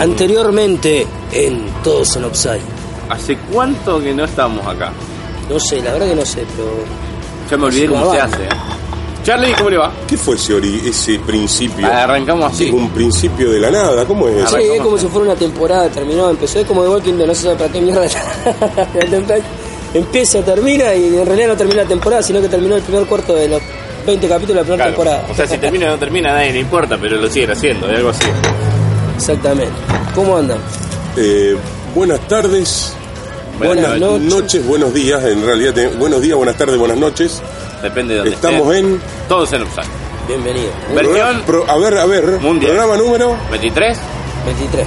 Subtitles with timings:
[0.00, 2.60] Anteriormente en Todos en Upside.
[3.10, 4.92] ¿Hace cuánto que no estamos acá?
[5.50, 6.70] No sé, la verdad que no sé, pero.
[7.50, 8.42] Ya me olvidé cómo se hace.
[8.44, 8.48] ¿eh?
[9.24, 9.92] Charlie, ¿cómo le va?
[10.06, 11.86] ¿Qué fue ese, ori- ese principio?
[11.86, 12.70] Arrancamos así.
[12.70, 14.56] Un principio de la nada, ¿cómo es eso?
[14.56, 17.34] Sí, es como si fuera una temporada, terminó, empezó, es como de Walking Dead, no
[17.34, 18.06] se sabe para qué mierda.
[19.94, 23.34] Empieza, termina y en realidad no termina la temporada, sino que terminó el primer cuarto
[23.34, 23.62] de los
[24.06, 24.90] 20 capítulos de la primera Claro.
[24.92, 25.26] temporada.
[25.30, 27.90] O sea, si termina o no termina, a nadie le importa, pero lo siguen haciendo,
[27.90, 28.24] es algo así.
[29.18, 29.72] Exactamente.
[30.14, 30.58] ¿Cómo andan?
[31.16, 31.56] Eh,
[31.94, 32.94] buenas tardes,
[33.58, 34.34] Buenas buenas noches.
[34.34, 37.42] noches, buenos días, en realidad, te- buenos días, buenas tardes, buenas noches.
[37.82, 38.86] Depende de dónde Estamos estén.
[38.94, 39.00] en...
[39.28, 39.86] Todos en Upside.
[40.28, 40.70] Bienvenido.
[40.94, 42.72] Versión Pro- a ver, a ver, Mundial.
[42.76, 43.36] programa número...
[43.50, 43.98] 23.
[44.46, 44.86] 23.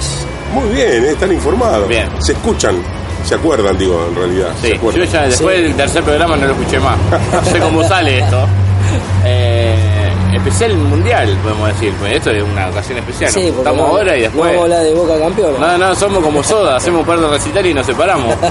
[0.54, 1.88] Muy bien, eh, están informados.
[1.90, 2.08] Bien.
[2.20, 2.76] Se escuchan,
[3.26, 4.50] se acuerdan, digo, en realidad.
[4.62, 5.64] Sí, yo ya después Sí.
[5.64, 6.98] del tercer programa no lo escuché más.
[7.34, 8.48] No sé cómo sale esto.
[9.24, 10.01] Eh,
[10.34, 11.94] especial mundial, podemos decir.
[12.00, 13.32] pues Esto es una ocasión especial.
[13.32, 14.44] Sí, Estamos no- ahora y No después.
[14.46, 15.58] vamos a hablar de Boca campeona.
[15.60, 18.36] No, no, somos como soda, hacemos un par de recitales y nos separamos.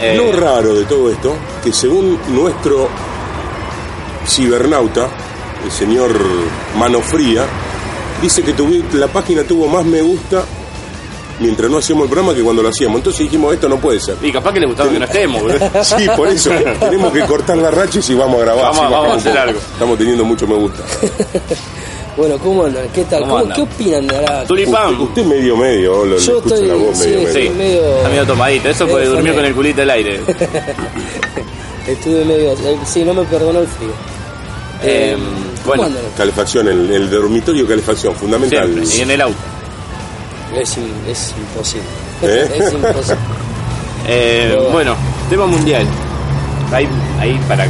[0.00, 2.88] Eh, Lo raro de todo esto, que según nuestro
[4.28, 5.08] cibernauta,
[5.64, 6.10] el señor
[6.78, 7.42] Mano Fría,
[8.22, 10.44] dice que tuvi- la página tuvo más me gusta
[11.40, 12.98] mientras no hacíamos el programa que cuando lo hacíamos.
[12.98, 14.16] Entonces dijimos, esto no puede ser.
[14.22, 15.70] y capaz que le gustaba que no estemos, boludo.
[15.84, 16.50] Sí, por eso
[16.80, 18.72] tenemos que cortar la racha y si vamos a grabar.
[18.74, 19.58] Vamos- a hacer algo.
[19.58, 20.82] Estamos teniendo mucho me gusta.
[22.18, 22.88] Bueno, ¿cómo andan?
[22.92, 23.20] ¿Qué tal?
[23.20, 23.54] ¿Cómo ¿Cómo- andan?
[23.54, 24.44] ¿Qué opinan de ahora?
[24.44, 24.86] Tulipán.
[24.94, 27.34] Usted, usted medio medio, lo, Yo escucho estoy- la voz sí, medio sí.
[27.34, 27.50] medio.
[27.52, 28.68] Sí, medio- está medio tomadito.
[28.70, 30.20] Eso porque durmió con el culito al aire.
[31.86, 32.52] Estuve medio.
[32.54, 33.90] eh, Sí, no me perdonó el frío.
[34.82, 35.16] Eh,
[35.62, 36.02] ¿Cómo bueno, andan?
[36.16, 38.66] Calefacción, el, el dormitorio calefacción, fundamental.
[38.68, 38.96] siempre.
[38.96, 39.36] Y en el auto.
[40.56, 41.86] Es, in- es imposible.
[42.22, 42.48] ¿Eh?
[42.58, 43.16] Es imposible.
[44.10, 44.94] Eh, Pero- bueno,
[45.28, 45.84] tema mundial.
[46.72, 46.88] Ahí,
[47.20, 47.66] ahí para.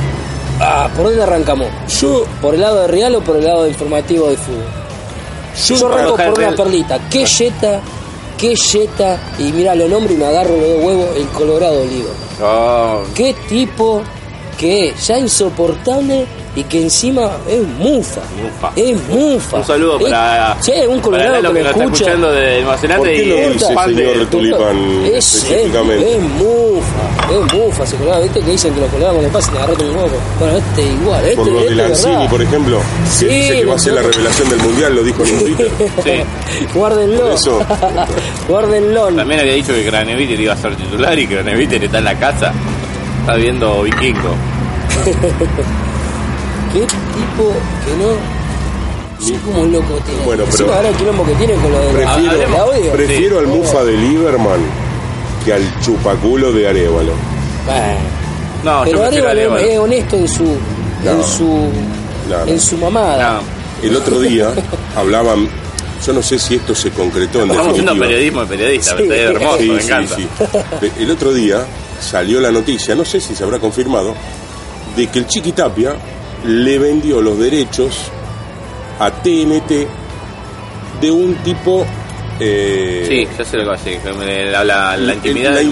[0.60, 1.66] Ah, ¿por dónde arrancamos?
[2.00, 4.62] Yo, ¿Por el lado de Real o por el lado informativo de fútbol?
[5.66, 6.54] yo, Yo arranco por una Real.
[6.54, 6.98] perlita.
[7.10, 7.80] ¿Qué yeta?
[8.36, 9.18] ¿Qué yeta?
[9.40, 12.08] Y mira, lo nombro y me agarro los dos huevos, el Colorado Olivo.
[12.40, 14.02] Oh, ¿Qué tipo
[14.58, 16.26] que es ya insoportable
[16.56, 18.20] y que encima es mufa?
[18.42, 18.72] Mufa.
[18.74, 19.56] Es mufa.
[19.58, 20.56] un saludo Es- para.
[20.60, 22.04] Sí, un para colorado Lalo que, que me nos está escucha.
[22.04, 24.08] escuchando de ¿por Almacenante qué y es dice, fan de.
[24.08, 26.12] señor Tulipán, Es, es, específicamente?
[26.16, 28.22] es mufa, es mufa ese colorado.
[28.24, 30.08] ¿Viste que dicen que los colorados cuando pasan agarran un huevo?
[30.40, 33.64] Bueno, este igual, este, Por lo este de Lanzini, por ejemplo, Sí, que dice que
[33.66, 35.70] va a ser la revelación del mundial, lo dijo en un Twitter.
[36.04, 36.66] Sí.
[36.74, 37.20] Guárdenlo.
[37.22, 37.60] Por eso.
[38.48, 39.06] Guárdenlo.
[39.14, 42.18] También había dicho que Graneviter iba a ser titular y que Graneviter está en la
[42.18, 42.52] casa.
[43.20, 44.34] Está viendo Vikingo.
[46.72, 47.52] ¿Qué tipo
[47.84, 48.10] que no?
[49.24, 50.22] Sí, como un loco tiene.
[50.24, 52.92] Bueno, pero- Encima ahora el quilombo que tiene con lo de la, Prefiero, la audio.
[52.92, 53.46] prefiero al.
[53.48, 54.60] Mufa de Lieberman
[55.44, 57.12] que al chupaculo de Arevalo.
[57.66, 57.98] Bueno.
[58.64, 59.58] No, Pero Arevalo es, Arevalo.
[59.58, 61.10] es honesto en su No.
[61.10, 61.46] en su
[62.28, 62.46] No, no.
[62.46, 63.40] en su mamada.
[63.40, 64.50] No, El otro día
[64.96, 65.48] hablaban,
[66.06, 69.02] yo no sé si esto se concretó en estamos haciendo periodismo de periodista, Sí.
[69.04, 70.16] es hermoso, Sí, me sí, encanta.
[70.16, 70.28] sí.
[71.00, 71.64] El otro día
[72.00, 74.14] salió la noticia, no sé si se habrá confirmado,
[74.98, 75.94] de que el Chiquitapia
[76.44, 77.96] le vendió los derechos
[78.98, 79.70] a TNT
[81.00, 81.86] de un tipo...
[82.40, 84.00] eh, Sí, ya sé lo que va a decir,
[84.50, 85.62] la, la, la intimidad la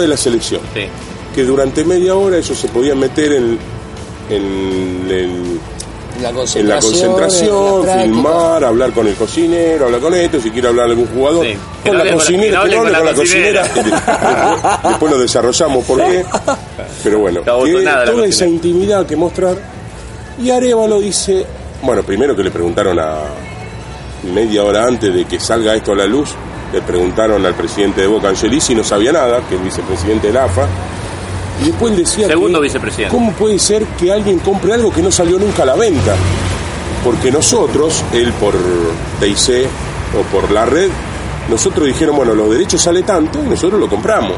[0.00, 0.60] de la selección.
[0.72, 0.86] Sí.
[1.34, 3.58] Que durante media hora ellos se podían meter en,
[4.30, 5.60] en, en-
[6.20, 7.88] La en la concentración.
[7.88, 11.44] en filmar, hablar con el cocinero, hablar con esto, si quiere hablar algún jugador.
[11.44, 11.56] Sí.
[11.84, 13.62] Con no la con cocinera, con con la la cocinera.
[13.74, 16.24] después, después lo desarrollamos por qué.
[17.04, 18.26] Pero bueno, que toda cocinera.
[18.26, 19.56] esa intimidad que mostrar.
[20.42, 21.46] Y Arevalo dice,
[21.82, 23.18] bueno, primero que le preguntaron a
[24.34, 26.30] media hora antes de que salga esto a la luz,
[26.72, 30.28] le preguntaron al presidente de Boca Angelis si no sabía nada, que es el vicepresidente
[30.28, 30.66] de la AFA.
[31.62, 33.14] Y después él decía Segundo que, vicepresidente.
[33.16, 36.14] ¿Cómo puede ser que alguien compre algo que no salió nunca a la venta?
[37.02, 38.54] Porque nosotros, él por
[39.20, 39.66] TIC
[40.18, 40.90] o por la red,
[41.48, 44.34] nosotros dijeron, bueno, los derechos sale tanto y nosotros lo compramos.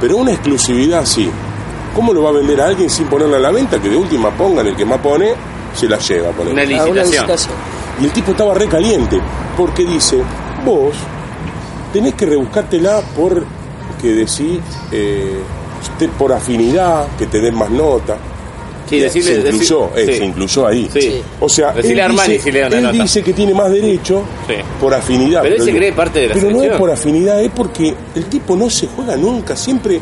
[0.00, 1.28] Pero una exclusividad así,
[1.94, 3.80] ¿cómo lo va a vender a alguien sin ponerla a la venta?
[3.80, 5.32] Que de última pongan, el que más pone,
[5.74, 6.28] se la lleva.
[6.30, 7.04] Una Ah, una licitación.
[7.06, 7.54] licitación.
[8.00, 9.18] Y el tipo estaba recaliente,
[9.56, 10.18] porque dice,
[10.64, 10.94] vos
[11.92, 13.44] tenés que rebuscártela por
[14.02, 14.58] que decís,
[14.92, 15.38] eh,
[15.92, 18.16] usted por afinidad, que te den más nota.
[18.88, 20.18] Sí, decirle- se incluyó, decir- eh, sí.
[20.18, 20.88] se incluyó ahí.
[20.92, 21.22] Sí.
[21.40, 24.54] O sea, él, Armani dice, si le él dice que tiene más derecho Sí.
[24.80, 25.40] por afinidad.
[25.42, 27.94] Pero él se digo, cree parte de la Pero no es por afinidad, es porque
[28.14, 30.00] el tipo no se juega nunca, siempre...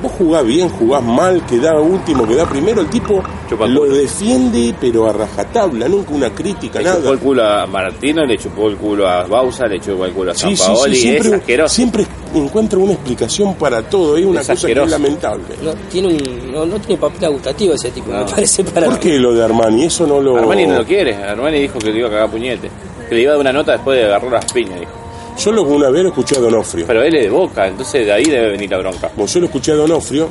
[0.00, 3.20] Vos jugás bien, jugás mal, quedá último, quedá primero, el tipo
[3.66, 6.98] lo defiende, pero a rajatabla, nunca una crítica, Le nada.
[6.98, 10.30] chupó el culo a Martino, le chupó el culo a Bausa, le chupó el culo
[10.30, 11.74] a San Sí, sí, sí, Paoli, es siempre, asqueroso.
[11.74, 15.44] siempre encuentra una explicación para todo, es una cosa que es lamentable.
[15.62, 18.24] No tiene un, no, no tiene papel gustativo ese tipo, No.
[18.24, 19.84] me parece para ¿Por qué lo de Armani?
[19.84, 20.36] Eso no lo...
[20.36, 22.70] Armani no lo quiere, Armani dijo que le iba a cagar puñete.
[23.08, 24.92] Que le iba a dar una nota después de agarrar las piñas, dijo.
[25.38, 26.84] Yo lo, una vez lo escuché a Donofrio.
[26.86, 29.10] Pero él es de boca, entonces de ahí debe venir la bronca.
[29.14, 30.28] Bueno, yo lo escuché a Donofrio,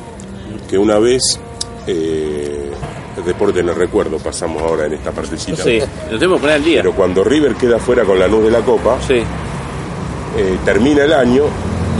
[0.68, 1.40] que una vez,
[1.86, 2.70] eh,
[3.16, 5.62] el deporte en el recuerdo, pasamos ahora en esta partecita.
[5.64, 5.80] Sí,
[6.10, 6.82] lo tengo que poner al día.
[6.82, 9.14] Pero cuando River queda fuera con la luz de la Copa, Sí.
[9.14, 11.44] eh, termina el año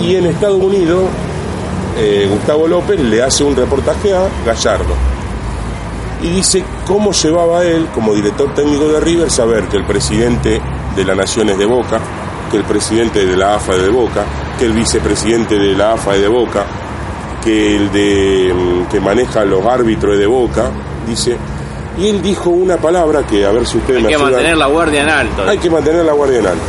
[0.03, 1.05] y en Estados Unidos
[1.99, 4.95] eh, Gustavo López le hace un reportaje a Gallardo
[6.23, 10.61] y dice cómo llevaba él como director técnico de River saber que el presidente
[10.97, 12.01] de la Nación es de Boca,
[12.51, 14.25] que el presidente de la AFA es de Boca,
[14.59, 16.65] que el vicepresidente de la AFA es de Boca,
[17.45, 20.71] que el de mm, que maneja los árbitros es de Boca,
[21.07, 21.37] dice,
[21.99, 24.33] y él dijo una palabra que a ver si ustedes Hay me que ayudan.
[24.33, 25.43] mantener la guardia en alto.
[25.49, 26.63] Hay que mantener la guardia en alto.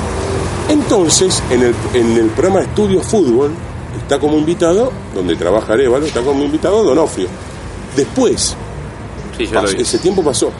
[0.70, 3.52] Entonces, en el, en el programa Estudio Fútbol,
[4.02, 7.28] está como invitado, donde trabaja Arevalo, está como invitado Donofrio.
[7.96, 8.56] Después,
[9.38, 10.52] Sí, ese tiempo pasó.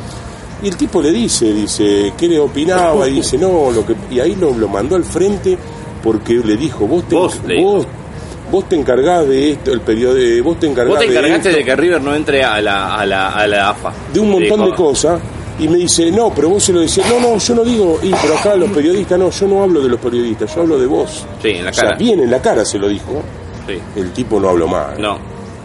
[0.64, 3.08] Y el tipo le dice, dice, ¿qué le opinaba?
[3.10, 3.94] Y dice, no, lo que.
[4.10, 5.58] Y ahí lo, lo mandó al frente
[6.02, 7.86] porque le dijo, vos te, Vos vos,
[8.50, 11.66] vos te encargás de esto, el periodo, vos te encargás Vos te encargaste de, de
[11.66, 13.92] que River no entre a la, a la, a la AFA.
[14.14, 15.22] de un montón Dijo, de cosas.
[15.60, 18.12] Y me dice, no, pero vos se lo decís, no, no, yo no digo, y,
[18.22, 21.26] pero acá los periodistas, no, yo no hablo de los periodistas, yo hablo de vos.
[21.42, 21.98] Sí, en la O sea, cara.
[21.98, 23.22] bien en la cara se lo dijo.
[23.68, 23.78] Sí.
[23.98, 24.98] El tipo no habló más.
[24.98, 25.18] No.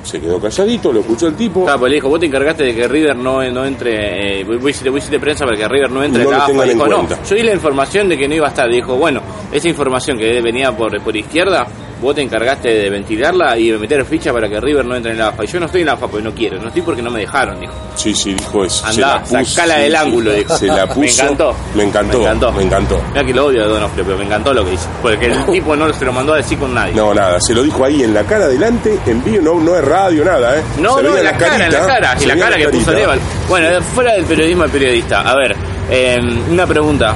[0.02, 1.62] Se quedó calladito, lo escuchó el tipo.
[1.64, 4.69] Claro, pues le dijo, vos te encargaste de que River no, no entre, eh, vos
[4.69, 7.35] hiciste, prensa para que River no entre No a la lo en Dijo, no, yo
[7.35, 8.69] di la información de que no iba a estar.
[8.69, 11.67] Dijo, bueno, esa información que venía por, por izquierda,
[12.04, 15.18] vos te encargaste de ventilarla y de meter ficha para que River no entre en
[15.18, 15.44] la AFA.
[15.44, 17.20] Y yo no estoy en la AFA porque no quiero, no estoy porque no me
[17.20, 17.72] dejaron, dijo.
[17.96, 18.86] Sí, sí, dijo eso.
[18.86, 20.56] Andá, la puso, sacala sí, del ángulo, dijo.
[20.56, 21.00] Se la puso.
[21.00, 21.56] Me encantó.
[21.74, 22.18] Me encantó.
[22.18, 22.52] Me encantó.
[22.52, 23.02] Me encantó.
[23.12, 24.88] Mira que lo odio a Donofrio, pero me encantó lo que hizo.
[25.02, 26.94] Porque el tipo no se lo mandó a decir con nadie.
[26.94, 29.84] No, nada, se lo dijo ahí en la cara adelante, en vivo, no, no es
[29.84, 30.62] radio, nada, ¿eh?
[30.78, 32.16] No, Se no, en la, cara, en la cara.
[32.20, 32.90] Y la cara que puso.
[32.90, 33.18] Aníbal.
[33.48, 35.20] Bueno, fuera del periodismo al periodista.
[35.20, 35.56] A ver,
[35.90, 36.18] eh,
[36.50, 37.14] una pregunta.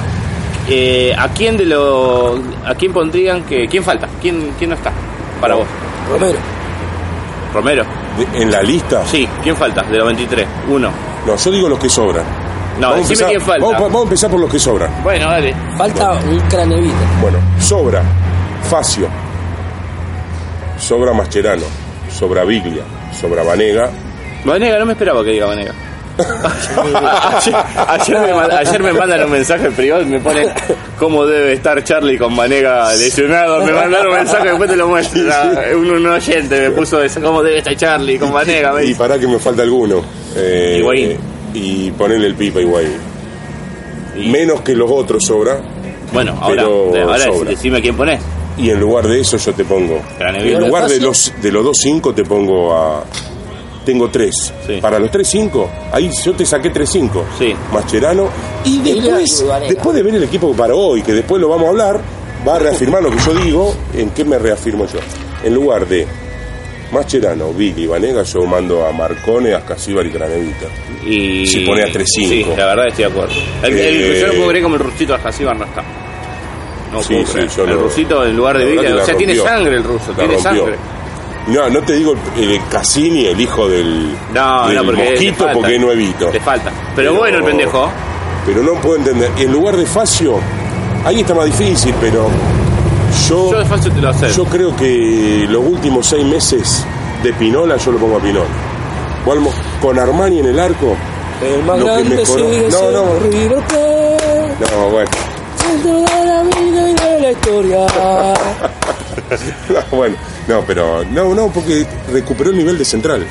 [0.69, 2.39] Eh, ¿A quién de los.
[2.65, 3.67] ¿A quién pondrían que.
[3.67, 4.07] ¿Quién falta?
[4.21, 4.91] ¿Quién, quién no está?
[5.41, 5.65] Para vos.
[6.09, 6.37] Romero.
[7.53, 7.83] ¿Romero?
[8.17, 9.81] De- En la lista, Sí, ¿quién falta?
[9.83, 10.47] De los 23.
[10.69, 10.91] Uno.
[11.25, 12.23] no, yo digo los que sobran.
[12.79, 13.65] No, Vamos a decime empezar- quién falta.
[13.65, 14.91] Vamos, vamos a empezar por los que sobran.
[15.03, 15.55] Bueno, dale.
[15.77, 16.95] Falta un cranevita.
[17.21, 18.03] Bueno, sobra
[18.69, 19.07] Facio,
[20.77, 21.63] sobra Mascherano,
[22.11, 22.83] sobra Biglia,
[23.19, 23.89] sobra Vanega.
[24.45, 25.73] Vanega, no me esperaba que diga Vanega.
[26.19, 27.55] Ayer,
[27.87, 30.47] ayer me, manda- ayer me mandan un mensaje privado y me pone
[30.97, 33.63] cómo debe estar Charlie con Vanega lesionado.
[33.65, 35.21] Me mandaron un mensaje después te lo muestro.
[35.77, 38.73] Un, un oyente me puso eso, cómo debe estar Charlie con Vanega.
[38.73, 38.99] me Y dice.
[38.99, 40.01] para que me falta alguno.
[40.35, 41.17] Eh, Higuaín.
[41.53, 42.93] y ponerle el pipa Higuaín.
[44.17, 45.59] Y- Menos que los otros sobra.
[46.11, 47.51] Bueno, ahora, pero ahora sobra.
[47.51, 48.19] decime quién ponés.
[48.57, 50.01] Y en lugar de eso yo te pongo.
[50.19, 53.03] En lugar de los de los dos cinco te pongo a.
[53.91, 54.53] Tengo tres.
[54.67, 54.77] Sí.
[54.79, 57.25] Para los tres cinco, ahí yo te saqué tres cinco.
[57.39, 57.55] Sí.
[57.73, 58.29] Mascherano.
[58.65, 61.69] Y después, y después de ver el equipo para hoy, que después lo vamos a
[61.69, 62.01] hablar,
[62.47, 63.75] va a reafirmar lo que yo digo.
[63.95, 64.99] ¿En qué me reafirmo yo?
[65.43, 66.05] En lugar de
[66.91, 70.65] Mascherano, Billy y Vanega, yo mando a Marcone, a Casíbar y Cranevita.
[71.05, 71.45] Y...
[71.47, 72.05] Si pone a 3-5.
[72.05, 73.33] Sí, la verdad estoy de acuerdo.
[73.63, 75.83] El, el- Eh, yo no puedo creer como el rusito Hasíbar no está.
[76.91, 77.49] No Sí, puedo sí, creer.
[77.69, 80.33] el no- rusito en lugar de que O sea, tiene sangre el ruso, La tiene
[80.35, 80.51] rompió.
[80.65, 80.75] sangre.
[81.47, 85.37] No, no te digo el, el Cassini, el hijo del, No, del no, porque mosquito,
[85.45, 85.53] falta.
[85.53, 86.29] porque no evito.
[86.31, 86.69] Le falta.
[86.95, 87.89] Pero, Pero- bueno el pendejo.
[88.45, 89.31] Pero no puedo entender.
[89.37, 90.39] En lugar de Facio,
[91.05, 92.27] ahí está más difícil, pero
[93.27, 94.29] yo, Yo de fácil te lo sé.
[94.31, 96.85] yo creo que los últimos seis meses
[97.23, 98.45] de Pinola yo lo pongo a Pinola.
[99.81, 100.95] Con Armani en el arco.
[101.43, 103.19] El más Lo que grande mejoró- No, siendo no.
[103.19, 104.75] River Plate.
[104.75, 105.09] No, bueno.
[105.57, 107.77] Centro de la vida y de la historia.
[109.69, 110.15] No, bueno,
[110.49, 113.25] no, pero no, no, porque recuperó el nivel de central.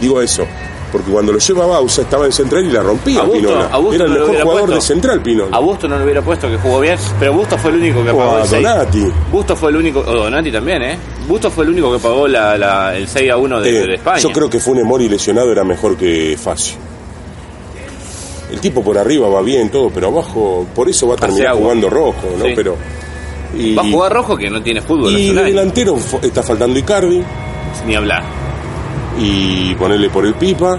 [0.00, 0.46] Digo eso.
[0.90, 3.70] Porque cuando lo lleva Bausa estaba en central y la rompía A Busto- Pinola.
[3.94, 4.74] Era el no mejor jugador puesto.
[4.74, 5.56] de central, Pinola.
[5.56, 8.10] A Busto no lo hubiera puesto que jugó bien, pero Busto fue el único que
[8.10, 8.62] pagó el 6.
[8.64, 9.04] Donati.
[9.30, 10.98] Busto fue el único, o Donati también, ¿eh?
[11.28, 13.94] Busto fue el único que pagó la, la- el 6 a 1 de, Eh, de
[13.94, 14.18] España.
[14.18, 16.74] Yo creo que Funes Mori lesionado era mejor que Facio.
[18.50, 21.88] El tipo por arriba va bien todo, pero abajo, por eso va a terminar jugando
[21.88, 22.46] rojo, ¿no?
[22.46, 22.52] Sí.
[22.56, 22.76] Pero
[23.56, 27.22] y, Va a jugar rojo que no tiene fútbol y de delantero está faltando Icardi
[27.86, 28.22] Ni hablar.
[29.18, 30.78] y ponerle por el Pipa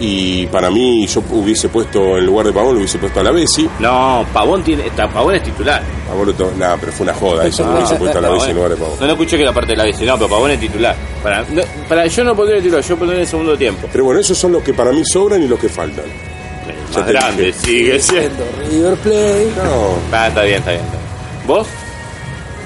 [0.00, 3.30] y para mí yo hubiese puesto en lugar de Pavón lo hubiese puesto a la
[3.30, 3.68] Bessi.
[3.78, 5.80] No, Pavón tiene, está, Pavón es titular.
[6.08, 8.56] Pavón Nada, pero fue una joda eso, Ah, lo hubiese puesto a la Bessi en
[8.56, 8.96] lugar de Pavón.
[8.98, 10.96] No, no escuché que la parte de la bici, no, pero Pavón es titular.
[11.22, 13.86] Para, no, para yo no pondría el titular, yo pondría en el segundo tiempo.
[13.92, 16.06] Pero bueno, esos son los que para mí sobran y los que faltan.
[16.06, 17.58] El Ya más te grande, dije.
[17.60, 18.44] sigue siendo.
[18.44, 19.52] Siendo River Plate.
[19.56, 20.82] No, Ah, está bien, está bien.
[20.84, 21.01] está bien.
[21.46, 21.66] ¿Vos?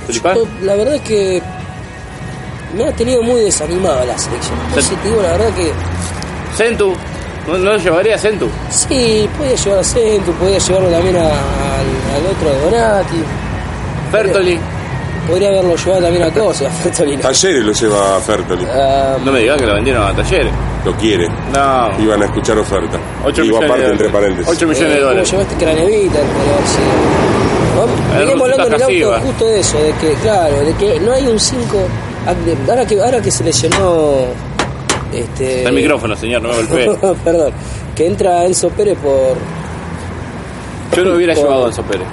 [0.06, 0.35] ¿Tulipán?
[0.37, 1.42] Yo, la verdad es que
[2.76, 4.56] me ha tenido muy desanimado la selección.
[4.80, 5.73] Sí, te digo la verdad que
[6.56, 6.95] Centu.
[7.47, 8.49] ¿No, no lo llevaría a Centu?
[8.71, 11.26] sí, podía llevar a Centro, podía llevarlo también a- al,
[12.16, 13.23] al otro de Donati.
[14.11, 14.59] Fertoli.
[15.28, 17.23] podría haberlo llevado también a cosas, a Fertolino.
[17.23, 18.64] Talleres lo lleva a Fertoli.
[18.68, 20.52] Ah, No me digas que lo vendieron a talleres.
[20.85, 21.28] Lo quiere.
[21.52, 21.90] No.
[22.00, 22.97] Iban a escuchar oferta.
[23.25, 24.12] 8 Digo millones aparte, de entre dólares.
[24.12, 24.52] paréntesis.
[24.56, 25.30] 8 millones de eh, ¿cómo dólares.
[25.33, 26.14] llevaste Cranevita?
[26.14, 27.36] Pero sí.
[28.19, 31.26] Veníamos hablando en el auto justo de eso, de que, claro, de que no hay
[31.26, 31.64] un 5.
[32.69, 34.14] Ahora que, ahora que se lesionó.
[35.12, 36.90] Este, Está el micrófono, señor, no me golpee.
[37.25, 37.52] Perdón,
[37.95, 39.37] que entra Enzo Pérez por.
[40.97, 42.07] Yo no hubiera Por- llevado a Enzo Pérez.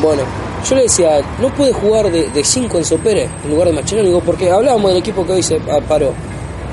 [0.00, 0.22] Bueno,
[0.68, 4.20] yo le decía, no puede jugar de 5 Enzo Pérez en lugar de Mascherano, digo,
[4.20, 6.12] porque hablábamos del equipo que hoy se pa- paró.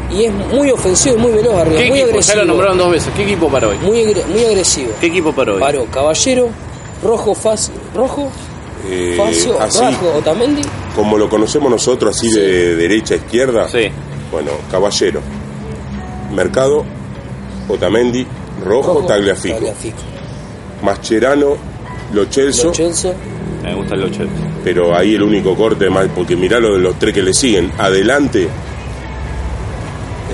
[0.10, 2.08] Y es muy ofensivo y muy veloz arriba, ¿Qué muy equipo?
[2.08, 2.40] Ya agresivo.
[2.40, 3.14] lo nombraron dos veces.
[3.16, 3.78] ¿Qué equipo para hoy?
[3.80, 4.92] Muy, muy agresivo.
[5.02, 5.60] ¿Qué equipo para hoy?
[5.60, 6.48] Paró Caballero,
[7.04, 8.30] Rojo Facio, Rojo,
[8.90, 10.62] Eh, Facio, así, Rajo, Otamendi.
[10.96, 13.68] como lo conocemos nosotros, así de derecha a izquierda.
[13.68, 13.90] Sí.
[14.32, 15.22] Bueno, Caballero,
[16.34, 16.84] Mercado,
[17.70, 18.26] Otamendi,
[18.64, 19.98] Rojo, Tagliafico, Tagliafico.
[20.84, 21.56] Mascherano,
[22.14, 23.14] Lo Celso, Lo Celso,
[23.64, 24.24] Me gusta el 8.
[24.64, 27.72] pero ahí el único corte más, porque mirá lo de los tres que le siguen.
[27.78, 28.48] Adelante.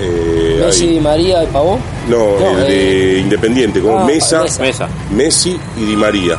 [0.00, 0.90] eh, Messi, ahí.
[0.94, 1.80] Di María y Pavón.
[2.08, 4.04] No, No, el de eh, Independiente, como ah.
[4.04, 4.44] Mesa.
[5.10, 6.38] Messi y Di María.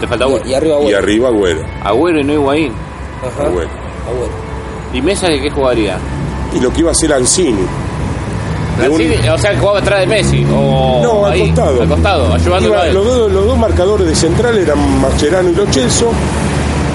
[0.00, 0.38] Te falta uno.
[0.44, 0.98] Y, y arriba, Y bueno.
[0.98, 1.60] arriba Agüero.
[1.82, 2.72] Agüero y no Higuaín.
[3.22, 3.46] Ajá.
[3.48, 3.70] Agüero.
[4.08, 4.32] Agüero.
[4.92, 5.98] ¿Y Mesa de qué jugaría?
[6.54, 7.50] Y lo que iba a hacer Ancini.
[8.76, 10.44] Un- Mancini, O sea, jugaba atrás de Messi.
[10.52, 11.82] O No, al ahí, costado.
[11.82, 12.94] Al costado, ayudándolo Iba- a él.
[12.94, 16.10] los, dos, los dos marcadores de central eran Mascherano y Lo Celso.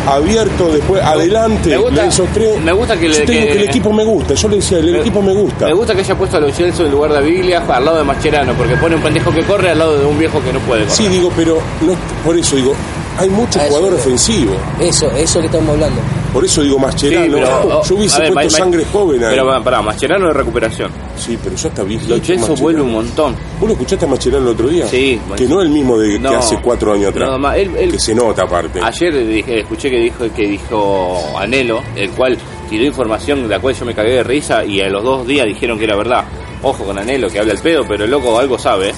[0.09, 2.59] Abierto después, adelante, me gusta- esos tres.
[2.61, 4.33] me gusta que le- Yo te digo que- que el equipo me gusta.
[4.33, 5.65] Yo le decía, el Me- equipo me gusta.
[5.67, 7.97] Me gusta que haya puesto a Lo Celso en lugar de a Biglia al lado
[7.97, 10.59] de Mascherano, porque pone un pendejo que corre al lado de un viejo que no
[10.59, 10.95] puede correr.
[10.95, 11.93] Sí, digo, pero no,
[12.25, 12.73] por eso digo,
[13.17, 13.99] hay mucho A eso jugador voy.
[14.01, 14.53] ofensivo.
[14.79, 16.01] Eso, eso que estamos hablando.
[16.33, 17.25] Por eso digo Mascherano.
[17.25, 19.29] Sí, pero, yo hubiese ver, puesto Ma- Ma- sangre joven ahí.
[19.31, 20.91] Pero pará, Mascherano de recuperación.
[21.17, 22.55] sí, pero ya está Celso Mascherano.
[22.55, 23.35] vuelve un montón.
[23.59, 24.87] ¿Vos lo escuchaste a Mascherano el otro día?
[24.87, 27.29] Sí, Que no es el mismo de No, que hace cuatro años atrás.
[27.31, 28.79] no, ma- él- él- que se nota aparte.
[28.81, 32.37] Ayer dije- escuché que dijo que dijo Anelo, el cual
[32.69, 35.47] tiró información de la cual yo me cagué de risa y a los dos días
[35.47, 36.25] dijeron que era verdad.
[36.61, 38.93] Ojo con Anelo, que habla el pedo, pero el loco algo sabe.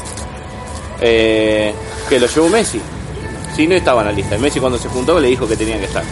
[0.99, 1.73] Eh,
[2.09, 2.79] que lo llevó Messi.
[3.55, 4.37] Si no estaba en la lista.
[4.37, 6.03] Messi cuando se juntó le dijo que tenía que estar.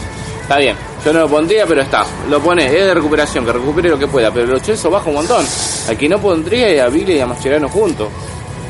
[0.41, 2.05] Está bien, yo no lo pondría, pero está.
[2.29, 4.31] Lo pone, es de recuperación, que recupere lo que pueda.
[4.31, 5.45] Pero los Chelsea baja un montón.
[5.87, 8.09] Al que no pondría es a Billy y a Mascherano juntos.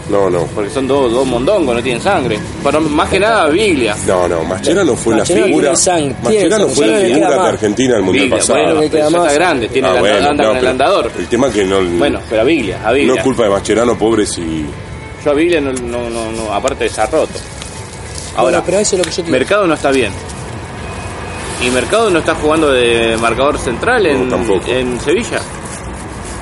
[0.09, 0.45] No, no.
[0.47, 2.39] Porque son dos, dos mondongos, no tienen sangre.
[2.63, 3.95] Pero más que nada Biglia.
[4.07, 5.71] No, no, Mascherano fue la Mascherano figura.
[5.71, 7.47] Mascherano fue la figura de.
[7.49, 8.59] Argentina el mundial pasado.
[8.59, 9.33] bueno, pero está más.
[9.33, 11.11] grande, tiene Ah, el bueno, anda no, con el pero andador.
[11.17, 11.81] El tema que no.
[11.97, 14.65] Bueno, pero a Biglia, a no es culpa de Mascherano, pobre si.
[15.23, 17.27] Yo a Biglia no, no, no, no, aparte de roto.
[18.35, 19.31] Ahora, Bueno, pero eso es lo que yo quiero.
[19.31, 20.11] Mercado no está bien.
[21.61, 24.37] Y Mercado no está jugando de marcador central en, No,
[24.67, 25.39] en Sevilla.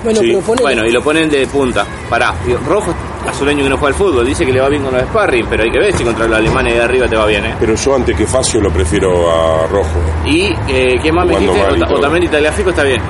[0.04, 0.38] Bueno, Sí.
[0.46, 1.86] pero Bueno, y lo ponen de punta.
[2.10, 2.34] Pará,
[2.66, 2.94] Rojo
[3.28, 4.26] hace un año que no juega al fútbol.
[4.26, 6.38] Dice que le va bien con los sparring, pero hay que ver si contra los
[6.38, 7.56] alemanes de arriba te va bien, ¿eh?
[7.60, 10.00] Pero yo antes que Facio lo prefiero a Rojo.
[10.26, 12.24] Y, eh, ¿qué más me dijiste?
[12.24, 13.02] y Tagliafico está bien.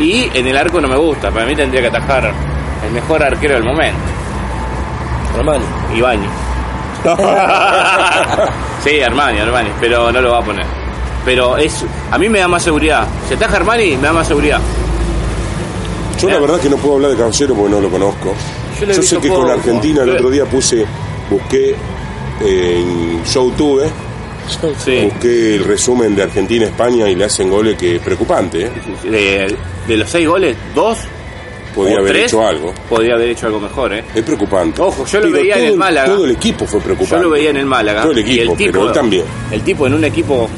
[0.00, 1.30] Y en el arco no me gusta.
[1.30, 2.32] Para mí tendría que atajar
[2.84, 3.98] el mejor arquero del momento.
[5.36, 5.64] Armani.
[5.94, 6.30] Ibañez.
[8.82, 10.85] sí, Armani, Armani, pero no lo va a poner.
[11.26, 13.06] Pero es a mí me da más seguridad.
[13.28, 14.60] Si ataja Armani, me da más seguridad.
[16.18, 18.34] Yo la verdad que no puedo hablar de Caballero porque no lo conozco.
[18.80, 19.42] Yo Yo, sé que poco.
[19.42, 20.86] con Argentina el otro día puse,
[21.28, 21.70] busqué
[22.40, 23.82] eh, en YouTube,
[24.78, 25.00] Sí.
[25.10, 28.66] busqué el resumen de Argentina-España y le hacen goles que es preocupante.
[28.66, 28.70] ¿eh?
[29.04, 29.56] De,
[29.88, 30.98] de los seis goles, dos
[31.74, 32.72] Podía haber tres, hecho algo.
[32.88, 34.04] Podía haber hecho algo mejor, ¿eh?
[34.14, 34.80] Es preocupante.
[34.80, 36.06] Ojo, yo lo veía en todo el Málaga.
[36.14, 37.16] Todo el equipo fue preocupante.
[37.16, 38.00] Yo lo veía en el Málaga.
[38.02, 39.24] Todo el y equipo, el tipo, pero él también.
[39.50, 40.48] El tipo en un equipo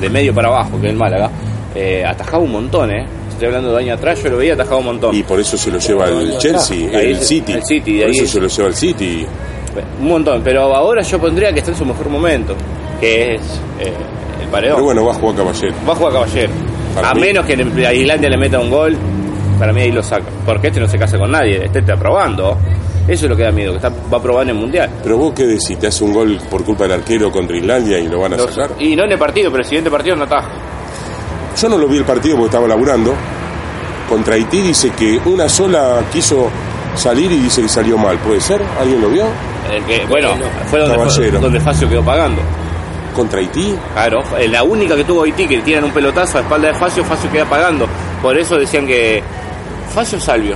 [0.00, 1.30] de medio para abajo, que es el Málaga,
[1.74, 3.06] eh, atajaba un montón, ¿eh?
[3.30, 5.14] Estoy hablando de años atrás, yo lo veía atajaba un montón.
[5.14, 7.52] Y por eso se lo lleva el Chelsea, el City.
[7.52, 9.26] el City, de por ahí eso es- se lo lleva el City.
[10.00, 12.54] Un montón, pero ahora yo pondría que está en su mejor momento,
[12.98, 13.42] que es
[13.78, 13.92] eh,
[14.42, 14.76] el paredón.
[14.76, 15.74] Pero bueno, va a jugar Caballero.
[15.86, 16.52] Va a jugar Caballero.
[16.94, 17.52] Para a mí- menos que
[17.86, 18.96] a Islandia le meta un gol,
[19.58, 20.24] para mí ahí lo saca.
[20.46, 22.56] Porque este no se casa con nadie, este está probando.
[23.08, 24.90] Eso es lo que da miedo, que está, va a probar en el mundial.
[25.02, 28.08] Pero vos qué decís, te hace un gol por culpa del arquero contra Islandia y
[28.08, 28.70] lo van a Lo- sacar.
[28.80, 30.48] y no en el partido, pero el siguiente partido no ataja.
[31.60, 33.14] Yo no lo vi el partido porque estaba laburando.
[34.08, 36.48] Contra Haití dice que una sola quiso
[36.94, 38.18] salir y dice que salió mal.
[38.18, 38.60] ¿Puede ser?
[38.80, 39.24] ¿Alguien lo vio?
[39.72, 40.28] El que, bueno,
[40.66, 41.40] fue donde, Caballero.
[41.40, 42.40] donde Facio quedó pagando.
[43.14, 43.74] ¿Contra Haití?
[43.94, 47.02] Claro, eh, la única que tuvo Haití que tiran un pelotazo a espalda de Facio,
[47.04, 47.86] Facio queda pagando.
[48.22, 49.22] Por eso decían que.
[49.94, 50.54] Facio Salvio.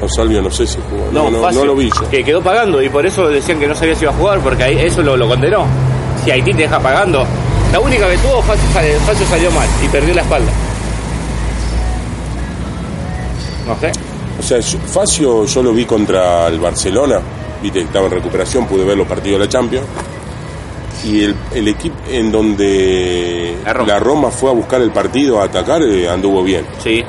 [0.00, 1.08] O Salvio no sé si jugó.
[1.12, 2.10] No, no, lo vi yo.
[2.10, 4.62] Que quedó pagando y por eso decían que no sabía si iba a jugar, porque
[4.64, 5.64] ahí eso lo, lo condenó.
[6.24, 7.24] Si Haití te deja pagando.
[7.72, 10.50] La única que tuvo, Facio, sal- Facio salió mal y perdió la espalda.
[13.66, 13.92] No sé.
[14.38, 17.20] O sea, Facio yo lo vi contra el Barcelona.
[17.62, 19.86] Viste que estaba en recuperación, pude ver los partidos de la Champions.
[21.04, 23.88] y el, el equipo en donde La Roma.
[23.92, 26.64] la Roma fue a buscar el partido, a atacar, eh, anduvo bien.
[26.82, 27.02] Sí.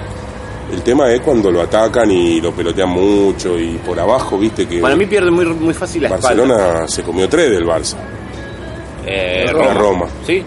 [0.71, 4.79] El tema es cuando lo atacan y lo pelotean mucho y por abajo, viste que
[4.81, 6.27] Para mí pierde muy, muy fácil la espalda.
[6.43, 7.95] Barcelona se comió tres del Barça.
[9.05, 9.73] Eh, La Roma.
[9.73, 10.05] Roma.
[10.25, 10.43] Sí.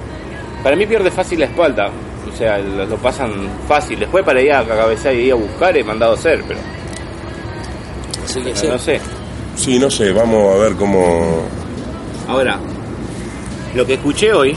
[0.63, 1.91] Para mí pierde fácil la espalda.
[2.33, 3.33] O sea, lo, lo pasan
[3.67, 3.99] fácil.
[3.99, 6.61] Después para ir a cabecear y ir a buscar he mandado a hacer, pero
[8.25, 8.67] Así que sí.
[8.69, 9.01] no sé.
[9.57, 11.43] Sí, no sé, vamos a ver cómo...
[12.29, 12.59] Ahora,
[13.75, 14.55] lo que escuché hoy,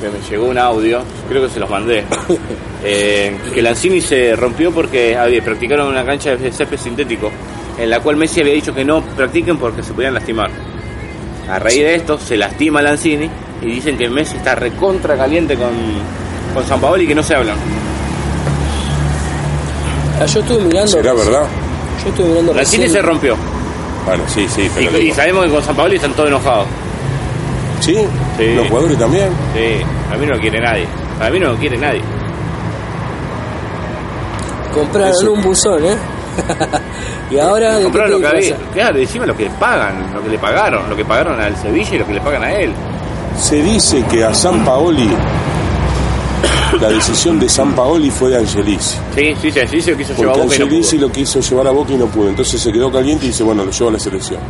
[0.00, 2.04] que me llegó un audio, creo que se los mandé,
[2.84, 7.30] eh, que Lanzini se rompió porque había, practicaron una cancha de césped sintético,
[7.78, 10.50] en la cual Messi había dicho que no practiquen porque se podían lastimar.
[11.50, 13.28] A raíz de esto, se lastima Lanzini
[13.62, 15.70] y dicen que Messi está recontra caliente con,
[16.54, 17.56] con San Paolo y que no se hablan.
[20.20, 20.88] Ah, Yo estuve mirando.
[20.88, 21.46] ¿Será verdad?
[22.02, 22.54] Yo estuve mirando.
[22.54, 23.36] Lanzini recién- se rompió.
[24.06, 24.98] Bueno, sí, sí, Y, pero...
[24.98, 26.66] y sabemos que con San Paolo están todos enojados.
[27.80, 27.96] ¿Sí?
[28.38, 28.54] Sí.
[28.54, 29.28] ¿Los jugadores también?
[29.54, 30.86] Sí, a mí no lo quiere nadie.
[31.20, 32.00] A mí no lo quiere nadie.
[34.72, 35.32] Compraron Eso.
[35.32, 35.96] un buzón, ¿eh?
[37.30, 37.72] y ahora.
[37.72, 38.56] ¿de qué Compraron lo que había.
[38.72, 41.98] Claro, encima lo que pagan, lo que le pagaron, lo que pagaron al Sevilla y
[41.98, 42.72] lo que le pagan a él.
[43.38, 45.10] Se dice que a San Paoli,
[46.80, 48.98] la decisión de San Paoli fue de Angelici.
[49.14, 50.58] Sí, sí, sí, se lo quiso llevar a Boca y
[50.98, 52.28] no lo quiso llevar a Boca y no pudo.
[52.28, 54.40] Entonces se quedó caliente y dice, bueno, lo llevo a la selección.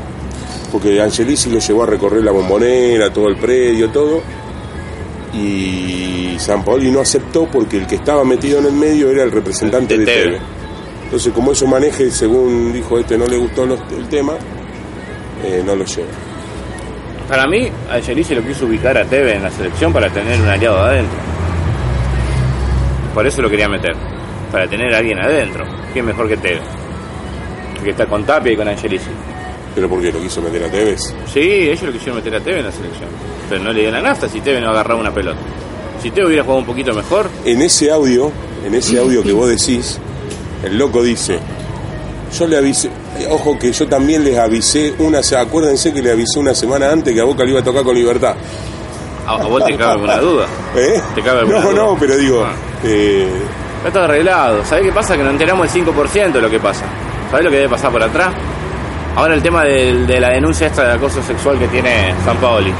[0.71, 4.23] Porque Angelici lo llevó a recorrer la bombonera, todo el predio, todo.
[5.35, 9.31] Y San Paoli no aceptó porque el que estaba metido en el medio era el
[9.33, 10.25] representante De de Teve.
[10.25, 10.39] Teve.
[11.05, 14.35] Entonces, como eso maneje, según dijo este, no le gustó los- el tema,
[15.45, 16.09] eh, no lo lleva.
[17.29, 20.79] Para mí, Angelici lo quiso ubicar a Teve en la selección para tener un aliado
[20.79, 21.17] adentro.
[23.15, 23.95] Por eso lo quería meter.
[24.51, 25.65] Para tener a alguien adentro.
[25.93, 26.61] ¿Quién mejor que Teve?
[27.83, 29.09] Que está con Tapia y con Angelici.
[29.75, 31.01] Pero ¿por qué lo quiso meter a Tevez?
[31.33, 33.09] Sí, ellos lo quisieron meter a Teve en la selección.
[33.49, 35.39] Pero no le dieron la nafta si Teve no agarraba una pelota.
[36.03, 38.31] Si Teve hubiera jugado un poquito mejor, En ese audio,
[38.67, 39.99] en ese audio que vos decís,
[40.63, 41.39] el loco dice,
[42.39, 42.91] yo le avisé,
[43.31, 47.15] ojo que yo también les avisé una, se- acuérdense que le avisé una semana antes
[47.15, 48.35] que a Boca le iba a tocar con libertad.
[49.27, 50.47] a, a vos te cabe alguna duda.
[50.77, 51.01] ¿Eh?
[51.15, 51.83] ¿Te cabe alguna no, duda?
[51.83, 52.53] no, pero digo, Ah.
[52.85, 53.29] eh,
[53.87, 54.65] Está arreglado.
[54.65, 55.17] ¿Sabés qué pasa?
[55.17, 56.85] Que no enteramos el 5% de lo que pasa.
[57.31, 58.33] ¿Sabés lo que debe pasar por atrás?
[59.17, 62.73] Ahora el tema del- de, la denuncia esta de acoso sexual que tiene San Paoli.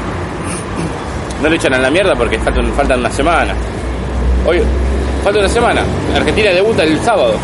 [1.41, 3.53] No lo echan a la mierda porque faltan, una semana.
[4.45, 4.61] Hoy,
[5.23, 5.81] falta una semana.
[6.15, 7.35] Argentina debuta el sábado.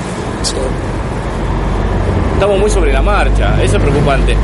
[2.34, 3.62] Estamos muy sobre la marcha.
[3.62, 4.36] Eso es preocupante.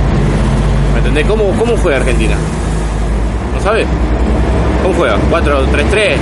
[0.93, 1.25] ¿Me entendés?
[1.25, 2.35] ¿Cómo, cómo juega Argentina?
[3.55, 3.87] ¿No sabes?
[4.83, 5.17] ¿Cómo juega?
[5.31, 6.17] ¿4-3-3?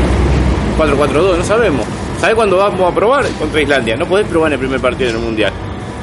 [0.77, 1.38] ¿4-4-2?
[1.38, 1.86] No sabemos.
[2.19, 3.25] ¿Sabés cuándo vamos a probar?
[3.39, 3.95] Contra Islandia.
[3.97, 5.51] No podés probar en el primer partido del Mundial.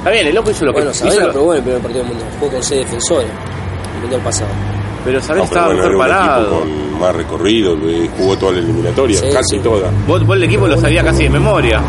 [0.01, 1.05] Está bien, el loco hizo lo que Bueno, hizo.
[1.05, 2.25] Sabela lo- probó en el primer partido del mundo.
[2.39, 3.31] Jugó con seis defensores.
[3.95, 4.51] El mundial pasado.
[5.05, 6.59] Pero Sabés no, pero estaba bueno, mejor era un parado.
[6.61, 7.77] con más recorrido,
[8.19, 9.63] jugó toda la eliminatoria, Sí, casi sí.
[9.63, 9.91] toda.
[10.07, 11.81] Vos, vos el equipo lo sabía casi de memoria.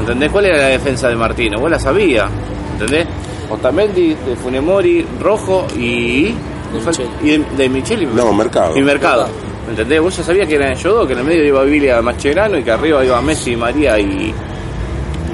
[0.00, 0.30] ¿Entendés?
[0.30, 1.60] ¿Cuál era la defensa de Martino?
[1.60, 2.28] Vos la sabía.
[2.72, 3.06] ¿Entendés?
[3.50, 6.34] Otamendi, de Funemori, Rojo y.
[6.72, 7.08] De Micheli.
[7.22, 8.06] y de, de Micheli.
[8.06, 8.76] No, Mercado.
[8.76, 9.28] Y Mercado.
[9.68, 10.00] ¿Entendés?
[10.00, 12.64] Vos ya sabías que eran ellos dos, que en el medio iba Vilia Mascherano y
[12.64, 14.34] que arriba iba Messi, María y.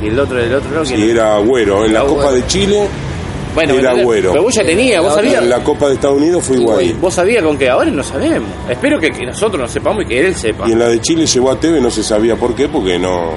[0.02, 0.82] Y el otro, el otro, ¿no?
[0.82, 1.12] ¿Quién Sí, era?
[1.12, 1.84] era Agüero.
[1.84, 2.86] En la Era Copa de Chile
[3.54, 4.02] Bueno, era ¿entendés?
[4.04, 4.30] Agüero.
[4.32, 5.42] Pero vos ya tenías, vos sabías.
[5.42, 7.00] en la Copa de Estados Unidos fue Higuaín.
[7.00, 8.48] Vos sabías con qué, ahora no sabemos.
[8.68, 10.68] Espero que, que nosotros no sepamos y que él sepa.
[10.68, 13.32] Y en la de Chile llevó a Teve, no se sabía por qué, porque no.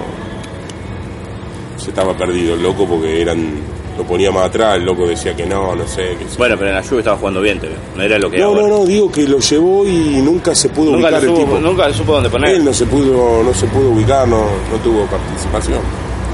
[1.78, 3.82] Se estaba perdido el loco, porque eran.
[3.98, 6.16] Lo ponía más atrás, el loco decía que no, no sé.
[6.18, 6.26] Que.
[6.38, 7.72] Bueno, pero en la Juve estaba jugando bien, veo.
[7.96, 8.62] No era lo que no, ahora.
[8.62, 11.56] no, no, digo que lo llevó y nunca se pudo Nunca, ubicar lo el supo,
[11.56, 11.60] tipo.
[11.60, 12.56] nunca supo dónde poner.
[12.56, 15.80] Él no se pudo, no se pudo ubicar, no, no tuvo participación.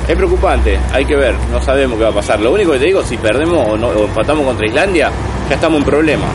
[0.07, 2.39] Es preocupante, hay que ver, no sabemos qué va a pasar.
[2.39, 5.11] Lo único que te digo, si perdemos o, no, o empatamos contra Islandia,
[5.49, 6.25] ya estamos en problema.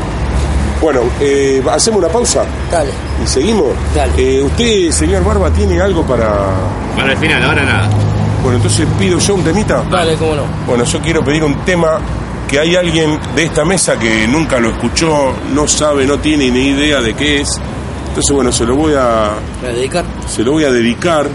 [0.81, 2.91] Bueno, eh, hacemos una pausa Dale.
[3.23, 3.69] y seguimos.
[3.95, 4.13] Dale.
[4.19, 6.29] Eh, usted, señor Barba, tiene algo para.
[6.95, 7.89] Bueno, al final, ahora nada.
[8.43, 9.85] Bueno, entonces pido yo un temita.
[9.91, 10.43] Dale, cómo no.
[10.67, 11.99] Bueno, yo quiero pedir un tema
[12.49, 16.71] que hay alguien de esta mesa que nunca lo escuchó, no sabe, no tiene ni
[16.71, 17.59] idea de qué es.
[18.09, 19.31] Entonces, bueno, se lo voy a,
[19.63, 20.05] ¿Me voy a dedicar?
[20.29, 21.27] se lo voy a dedicar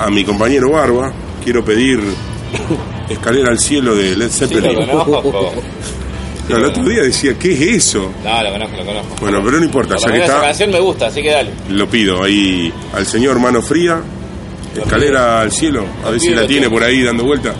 [0.00, 1.12] a mi compañero Barba.
[1.48, 1.98] Quiero pedir
[3.08, 4.74] Escalera al cielo de Led Zeppelin.
[4.86, 5.54] conozco.
[6.46, 8.12] No, el otro día decía, ¿qué es eso?
[8.22, 9.16] No, lo conozco, lo conozco.
[9.18, 11.52] Bueno, pero no importa, ya que esa está, canción me gusta, así que dale.
[11.70, 13.98] lo pido ahí al señor Mano Fría.
[14.76, 17.54] Escalera al cielo, a ver si la tiene por ahí dando vuelta.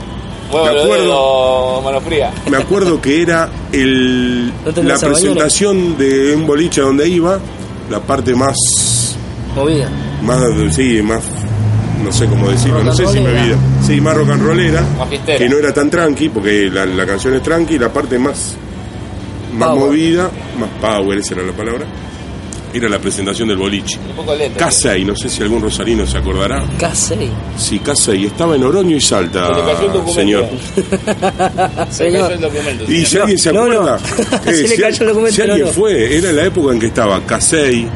[0.52, 2.30] Me acuerdo, mano fría.
[2.50, 7.40] me acuerdo que era el, ¿No tenés la presentación de un boliche donde iba,
[7.88, 8.54] la parte más,
[9.56, 9.88] Movida.
[10.22, 10.42] más,
[10.74, 11.22] sí, más,
[12.02, 13.56] no sé cómo decirlo, no sé si me vida,
[13.86, 14.82] sí, más rock and rollera,
[15.26, 18.54] que no era tan tranqui, porque la, la canción es tranqui, la parte más,
[19.52, 19.80] más Power.
[19.86, 21.86] movida, más power, esa era la palabra,
[22.72, 23.98] Era la presentación del boliche.
[24.10, 24.58] Un poco lento.
[24.58, 26.62] Casey, no sé si algún rosarino se acordará.
[26.78, 27.30] Casey.
[27.56, 30.12] Sí, Casey, estaba en Oroño y Salta, Se le cayó el documento.
[30.12, 30.48] señor.
[31.90, 32.84] Se cayó el documento.
[32.92, 33.80] Y si alguien se No, no.
[33.80, 33.98] acuerda,
[34.44, 35.72] Se le si, cayó el documento, si alguien no, no.
[35.72, 37.88] fue, era la época en que estaba Casey,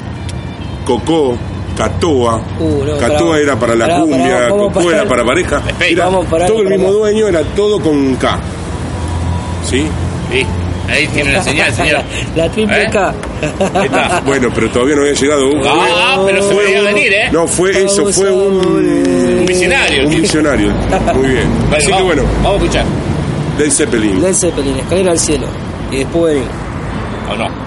[0.87, 1.37] Cocó,
[1.77, 2.41] Catoa.
[2.59, 3.41] Uh, no, Catoa pará.
[3.43, 5.63] era para la cumbia, Cocó era para pareja.
[5.81, 8.39] Era parar, todo el mismo dueño, era todo con K.
[9.65, 9.87] ¿Sí?
[10.31, 10.47] Sí,
[10.91, 12.03] ahí tiene la señal, señor.
[12.37, 12.91] La triple ¿Eh?
[12.91, 13.15] K.
[14.25, 15.51] Bueno, pero todavía no había llegado.
[15.67, 17.29] Ah, pero se veía venir, ¿eh?
[17.33, 18.57] No, fue eso, fue a un.
[19.41, 20.07] Un visionario.
[20.09, 20.71] Un visionario.
[21.15, 21.49] Muy bien.
[21.69, 22.85] Bueno, Así que bueno, Vamos a escuchar.
[23.59, 24.23] Led Zeppelin.
[24.23, 25.47] Led Zeppelin, escalera al cielo.
[25.91, 26.53] Y después venimos.
[27.31, 27.62] ¿O no?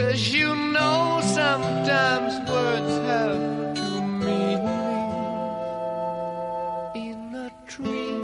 [0.00, 3.36] Cause you know sometimes words have
[3.76, 4.70] two meanings.
[6.94, 8.18] In a tree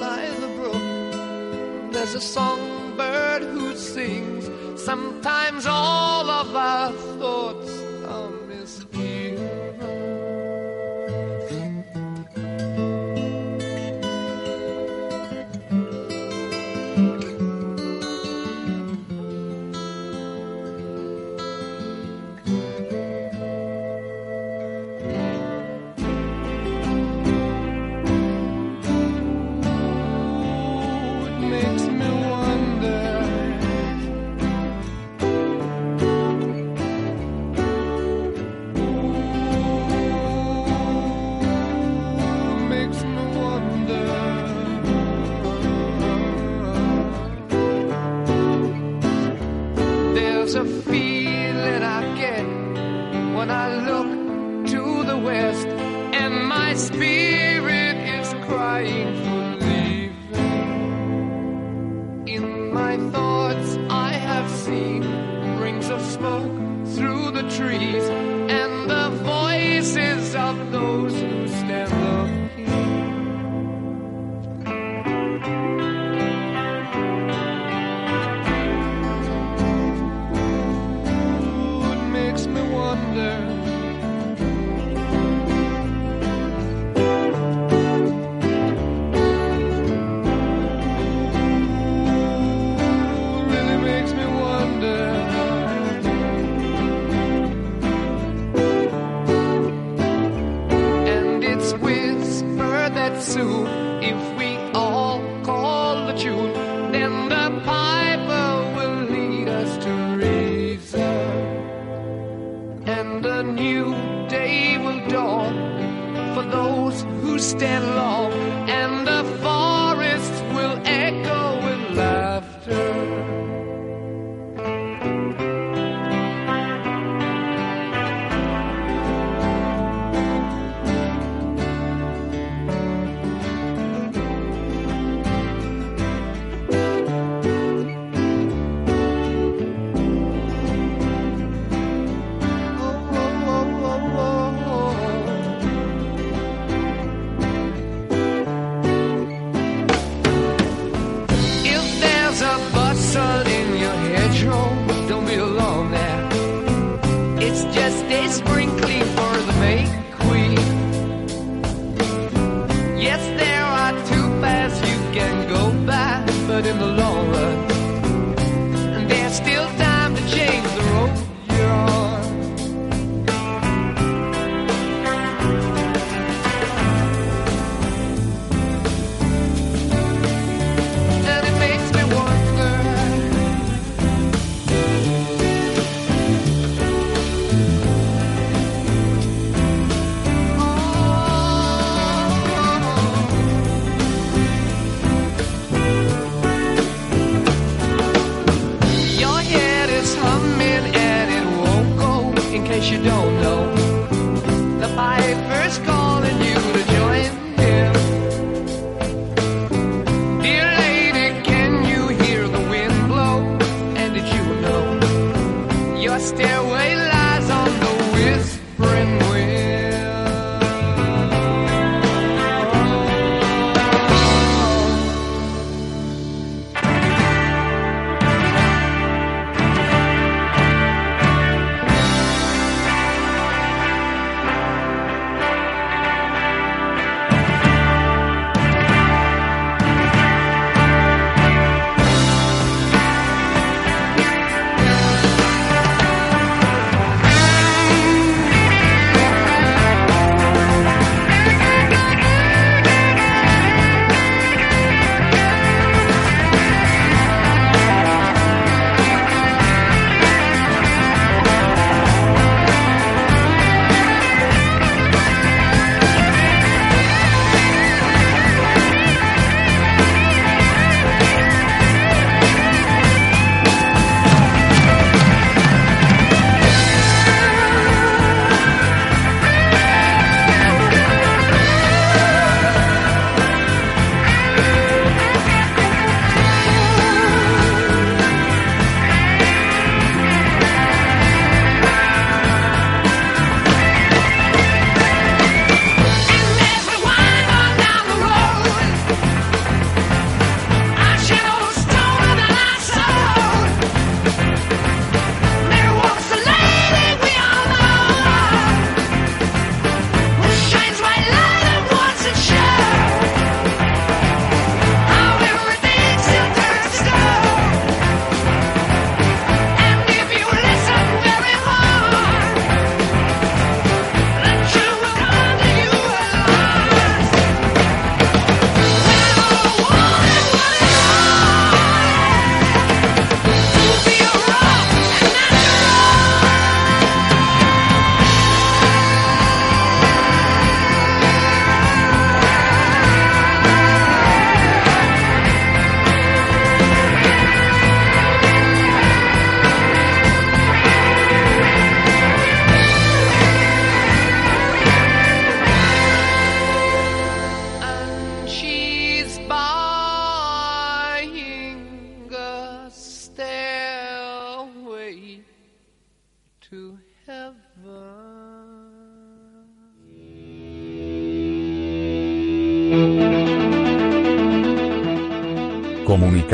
[0.00, 4.50] by the brook, there's a songbird who sings.
[4.82, 5.89] Sometimes all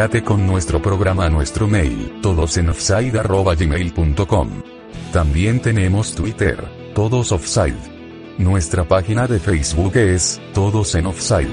[0.06, 4.62] Con nuestro programa nuestro mail, todosenofside.gmail.com.
[5.12, 6.64] También tenemos Twitter,
[6.94, 7.74] Todos Offside.
[8.38, 11.50] Nuestra página de Facebook es, Todos en Offside.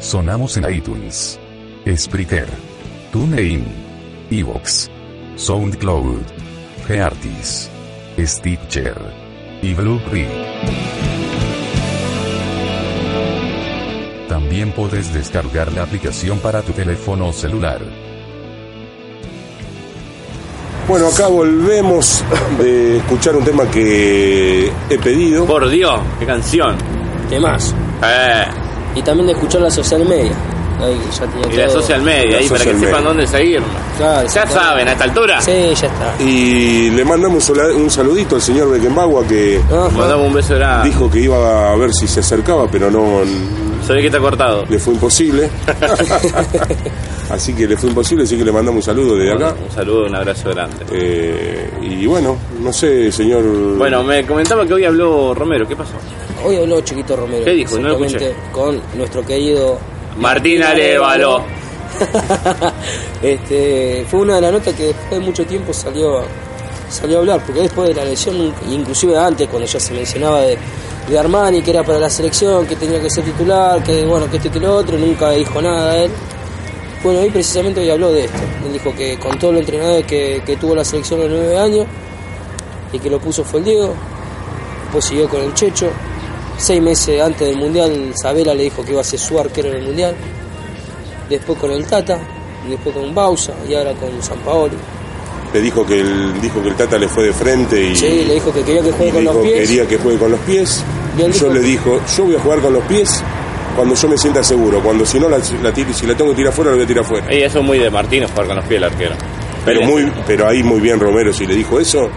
[0.00, 1.38] Sonamos en iTunes,
[1.96, 2.48] Spreaker,
[3.12, 3.64] TuneIn,
[4.28, 4.90] Evox,
[5.36, 6.22] SoundCloud,
[6.88, 7.70] Geartis,
[8.18, 8.96] Stitcher
[9.62, 10.26] y Blueberry.
[14.52, 17.80] También puedes descargar la aplicación para tu teléfono celular.
[20.86, 22.22] Bueno, acá volvemos
[22.58, 25.46] de escuchar un tema que he pedido.
[25.46, 26.76] Por Dios, qué canción.
[27.30, 27.74] Temas.
[28.04, 28.44] Eh,
[28.94, 30.32] Y también de escuchar la social media.
[30.80, 33.70] Ahí ya tiene y la social media, La ahí para que sepan dónde seguirnos.
[33.96, 34.50] Claro, Ya sí, claro.
[34.52, 35.40] saben, a esta altura.
[35.40, 36.14] Sí, ya está.
[36.22, 39.60] Y le mandamos un saludito al señor Beckenbauer que.
[39.70, 40.88] Mandamos un beso grande.
[40.88, 43.20] dijo que iba a ver si se acercaba, pero no
[43.86, 44.64] Se ve que está cortado.
[44.68, 45.48] le fue imposible.
[47.30, 49.54] así que le fue imposible, así que le mandamos un saludo desde acá.
[49.68, 50.76] Un saludo, un abrazo grande.
[50.92, 53.42] Eh, y bueno, no sé, señor.
[53.76, 55.66] Bueno, me comentaba que hoy habló Romero.
[55.66, 55.92] ¿Qué pasó?
[56.44, 57.44] Hoy habló Chiquito Romero.
[57.44, 57.78] ¿Qué dijo?
[57.78, 57.98] No lo
[58.52, 59.78] Con nuestro querido
[60.22, 61.42] Martín Arevalo.
[63.22, 66.24] este, fue una de las notas que después de mucho tiempo salió a,
[66.88, 70.56] salió a hablar, porque después de la lesión, inclusive antes, cuando ya se mencionaba de,
[71.18, 74.48] Armani, que era para la selección, que tenía que ser titular, que bueno, que este
[74.48, 76.10] que lo otro, nunca dijo nada él.
[77.02, 78.38] Bueno, hoy precisamente hoy habló de esto.
[78.64, 81.58] Él dijo que con todos los entrenadores que, que tuvo la selección a los nueve
[81.58, 81.86] años,
[82.92, 83.92] y que lo puso fue el Diego,
[84.84, 85.90] después siguió con el Checho.
[86.58, 89.76] Seis meses antes del Mundial, Sabela le dijo que iba a ser su arquero en
[89.76, 90.14] el Mundial.
[91.28, 92.18] Después con el Tata,
[92.68, 94.76] después con Bausa, y ahora con San Paoli.
[95.52, 98.34] Le dijo que el, dijo que el Tata le fue de frente y, Sí, le
[98.34, 99.68] dijo que quería que juegue con dijo los pies.
[99.68, 100.84] quería que juegue con los pies.
[101.18, 103.22] Y él Yo dijo- le dijo, yo voy a jugar con los pies
[103.76, 104.80] cuando yo me sienta seguro.
[104.82, 106.88] Cuando si no la, la tiro- si la tengo que tirar fuera, la voy a
[106.88, 107.34] tirar fuera.
[107.34, 109.14] Y eso es muy de Martínez jugar con los pies el arquero.
[109.64, 112.08] Pero muy, pero ahí muy bien Romero si le dijo eso,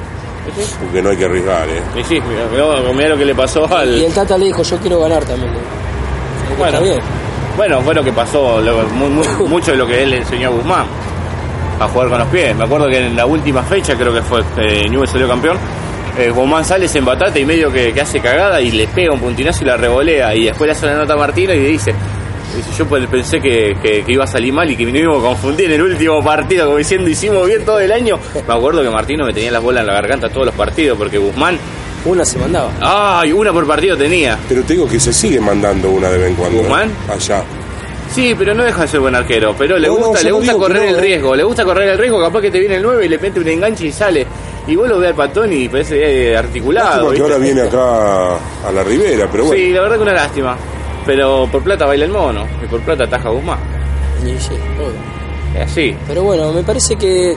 [0.82, 1.82] porque no hay que arriesgar, ¿eh?
[2.00, 3.96] Y sí, mirá, mirá lo que le pasó al.
[3.98, 5.52] Y el Tata le dijo, yo quiero ganar también.
[6.58, 6.82] Bueno.
[6.82, 7.00] bien.
[7.58, 10.50] Bueno, fue lo que pasó, lo- mu- mu- mucho de lo que él le enseñó
[10.50, 10.86] a Guzmán,
[11.80, 12.56] a jugar con los pies.
[12.56, 15.58] Me acuerdo que en la última fecha, creo que fue eh, Newell's salió campeón,
[16.18, 19.20] eh, Guzmán sale, se embatate y medio que, que hace cagada y le pega un
[19.20, 20.36] puntinazo y la revolea.
[20.36, 21.94] Y después le hace la nota a Martino y le dice,
[22.78, 25.28] yo pues pensé que, que- que iba a salir mal y que me íbamos a
[25.28, 28.20] confundir en el último partido, como diciendo, hicimos bien todo el año.
[28.48, 31.18] Me acuerdo que Martino me tenía las bolas en la garganta todos los partidos, porque
[31.18, 31.58] Guzmán,
[32.06, 32.70] Una se mandaba.
[32.82, 33.32] ¡ay!
[33.32, 34.38] Una por partido tenía.
[34.48, 36.60] Pero te digo que se sigue mandando una de vez en cuando.
[36.60, 36.62] ¿eh?
[36.62, 36.92] ¿Guzmán?
[37.10, 37.44] Allá.
[38.14, 39.56] Sí, pero no deja de ser buen arquero.
[39.58, 41.02] Pero le No, gusta, le gusta correr no, el eh.
[41.02, 41.36] riesgo.
[41.36, 42.22] Le gusta correr el riesgo.
[42.22, 44.26] Capaz que te viene el 9 y le mete un enganche y sale.
[44.68, 47.08] Y vos lo ves al patón y parece eh, articulado.
[47.10, 49.60] Lástima ahora viene acá a la Ribera, pero bueno.
[49.62, 50.58] Sí, la verdad que una lástima.
[51.06, 52.46] Pero por plata baila el mono.
[52.64, 53.60] Y por plata ataja Guzmán.
[54.24, 55.62] Y sí, obvio.
[55.64, 55.96] Es así.
[56.08, 57.36] Pero bueno, me parece que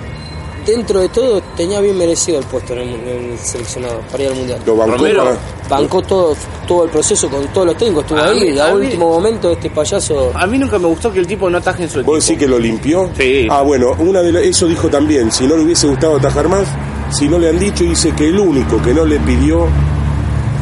[0.67, 4.31] dentro de todo tenía bien merecido el puesto en el, en el seleccionado para ir
[4.31, 4.61] al Mundial.
[4.67, 5.37] Lo bancó Romero.
[5.69, 8.75] Bancó todo, todo el proceso con todos los técnicos, estuvo A ahí, mí- a a
[8.75, 10.33] mí- último momento este payaso...
[10.35, 12.13] A mí nunca me gustó que el tipo no ataje en su equipo.
[12.13, 13.11] ¿Vos decís que lo limpió?
[13.17, 13.47] Sí.
[13.51, 15.31] Ah, bueno, una de la- eso dijo también.
[15.31, 16.67] Si no le hubiese gustado atajar más,
[17.11, 19.67] si no le han dicho, dice que el único que no le pidió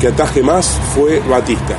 [0.00, 1.76] que ataje más fue Batista.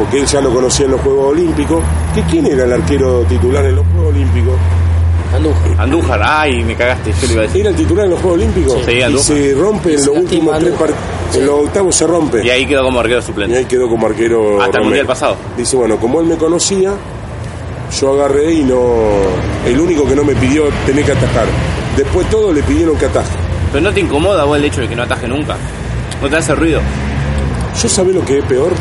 [0.00, 1.82] Porque él ya lo conocía en los Juegos Olímpicos.
[2.14, 4.54] ¿Que ¿Quién era el arquero titular en los Juegos Olímpicos?
[5.36, 5.80] Andújar.
[5.80, 7.12] Andújar, ay, me cagaste.
[7.20, 7.60] Yo le iba a decir.
[7.60, 8.78] ¿Era el titular en los Juegos Olímpicos?
[8.86, 9.26] Sí, y Andújar.
[9.36, 10.98] se rompe en Se los últimos tres partidos.
[11.34, 12.44] En los octavos se rompe.
[12.44, 13.58] Y ahí quedó como arquero Y suplente.
[13.58, 14.60] ahí quedó como arquero.
[14.62, 14.84] Hasta el.
[14.84, 15.36] Mundial pasado.
[15.56, 16.92] Dice, bueno, como él me conocía,
[18.00, 18.80] yo agarré y no.
[19.66, 21.44] El único que no me pidió tener que atajar.
[21.96, 23.28] Después todos le pidieron que ataje.
[23.70, 25.56] Pero no te incomoda vos el hecho de que no ataje nunca.
[26.22, 26.80] No te hace ruido.
[27.80, 28.72] Yo sabé lo que es peor.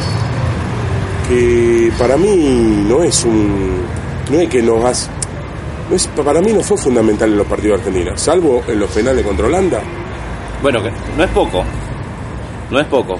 [1.30, 3.82] Que para mí no es un.
[4.32, 5.10] No es que nos hace.
[5.89, 8.89] No es, para mí no fue fundamental en los partidos de Argentina, salvo en los
[8.92, 9.80] penales contra Holanda.
[10.62, 11.63] Bueno, que no es poco.
[12.70, 13.18] No es poco.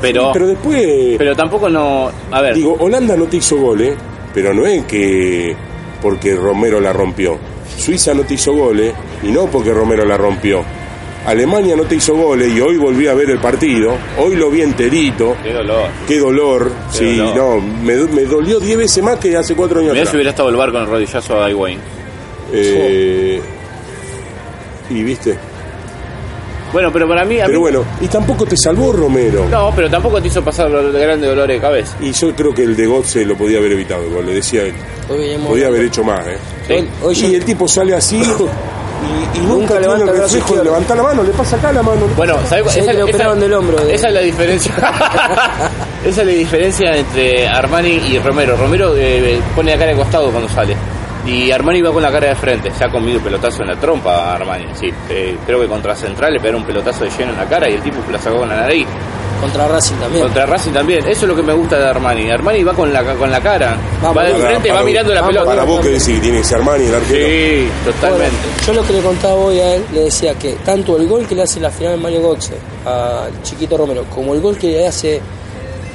[0.00, 1.16] Pero, Pero después.
[1.18, 2.10] pero tampoco no.
[2.30, 2.54] A ver.
[2.54, 3.96] Digo, Holanda no te hizo goles,
[4.32, 5.56] pero no es que
[6.00, 7.36] porque Romero la rompió.
[7.76, 10.62] Suiza no te hizo goles y no porque Romero la rompió.
[11.26, 13.96] Alemania no te hizo goles y hoy volví a ver el partido.
[14.18, 15.36] Hoy lo vi enterito.
[15.42, 15.88] Qué dolor.
[16.06, 16.72] Qué dolor.
[16.92, 17.36] Qué sí, dolor.
[17.36, 20.48] no, me, me dolió 10 veces más que hace cuatro años Mirá si hubiera estado
[20.48, 21.80] el bar con el rodillazo a Higuaín.
[22.52, 23.40] Eh,
[24.90, 25.36] y viste.
[26.72, 27.40] Bueno, pero para mí.
[27.40, 29.46] a Pero mí- bueno, y tampoco te salvó Romero.
[29.50, 31.96] No, pero tampoco te hizo pasar los grandes dolores de cabeza.
[32.00, 34.74] Y yo creo que el de Gotze lo podía haber evitado, igual le decía él.
[35.46, 36.36] Podía haber hecho más, ¿eh?
[36.66, 36.72] Sí.
[36.74, 38.20] Hoy, hoy yo- Y el tipo sale así
[39.34, 40.64] y, y nunca, levanta el reflejo de izquierdo.
[40.64, 42.06] levantar la mano, le pasa acá la mano.
[42.16, 44.72] Bueno, ¿sabes Sí, que le operaron del hombro, de- Esa es la diferencia.
[46.04, 48.56] esa es la diferencia entre Armani y Romero.
[48.56, 50.76] Romero eh, pone la cara de costado cuando sale.
[51.26, 52.72] Y Armani va con la cara de frente.
[52.72, 54.66] Se ha comido un pelotazo en la trompa Armani.
[54.74, 57.68] Sí, eh, creo que contra Central le pegaron un pelotazo de lleno en la cara
[57.68, 58.86] y el tipo la sacó con la nariz.
[59.40, 60.24] Contra Racing también.
[60.24, 61.00] Contra Racing también.
[61.06, 62.30] Eso es lo que me gusta de Armani.
[62.30, 63.76] Armani va con la, con la cara.
[64.02, 65.46] Vamos, va de para- frente, para va vos- mirando la pelota.
[65.46, 67.26] Para vos que decís que tiene que ser Armani el arquero.
[67.28, 68.36] Sí, totalmente.
[68.36, 71.26] Bueno, yo lo que le contaba hoy a él, le decía que tanto el gol
[71.26, 74.56] que le hace en la final de Mario Götze al chiquito Romero, como el gol
[74.58, 75.20] que le hace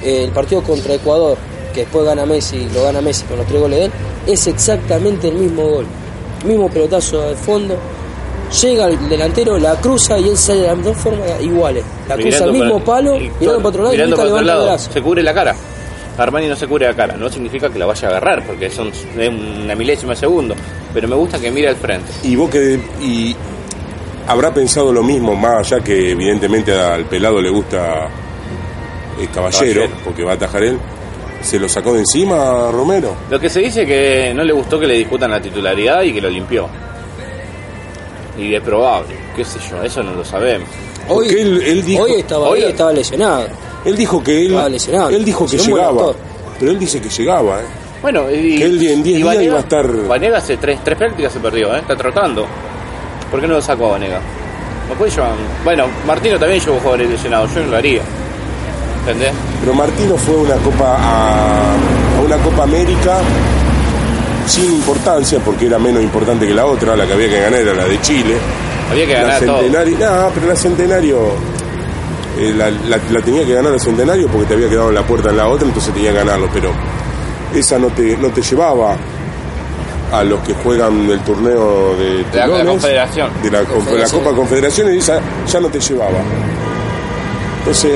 [0.03, 1.37] eh, el partido contra Ecuador,
[1.73, 3.91] que después gana Messi, lo gana Messi con los tres goles de él,
[4.27, 5.85] es exactamente el mismo gol.
[6.45, 7.75] Mismo pelotazo de fondo.
[8.61, 11.83] Llega el delantero, la cruza y él sale de las dos formas iguales.
[12.07, 14.23] La cruza Mirando al mismo para- palo, y mirando para otro lado y mirando nunca
[14.29, 14.65] para otro levanta el lado.
[14.65, 14.91] brazo.
[14.93, 15.55] Se cubre la cara.
[16.17, 17.15] Armani no se cubre la cara.
[17.17, 20.55] No significa que la vaya a agarrar, porque son es una milésima de segundo.
[20.93, 22.11] Pero me gusta que mire al frente.
[22.23, 22.79] Y vos que.
[23.01, 23.35] Y
[24.27, 28.07] habrá pensado lo mismo, más allá que evidentemente al pelado le gusta
[29.19, 29.89] el caballero, Caballero.
[30.05, 30.77] porque va a atajar él.
[31.41, 33.15] ¿Se lo sacó de encima Romero?
[33.29, 36.21] Lo que se dice que no le gustó que le discutan la titularidad y que
[36.21, 36.67] lo limpió.
[38.37, 40.67] Y es probable, qué sé yo, eso no lo sabemos.
[41.09, 43.45] Hoy, él- él dijo- hoy estaba, hoy- estaba lesionado.
[43.85, 45.09] Él dijo que él, Estaba lesionado.
[45.09, 46.13] él dijo que llegaba,
[46.59, 47.65] pero él dice que llegaba, ¿eh?
[48.01, 50.97] Bueno, y, Que él en 10 y días iba a estar- Vanega hace tres, tres
[50.97, 51.79] prácticas se perdió, ¿eh?
[51.79, 52.45] está trotando.
[53.29, 54.19] ¿Por qué no lo sacó a Vanega?
[54.89, 55.31] No puede llevar.
[55.63, 58.01] Bueno, Martino también llevó jugadores lesionados, yo no lo haría.
[59.01, 59.31] ¿Entendés?
[59.61, 61.73] Pero Martino fue a una Copa a,
[62.17, 63.17] a una Copa América
[64.47, 67.73] sin importancia, porque era menos importante que la otra, la que había que ganar era
[67.73, 68.35] la de Chile.
[68.91, 69.59] Había que La ganar todo.
[69.61, 71.17] Centenario, no, pero la Centenario
[72.37, 75.03] eh, la, la- la tenía que ganar la Centenario porque te había quedado en la
[75.03, 76.71] puerta en la otra, entonces tenía que ganarlo, pero
[77.55, 78.97] esa no te, no te llevaba
[80.11, 83.29] a los que juegan el torneo de De la- la Confederación.
[83.41, 85.19] de la, de la Copa Confederaciones, y esa
[85.51, 86.19] ya no te llevaba.
[87.59, 87.93] Entonces,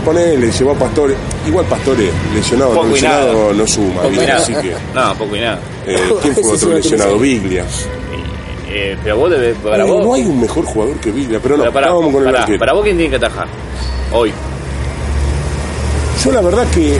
[0.00, 1.14] ponele, llevó a Pastore,
[1.46, 4.36] igual Pastore, lesionado, Poco no lesionado, no suma, Poco nada.
[4.36, 4.74] así que...
[4.94, 5.58] No, poco y nada.
[5.86, 7.18] eh, ¿Quién fue otro no lesionado?
[7.18, 7.64] Biglia.
[8.72, 9.56] Eh, pero vos debes.
[9.58, 10.04] Para Eh, vos.
[10.04, 12.40] no hay un mejor jugador que Biglia, pero no, pero para, vamos con el para,
[12.42, 12.58] arquero.
[12.60, 13.48] para vos, ¿quién tiene que atajar?
[14.12, 14.32] Hoy.
[16.24, 16.98] Yo la verdad que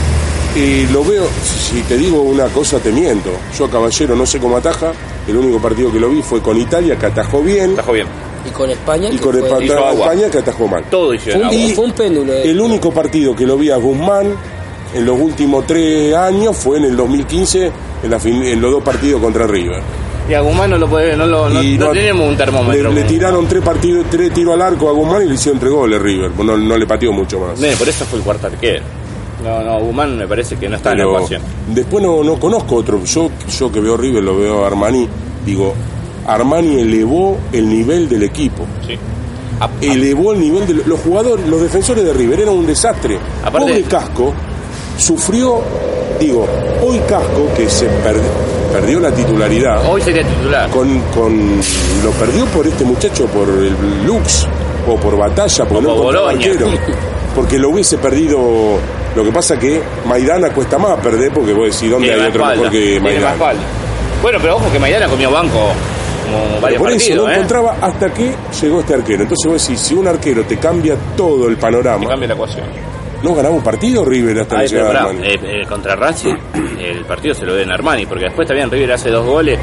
[0.57, 1.27] eh, lo veo,
[1.69, 3.29] si te digo una cosa te miento.
[3.57, 4.91] Yo a Caballero no sé cómo ataja,
[5.27, 8.07] el único partido que lo vi fue con Italia, que atajó bien, Atajó bien.
[8.45, 9.09] Y con España.
[9.09, 10.05] y que con fue- hizo agua.
[10.13, 10.83] España, que atajó mal.
[10.89, 11.57] Todo hicieron un, agua.
[11.59, 12.33] Y- fue un péndulo.
[12.33, 12.49] eh.
[12.49, 14.33] El único partido que lo vi a Guzmán
[14.93, 17.71] en los últimos tres años fue en el 2015,
[18.03, 19.81] en, la fin- en los dos partidos contra River.
[20.29, 22.91] Y a Guzmán no lo puede, no, lo, no, Y no tenemos un termómetro.
[22.91, 26.01] Le, tiraron tres partidos, tres tiros al arco a Guzmán y le hicieron tres goles
[26.01, 26.31] River.
[26.37, 27.59] No, no le pateó mucho más.
[27.59, 28.83] Nene, por eso fue el cuarto arquero.
[29.43, 31.41] No, no, Guzmán me parece que no está en la Pero ecuación.
[31.69, 33.03] después no, no conozco otro.
[33.03, 33.29] Yo,
[33.59, 35.07] yo que veo River, lo veo a Armani,
[35.45, 35.73] digo,
[36.27, 38.65] Armani elevó el nivel del equipo.
[38.87, 38.97] Sí.
[39.59, 43.17] A- Elevó el nivel de los jugadores, los defensores de River, eran un desastre.
[43.43, 44.33] Aparte- Pobre Casco
[44.97, 45.61] sufrió,
[46.19, 46.47] digo,
[46.83, 48.19] hoy Casco, que se per-
[48.73, 50.69] perdió la titularidad, hoy sería titular.
[50.71, 51.57] con, con
[52.03, 54.47] lo perdió por este muchacho, por el Lux,
[54.87, 56.67] o por batalla, porque no por arquero.
[57.35, 58.37] Porque lo hubiese perdido.
[59.15, 62.41] Lo que pasa que Maidana cuesta más perder, porque vos decís, ¿dónde Tiene hay otro
[62.41, 63.35] espalda, mejor que Maidana?
[64.21, 65.69] Bueno, pero ojo que Maidana comió banco
[66.31, 67.35] como varios por eso partidos, no ¿eh?
[67.35, 69.23] encontraba hasta que llegó este arquero.
[69.23, 72.65] Entonces vos decís, si un arquero te cambia todo el panorama, cambia la ecuación.
[73.23, 76.33] ¿no ganaba un partido River hasta Ay, pero pará, eh, eh, contra Racing
[76.79, 79.59] el partido se lo ven Armani, porque después también River hace dos goles,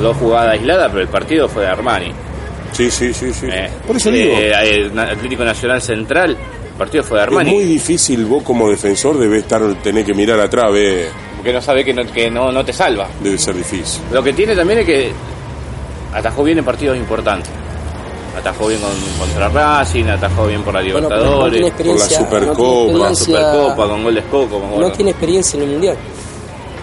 [0.00, 2.12] dos jugadas aisladas, pero el partido fue de Armani.
[2.72, 3.46] Sí, sí, sí, sí.
[3.50, 4.54] Eh, Por eso digo, eh,
[4.96, 7.50] Atlético Nacional Central, el partido fue de es Armani.
[7.50, 11.84] muy difícil vos como defensor debes estar, tener que mirar atrás, ve, Porque no sabe
[11.84, 13.08] que, no, que no, no te salva.
[13.20, 14.02] debe ser difícil.
[14.12, 15.12] Lo que tiene también es que
[16.12, 17.50] atajó bien en partidos importantes.
[18.38, 22.18] Atajó bien con, contra Racing, atajó bien por la Bueno, no Libertadores, tiene experiencia.
[22.28, 24.60] Por la no Supercopa, tiene por la Supercopa, con gol de Escoco.
[24.60, 25.96] Con No tiene experiencia en el mundial.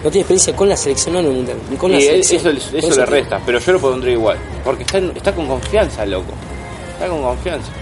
[0.04, 1.58] No tiene experiencia con la selección, no en el mundial.
[1.70, 2.56] Ni con la él- selección.
[2.56, 4.36] eso, eso eso le resta, pero yo lo pondría igual.
[4.62, 6.32] Porque está, está con confianza, loco.
[6.92, 7.72] Está con confianza.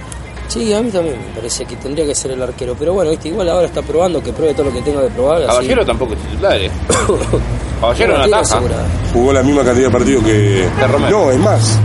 [0.49, 2.77] Sí, a mí también me parece que tendría que ser el arquero.
[2.79, 5.39] Pero bueno, viste, igual ahora está probando que pruebe todo lo que tenga que probar.
[5.43, 5.47] así.
[5.49, 6.57] Caballero tampoco es titular.
[6.63, 6.71] eh.
[7.81, 8.61] Caballero no, ataja.
[9.13, 10.69] Jugó la misma cantidad de partidos que...
[10.91, 11.25] Romero.
[11.25, 11.79] No, es más.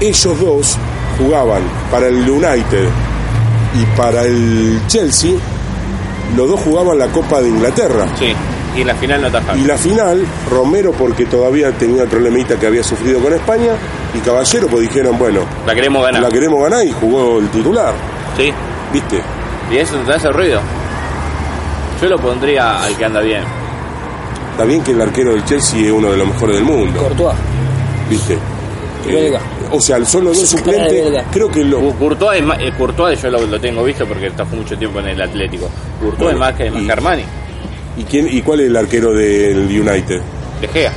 [0.00, 0.76] Ellos dos
[1.18, 2.88] jugaban para el United
[3.74, 5.32] y para el Chelsea.
[6.36, 8.06] Los dos jugaban la Copa de Inglaterra.
[8.18, 8.32] Sí,
[8.76, 9.56] y en la final no ataja.
[9.56, 13.72] Y la final, Romero porque todavía tenía el problemita que había sufrido con España,
[14.14, 16.22] y Caballero pues dijeron, bueno, La queremos ganar.
[16.22, 17.92] la queremos ganar y jugó el titular,
[18.36, 18.52] Sí,
[18.92, 19.22] ¿viste?
[19.72, 20.60] y eso te hace ruido.
[22.00, 23.42] Yo lo pondría al que anda bien.
[24.58, 27.36] Está bien que el arquero del Chelsea es uno de los mejores del mundo, Courtois.
[28.10, 28.36] ¿viste?
[29.06, 29.40] Belga.
[29.70, 33.30] o sea, son los dos suplentes, creo que lo, Courtois, es más- eh, Courtois yo
[33.30, 35.70] lo, lo tengo visto porque está mucho tiempo en el Atlético.
[36.00, 37.22] Courtois Bueno, es más que, más y- que Armani.
[37.98, 40.20] ¿Y, quién, ¿Y cuál es el arquero del United?
[40.60, 40.90] De Gea.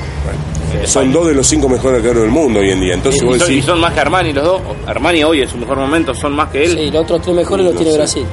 [0.82, 2.96] Eh, Son dos de los cinco mejores arqueros del mundo hoy en día.
[2.96, 4.62] Entonces Y vos son, y son más que Armani los dos.
[4.88, 6.76] Armani hoy en su mejor momento son más que él.
[6.80, 7.98] Sí, los otros tres mejores los No tiene sé.
[8.00, 8.26] Brasil.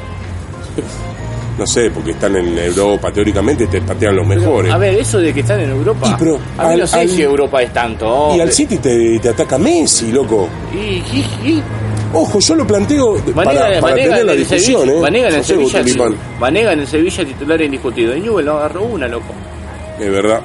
[1.58, 4.72] no sé, porque están en Europa, teóricamente te patean los mejores.
[4.72, 6.08] A ver, eso de que están en Europa.
[6.10, 8.32] Y pero a mí al- no sé al- si Europa es tanto.
[8.36, 10.48] Y al City te, te ataca Messi, loco.
[10.72, 10.76] Y,
[11.48, 11.62] y-
[12.14, 15.00] Ojo, yo lo planteo Vanega, para, para Vanega tener en la discusión, Sevilla, ¿eh?
[15.02, 15.82] Vanega en el Sevilla.
[16.40, 18.16] Vanega en el Sevilla titular indiscutido.
[18.16, 19.26] Y Newell no agarró una, loco.
[20.00, 20.40] Es verdad.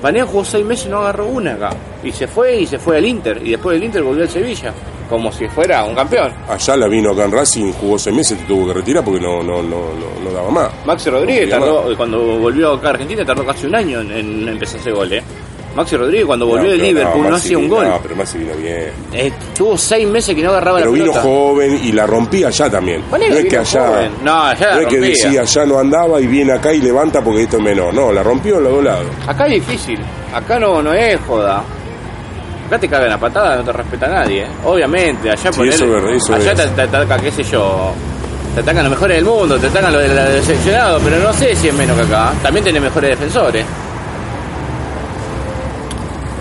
[0.00, 1.70] Vanega jugó seis meses y no agarró una acá.
[2.04, 3.40] Y se fue y se fue al Inter.
[3.44, 4.72] Y después del Inter volvió al Sevilla.
[5.08, 6.32] Como si fuera un campeón.
[6.48, 9.42] Allá la vino acá en Racing, jugó seis meses, te tuvo que retirar porque no,
[9.42, 9.76] no, no,
[10.22, 10.70] no, daba más.
[10.84, 14.90] Maxi Rodríguez tardó, cuando volvió acá a Argentina tardó casi un año en, empezar ese
[14.92, 15.22] gol, eh.
[15.74, 17.88] Maxi Rodríguez cuando volvió de pero Liverpool no, hacía un vino- gol.
[17.88, 18.90] No, pero Maxi vino bien.
[19.12, 21.22] Eh, tuvo seis meses que no agarraba Pero la vino pelota.
[21.22, 23.02] joven y la rompía allá también.
[23.10, 24.10] No es que vino allá.
[24.24, 27.42] No, allá no es que decía allá no andaba y viene acá y levanta porque
[27.44, 27.94] esto es menor.
[27.94, 29.06] No, la rompió en los dos lados.
[29.26, 30.00] Acá es difícil.
[30.34, 31.62] Acá no, no es joda.
[32.68, 34.42] Acá te cagan a patada, no te respeta nadie.
[34.42, 34.48] ¿eh?
[34.64, 36.58] Obviamente, allá Sí, verdad, eso allá es.
[36.60, 37.92] te, te ataca, qué sé yo,
[38.54, 41.32] te atacan los mejores del mundo, te atacan los de la del seleccionado, pero no
[41.32, 42.32] sé si es menos que acá.
[42.42, 43.64] También tiene mejores defensores.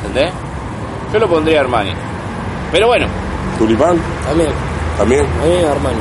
[0.06, 0.34] ¿Entendés?
[1.14, 1.92] Yo lo pondría Armani.
[2.72, 3.08] Pero bueno,
[3.58, 3.98] Tulipán,
[4.28, 4.50] También,
[4.98, 5.22] también.
[5.26, 5.98] a mí Armani.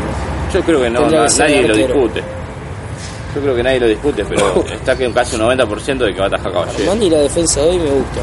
[0.53, 2.23] yo creo que no, nadie lo discute.
[3.35, 6.25] Yo creo que nadie lo discute, pero está que casi un 90% de que va
[6.25, 6.91] a atajar Caballero.
[6.91, 8.21] Armani la defensa de hoy me gusta.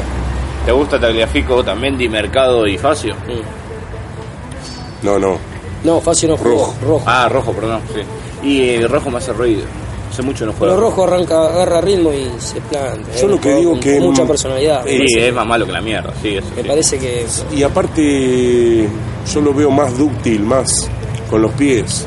[0.64, 3.14] ¿Te gusta Tagliafico también, Di Mercado y Facio?
[3.14, 5.04] Mm.
[5.06, 5.36] No, no.
[5.84, 6.50] No, Facio no jugó.
[6.50, 6.74] Rojo.
[6.82, 7.02] Rojo.
[7.06, 8.00] Ah, rojo, perdón, sí.
[8.48, 9.62] Y el rojo me hace ruido.
[10.10, 10.74] Hace mucho no juega.
[10.74, 13.08] Pero Rojo arranca, agarra ritmo y se planta.
[13.16, 14.84] Yo Es lo que digo con- que- con mucha personalidad.
[14.86, 16.68] Sí, es más malo que la mierda, sí, eso me sí.
[16.68, 18.88] parece que Y aparte,
[19.34, 20.88] yo lo veo más dúctil, más
[21.28, 22.06] con los pies.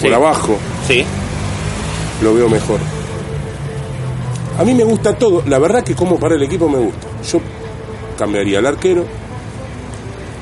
[0.00, 0.56] Por abajo,
[0.86, 1.04] Sí,
[2.22, 2.78] lo veo mejor.
[4.58, 5.42] A mí me gusta todo.
[5.46, 7.06] La verdad que como para el equipo me gusta.
[7.30, 7.40] Yo
[8.18, 9.06] cambiaría al arquero,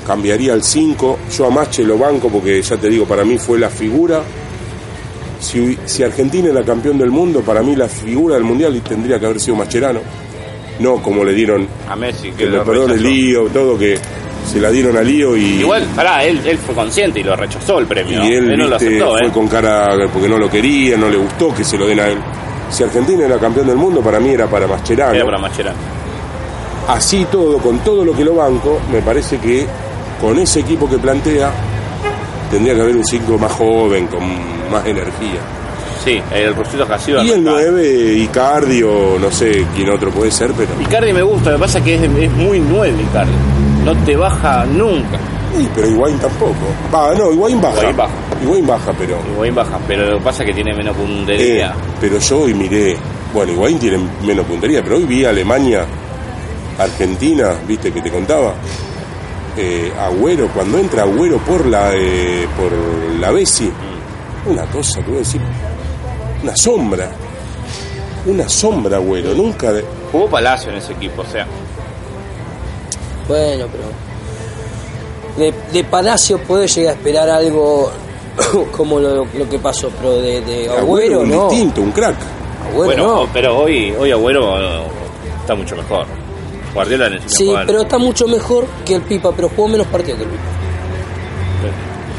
[0.06, 1.18] cambiaría al 5.
[1.36, 4.22] Yo a Mache lo banco porque ya te digo, para mí fue la figura.
[5.38, 9.26] Si, si Argentina era campeón del mundo, para mí la figura del mundial tendría que
[9.26, 10.00] haber sido Mascherano.
[10.80, 13.08] No como le dieron, a Messi, que, que me lo perdone rechazó.
[13.08, 13.98] Lío, todo, que
[14.46, 15.60] se la dieron a Lío y.
[15.60, 18.22] Igual, pará, él, él fue consciente y lo rechazó el premio.
[18.22, 19.30] Y él, no lo aceptó, fue ¿eh?
[19.30, 22.18] con cara porque no lo quería, no le gustó que se lo den a él.
[22.70, 25.14] Si Argentina era campeón del mundo, para mí era para Mascherano.
[25.14, 25.95] Era para Mascherano.
[26.88, 29.66] Así todo, con todo lo que lo banco, me parece que
[30.20, 31.50] con ese equipo que plantea,
[32.50, 34.20] tendría que haber un 5 más joven, con
[34.70, 35.40] más energía.
[36.04, 37.24] Sí, el Rosito Casiva.
[37.24, 40.70] Y el 9, Icardi o no sé quién otro puede ser, pero.
[40.80, 43.32] Icardi me gusta, me pasa que es, es muy 9 Icardi.
[43.84, 45.18] No te baja nunca.
[45.56, 46.54] Sí, pero Higuaín tampoco.
[46.94, 47.78] Va, no, Higuaín baja.
[47.80, 48.14] Higuaín baja.
[48.42, 49.18] Higuaín baja, pero.
[49.32, 51.74] Higuaín baja, pero lo que pasa es que tiene menos Eh, puntería.
[52.00, 52.96] pero yo hoy miré,
[53.34, 55.84] bueno, Higuaín tiene menos puntería, pero hoy vi a Alemania,
[56.78, 58.54] Argentina, viste que te contaba,
[59.56, 62.72] eh, Agüero, cuando entra Agüero por la eh, por
[63.20, 63.70] la Bessi,
[64.46, 65.40] una cosa, te voy a decir,
[66.42, 67.10] una sombra,
[68.26, 71.46] una sombra Agüero, nunca, de- Jugó Palacio en ese equipo, o sea.
[73.28, 73.84] Bueno, pero.
[75.36, 77.90] De, de Palacio puede llegar a esperar algo
[78.76, 81.48] como lo, lo que pasó, pero de, de Agüero, un no.
[81.48, 82.16] distinto, un crack.
[82.70, 83.28] Agüero bueno, no.
[83.32, 84.82] pero hoy, hoy Agüero eh,
[85.40, 86.06] está mucho mejor.
[86.76, 87.66] Guardiola necesita Sí, jugar.
[87.66, 90.42] pero está mucho mejor que el Pipa, pero jugó menos partidos que el Pipa.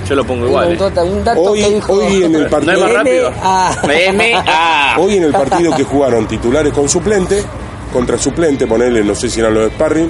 [0.07, 0.67] Yo lo pongo igual.
[0.69, 0.77] un, eh.
[0.77, 1.93] dato, un dato Hoy, que dijo.
[1.93, 3.27] hoy en el No partido, más rápido.
[3.33, 3.71] M.A..
[4.07, 4.95] M.A..
[4.99, 7.43] Hoy en el partido que jugaron titulares con suplente,
[7.91, 10.09] contra suplente, ponele, no sé si eran los de Sparring,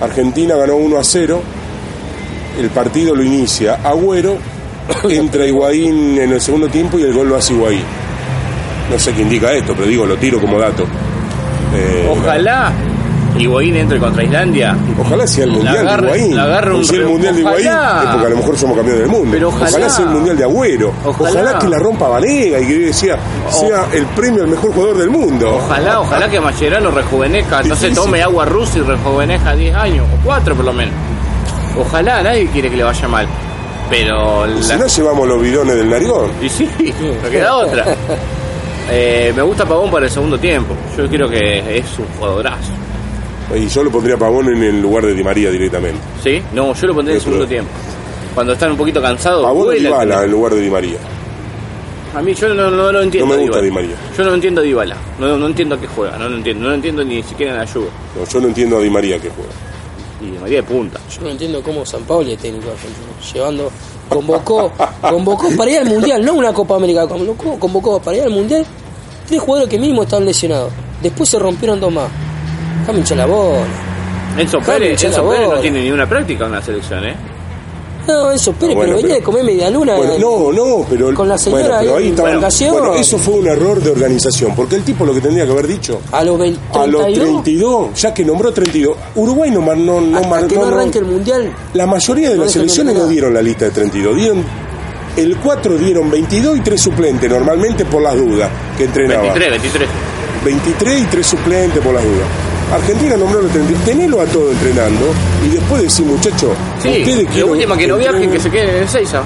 [0.00, 1.40] Argentina ganó 1 a 0.
[2.58, 4.36] El partido lo inicia Agüero,
[5.08, 7.82] entra Higuaín en el segundo tiempo y el gol lo hace Higuaín.
[8.90, 10.84] No sé qué indica esto, pero digo, lo tiro como dato.
[11.74, 12.72] Eh, Ojalá
[13.38, 14.76] Higuaín entre contra Islandia.
[14.98, 16.36] Ojalá sea el La mundial agarre- de Higuaín.
[16.36, 18.10] la agarre un Porque si el mundial de Higuaín ojalá.
[18.12, 19.28] porque a lo mejor somos campeones del mundo.
[19.32, 19.88] Pero ojalá.
[19.90, 20.92] sea el mundial de Agüero.
[21.04, 21.58] Ojalá.
[21.58, 23.18] que la rompa Vanega y que sea,
[23.50, 25.56] sea el premio al mejor jugador del mundo.
[25.56, 27.94] Ojalá, ojalá que Mascherano rejuvenezca, no se Difícil.
[27.94, 30.94] tome agua rusa y rejuvenezca 10 años, o 4 por lo menos.
[31.78, 33.26] Ojalá, nadie quiere que le vaya mal.
[33.90, 36.30] Pero la- Si no llevamos los bidones del narigón.
[36.42, 36.68] Y sí,
[37.22, 37.84] no queda otra.
[38.88, 40.72] Eh, me gusta Pavón para el segundo tiempo.
[40.96, 42.70] Yo creo que es un jugadorazo.
[43.54, 46.00] Y yo lo pondría a Pavón en el lugar de Di María directamente.
[46.22, 46.42] ¿Sí?
[46.52, 47.70] No, yo lo pondría en el segundo tiempo.
[48.34, 50.98] Cuando están un poquito cansados, Pavón el Dybala en lugar de Di María.
[52.14, 53.28] A mí yo no, no lo entiendo.
[53.28, 53.80] No me a gusta Dybala.
[53.82, 53.96] Di María.
[54.16, 54.96] Yo no entiendo a Dybala.
[55.18, 56.18] No, no entiendo a qué juega.
[56.18, 56.62] No lo entiendo.
[56.64, 57.88] No lo entiendo ni siquiera en la Juve.
[58.18, 59.52] No, yo no entiendo a Di María que juega.
[60.20, 61.00] Y Di María de punta.
[61.14, 63.06] Yo no entiendo cómo San Paolo es técnico argentino.
[63.32, 63.70] Llevando.
[64.08, 64.70] Convocó,
[65.00, 67.08] convocó para ir al mundial, no una Copa América.
[67.08, 68.64] Convocó, convocó para ir al mundial
[69.26, 70.72] tres jugadores que mínimo estaban lesionados.
[71.02, 72.08] Después se rompieron dos más.
[72.80, 73.58] Déjame hinchar la bola.
[74.38, 75.60] Enzo Déjame Pérez, hinchar la Enzo Pérez no bola.
[75.62, 77.16] tiene ni una práctica en la selección, ¿eh?
[78.06, 79.96] No, eso, Pérez, Ah, bueno, pero venía pero- de comer media luna.
[79.96, 81.12] Bueno, no, no, pero.
[81.14, 82.70] Con la señora bueno, pero ahí en estaba- vacación.
[82.72, 84.54] Bueno, eso fue un error de organización.
[84.54, 86.00] Porque el tipo lo que tendría que haber dicho.
[86.12, 88.96] A los 20, A los 32, 32, ya que nombró 32.
[89.16, 91.52] Uruguay no, mar- no, no, hasta mar- que no- no no- arranque el mundial.
[91.74, 94.14] La mayoría de No las dejan selecciones no dieron la lista de 32.
[94.14, 94.44] Dieron,
[95.16, 98.48] el 4 dieron 22 y 3 suplentes, normalmente por las dudas
[98.78, 99.22] que entrenaba.
[99.32, 99.88] 23, 23.
[100.44, 102.28] 23 y 3 suplentes por las dudas.
[102.72, 103.84] Argentina nombró los 32.
[103.84, 105.06] Tenelo a todo entrenando
[105.44, 106.50] y después decir, muchachos,
[106.82, 107.02] Sí,
[107.32, 108.30] quiero última que no viajen, entrenen".
[108.36, 109.22] que se queden en el Seiza.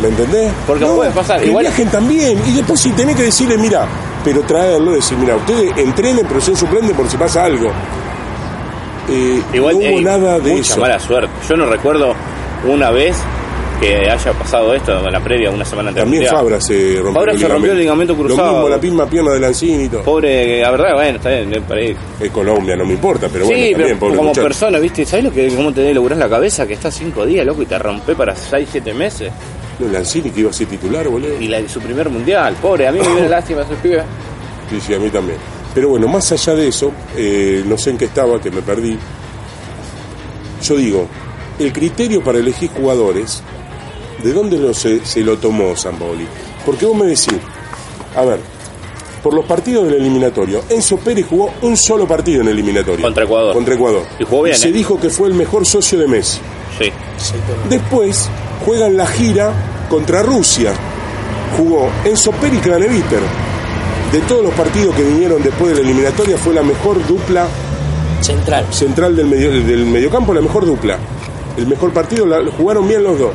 [0.00, 0.52] ¿Me entendés?
[0.66, 2.40] Porque puede pasar, Que igual- viajen también.
[2.46, 3.84] Y después si tenés que decirle, mira,
[4.24, 7.70] pero traerlo, decir, mira, ustedes entrenen, pero son suplentes por si pasa algo.
[9.10, 10.80] Eh, Igual no hubo ey, nada de mucha eso.
[10.80, 11.30] mala suerte.
[11.48, 12.14] Yo no recuerdo
[12.66, 13.16] una vez
[13.80, 16.30] que haya pasado esto en la previa, una semana antes del También.
[16.30, 18.46] Fabra se rompió, Fabra se rompió el ligamento cruzado.
[18.46, 20.02] Lo mismo la misma pierna de Lanzini y todo.
[20.02, 21.96] Pobre, la verdad, bueno, está bien, eh, para ir.
[22.20, 24.46] Es Colombia, no me importa, pero bueno, también, pero pobre como muchacho.
[24.46, 25.04] persona, ¿viste?
[25.04, 26.66] ¿Sabes lo que, cómo te laburás la cabeza?
[26.66, 29.32] Que estás cinco días, loco, y te rompe para seis, siete meses.
[29.78, 31.40] No, Lanzini que iba a ser titular, boludo.
[31.40, 34.02] Y la su primer mundial, pobre, a mí me viene lástima ese pibe.
[34.70, 35.38] Sí, sí, a mí también.
[35.74, 38.98] Pero bueno, más allá de eso, eh, no sé en qué estaba, que me perdí.
[40.62, 41.06] Yo digo,
[41.58, 43.42] el criterio para elegir jugadores,
[44.22, 46.26] ¿de dónde lo se, se lo tomó Paoli?
[46.64, 47.34] Porque vos me decís,
[48.16, 48.40] a ver,
[49.22, 53.04] por los partidos del eliminatorio, Enzo Pérez jugó un solo partido en el eliminatorio.
[53.04, 53.54] Contra Ecuador.
[53.54, 54.02] Contra Ecuador.
[54.18, 54.72] Y jugó bien, se ¿eh?
[54.72, 56.38] dijo que fue el mejor socio de Messi.
[56.78, 56.90] Sí.
[57.68, 58.28] Después
[58.64, 59.52] juegan la gira
[59.88, 60.72] contra Rusia.
[61.56, 63.20] Jugó Enzo Pérez y Craneviter.
[64.12, 67.46] De todos los partidos que vinieron después de la eliminatoria fue la mejor dupla
[68.20, 68.66] Central.
[68.70, 70.98] central del, medio, del mediocampo, la mejor dupla.
[71.56, 73.32] El mejor partido, la, jugaron bien los dos.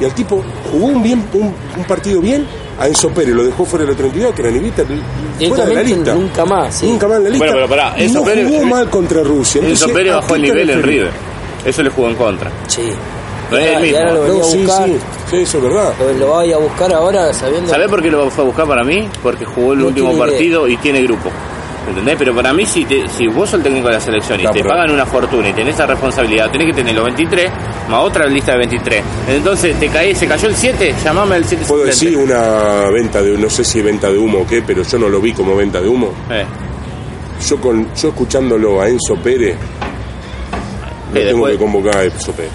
[0.00, 0.42] Y al tipo
[0.72, 2.46] jugó un, bien, un, un partido bien
[2.78, 4.82] a Enzo Pérez, lo dejó fuera de los 32, que era Nivita,
[5.48, 6.14] fuera de la lista.
[6.14, 6.86] nunca más, sí.
[6.86, 7.44] Nunca más en la lista.
[7.46, 9.58] Bueno, pero pará, Y Enzo no Pérez- jugó mal contra Rusia.
[9.60, 10.82] Enzo Entonces, Pérez ¿a bajó el nivel en?
[10.82, 11.10] River.
[11.66, 12.50] Eso le jugó en contra.
[12.68, 12.82] Sí.
[13.50, 13.98] No Y es el ahora- y mismo.
[13.98, 14.86] ahora lo No, a sí, buscar.
[14.86, 14.96] sí,
[15.30, 15.92] sí, eso es verdad.
[16.00, 17.70] Lo, lo vaya a buscar ahora sabiendo.
[17.70, 19.08] ¿Sabés por qué lo fue a buscar para mí?
[19.22, 20.18] Porque jugó el No último idea.
[20.26, 21.28] partido y tiene grupo.
[21.90, 22.16] ¿Entendés?
[22.18, 24.50] Pero para mí, si, te- si vos sos el técnico de la selección y No,
[24.50, 27.50] te pero- pagan una fortuna y tenés esa responsabilidad, tenés que tener los 23
[27.88, 29.02] más otra lista de 23.
[29.28, 33.36] Entonces, te caí, se cayó el 7, llamame al 7 Puedo decir una venta de,
[33.36, 35.80] no sé si venta de humo o qué, pero yo no lo vi como venta
[35.80, 36.12] de humo.
[36.30, 36.44] Eh,
[37.48, 39.56] Yo con yo escuchándolo a Enzo Pérez,
[41.12, 42.02] que, tengo después, que convocar a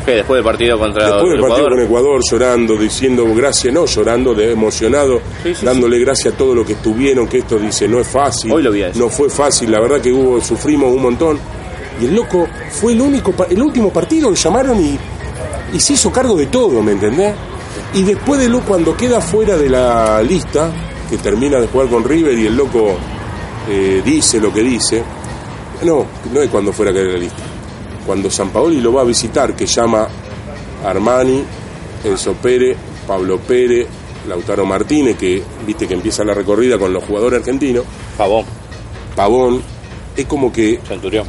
[0.06, 3.74] que después del partido contra Después del el partido Ecuador, con Ecuador llorando, diciendo gracias,
[3.74, 7.58] no llorando, de emocionado, Sí, sí, dándole gracias a todo lo que estuvieron, que esto
[7.58, 8.52] dice, no es fácil.
[8.52, 9.00] Hoy lo vi a eso.
[9.00, 11.40] No fue fácil, la verdad que hubo, sufrimos un montón.
[12.02, 14.98] Y el loco fue el único, el último partido lo llamaron y,
[15.74, 17.34] y se hizo cargo de todo, ¿me entendés?
[17.94, 20.72] Y después de lo cuando queda fuera de la lista,
[21.10, 22.98] que termina de jugar con River y el loco
[23.70, 25.04] eh, dice lo que dice,
[25.84, 27.44] no, no es cuando fuera de la lista.
[28.06, 30.08] Cuando Sampaoli lo va a visitar, que llama
[30.86, 31.44] Armani,
[32.04, 32.78] Enzo Pérez,
[33.08, 33.88] Pablo Pérez,
[34.28, 37.84] Lautaro Martínez, que viste que empieza la recorrida con los jugadores argentinos,
[38.18, 38.46] Pavón,
[39.16, 39.62] Pavón,
[40.16, 41.26] es como que Centurión.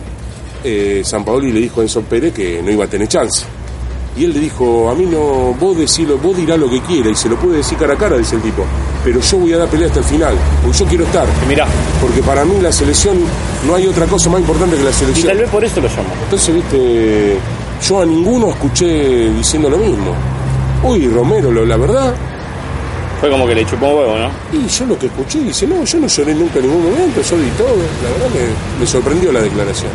[0.64, 3.44] eh, Sampaoli le dijo a Enzo Pérez que no iba a tener chance.
[4.16, 7.14] Y él le dijo, a mí no, vos decilo, vos dirás lo que quiera, y
[7.14, 8.64] se lo puede decir cara a cara, dice el tipo,
[9.04, 11.66] pero yo voy a dar pelea hasta el final, porque yo quiero estar, Y mirá,
[12.00, 13.18] porque para mí la selección,
[13.66, 15.28] no hay otra cosa más importante que la y selección.
[15.28, 16.08] tal vez por eso lo llamó.
[16.24, 17.36] Entonces, viste,
[17.86, 20.14] yo a ninguno escuché diciendo lo mismo.
[20.82, 22.14] Uy, Romero, lo- la verdad,
[23.20, 24.30] Fue como que le chupó un huevo, ¿no?
[24.52, 27.36] y yo lo que escuché, dice, no, yo no lloré nunca en ningún momento, yo
[27.36, 27.68] di todo.
[28.02, 29.90] La verdad me, me sorprendió la declaración.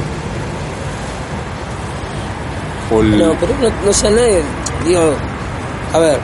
[3.17, 4.41] No, pero no, no sé, nadie,
[4.85, 5.13] digo,
[5.93, 6.19] a ver,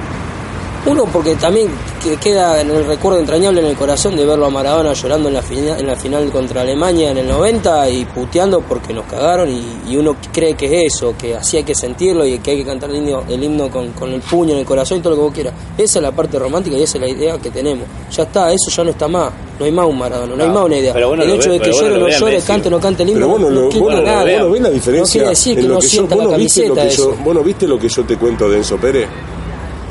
[0.86, 1.70] uno porque también
[2.10, 5.34] que queda en el recuerdo entrañable en el corazón de verlo a Maradona llorando en
[5.36, 9.50] la final, en la final contra Alemania en el 90 y puteando porque nos cagaron
[9.50, 12.58] y, y uno cree que es eso, que así hay que sentirlo y que hay
[12.58, 15.12] que cantar el himno, el himno con, con el puño en el corazón y todo
[15.12, 15.54] lo que vos quieras.
[15.78, 17.86] Esa es la parte romántica y esa es la idea que tenemos.
[18.16, 19.32] Ya está, eso ya no está más.
[19.60, 20.94] No hay más un Maradona, no, hay No, más una idea.
[21.08, 23.10] bueno, el hecho ve- de que llore o no llore, cante o no cante el
[23.10, 24.22] himno, Pero no, no lo, quiere vos no- nada.
[24.24, 25.12] vos no ves la No diferencia.
[25.14, 27.16] quiere decir que no sienta la no camiseta que yo, eso.
[27.26, 29.08] vos no viste lo que yo te cuento de Enzo Pérez.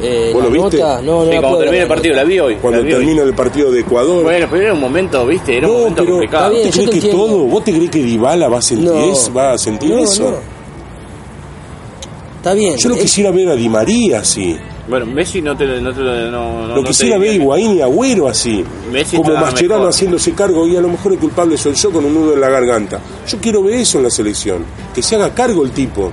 [0.03, 0.77] Eh, ¿Vos lo viste?
[0.79, 2.57] nota, no, no Sí, la como puedo termina el partido, la vi hoy.
[2.57, 4.23] Cuando termina el partido de Ecuador.
[4.25, 5.57] Bueno, pero era un momento, ¿viste?
[5.57, 6.53] Era un no, momento pero complicado.
[6.55, 7.27] Está bien, ¿vos te crees te que entiendo.
[7.35, 7.45] todo?
[7.47, 9.13] ¿Vos te crees que Dybala va a sentir, No.
[9.13, 9.33] eso?
[9.33, 10.31] ¿Va a sentir No, eso?
[10.31, 10.57] no.
[12.37, 12.77] Está bien.
[12.77, 14.57] Yo lo es- quisiera ver a Di María así.
[14.89, 17.81] Bueno, Messi no te, no te no, no, Lo no quisiera te ver Higuaín y
[17.83, 18.63] Agüero así.
[18.93, 19.89] Messi como Mascherano mejor.
[19.89, 22.49] haciéndose cargo y a lo mejor el culpable soy yo con un nudo en la
[22.49, 23.01] garganta.
[23.27, 24.65] Yo quiero ver eso en la selección.
[24.95, 26.13] Que se haga cargo el tipo.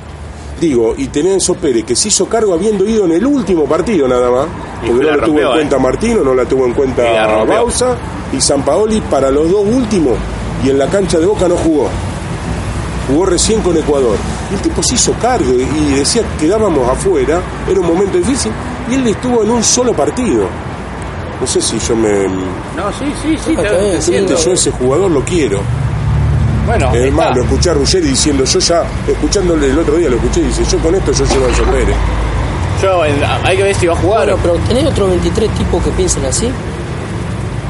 [0.59, 3.65] Digo, y tener a Enzo Pérez, que se hizo cargo habiendo ido en el último
[3.65, 4.47] partido nada más.
[4.83, 5.51] Y Porque la no lo tuvo en eh.
[5.53, 7.55] cuenta Martino, no la tuvo en Y la cuenta rompió.
[7.55, 7.97] Bausa
[8.31, 10.13] y Sampaoli para los dos últimos.
[10.63, 11.89] Y en la cancha de Boca no jugó.
[13.07, 14.17] Jugó recién con Ecuador.
[14.51, 18.17] Y el tipo se hizo cargo y y decía que quedábamos afuera, era un momento
[18.17, 18.51] difícil,
[18.89, 20.47] y él estuvo en un solo partido.
[21.41, 22.27] No sé si yo me.
[22.27, 24.35] No, sí, sí, sí, te.
[24.35, 25.59] Yo ese jugador lo quiero.
[26.65, 27.35] Bueno, Es más, está.
[27.37, 30.63] lo escuché a Ruggeri diciendo, yo ya, escuchándole el otro día, lo escuché y dice,
[30.71, 31.95] yo con esto yo llevo a Enzo Pérez.
[32.81, 34.25] Yo, en- hay que ver si va a jugar.
[34.25, 36.49] Bueno, pero ¿tenés otros 23 tipos que piensan así?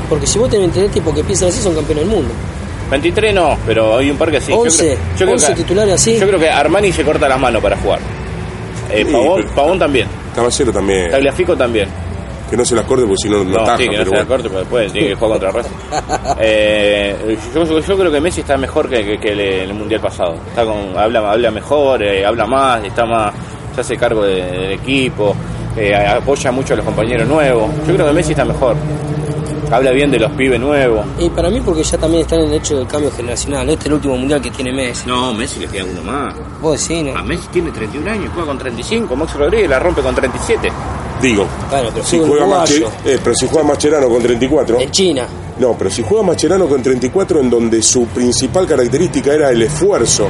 [0.10, 2.34] Porque si vos tenés 23 tipos que piensan así, son campeones del mundo.
[2.92, 4.52] 23 no, pero hay un par que sí.
[4.52, 6.20] Yo 11, creo- yo creo 11 que- titulares así.
[6.20, 8.00] Yo creo que Armani se corta las manos para jugar.
[8.92, 10.08] Eh, Sí, Pavón, Pavón también.
[10.36, 11.10] Caballero también.
[11.12, 11.88] Tagliafico también.
[12.54, 13.78] Que no se las corte porque si no, no, No, ataja.
[13.80, 14.28] sí, que no pero se la bueno.
[14.30, 16.36] corte, pero después tiene que jugar contra Racing.
[16.40, 20.36] Eh, yo, creo que Messi está mejor que, que- que el, el mundial pasado.
[20.50, 23.34] Está con, habla, habla mejor, eh, habla más, está más,
[23.74, 25.36] se hace cargo de- del equipo,
[25.76, 27.72] eh, apoya mucho a los compañeros nuevos.
[27.88, 28.76] Yo creo que Messi está mejor.
[29.72, 31.04] Habla bien de los pibes nuevos.
[31.18, 33.68] Y para mí porque ya también está en el hecho del cambio generacional.
[33.68, 35.08] Este es el último mundial que tiene Messi.
[35.08, 36.36] No, Messi le queda uno más.
[36.62, 37.18] Vos decís, ¿no?
[37.18, 39.16] A Messi tiene 31 años, juega con 35.
[39.16, 40.70] Max Rodríguez la rompe con 37.
[41.24, 42.46] Digo, Bueno, pero si juega.
[42.46, 45.26] Mache- eh, pero si juega Mascherano con 34, En China.
[45.58, 50.28] no, pero si juega Mascherano con 34 en donde su principal característica era el esfuerzo,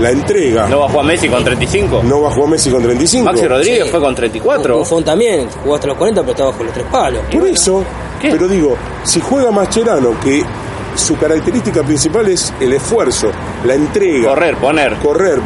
[0.00, 2.02] la entrega, ¿No va a jugar Messi con 35?
[2.04, 3.24] no va a jugar Messi con 35.
[3.24, 3.90] Maxi Rodríguez Sí.
[3.90, 4.78] fue con 34.
[4.78, 7.22] Buffon también, jugó hasta los 40, pero estaba bajo los tres palos.
[7.32, 7.84] Por eso,
[8.20, 8.28] ¿Qué?
[8.30, 10.42] pero digo, si juega Mascherano, que
[10.96, 13.28] su característica principal es el esfuerzo,
[13.64, 14.94] la entrega, Correr, poner.
[14.96, 15.40] correr,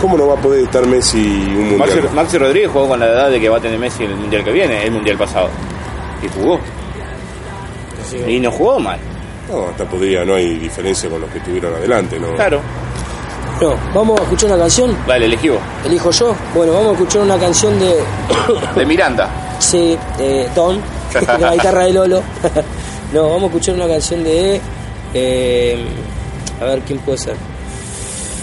[0.00, 2.10] ¿cómo no va a poder estar Messi un mundial?
[2.14, 4.52] Maxi Rodríguez jugó con la edad de que va a tener Messi el mundial que
[4.52, 5.48] viene, el mundial pasado.
[6.22, 6.58] Y jugó.
[8.26, 8.98] Y no jugó mal.
[9.48, 12.34] No, hasta podría, no hay diferencia con los que estuvieron adelante, ¿no?
[12.34, 12.60] Claro.
[13.60, 14.96] No, vamos a escuchar una canción.
[15.06, 15.60] Dale, elegí vos.
[15.84, 16.34] Elijo yo.
[16.54, 17.96] Bueno, vamos a escuchar una canción de.
[18.74, 19.28] De Miranda.
[19.58, 20.80] sí, eh, Don,
[21.12, 22.22] de la guitarra de Lolo.
[23.12, 24.60] no, vamos a escuchar una canción de.
[25.14, 25.84] eh,
[26.60, 27.36] a ver quién puede ser.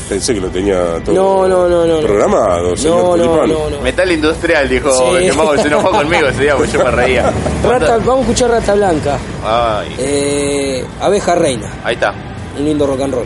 [0.09, 2.07] Pensé que lo tenía todo No, no, no, no, no.
[2.07, 3.81] programado, señor No, no, no, no.
[3.81, 4.89] Metal industrial, dijo
[5.19, 5.25] Sí.
[5.25, 7.33] que Mago se enojó conmigo ese día porque yo me reía.
[7.63, 9.17] Rata, vamos a escuchar Rata Blanca.
[9.43, 11.69] Ay, Eh, Abeja Reina.
[11.83, 12.13] ahí está.
[12.57, 13.25] Un lindo rock and roll.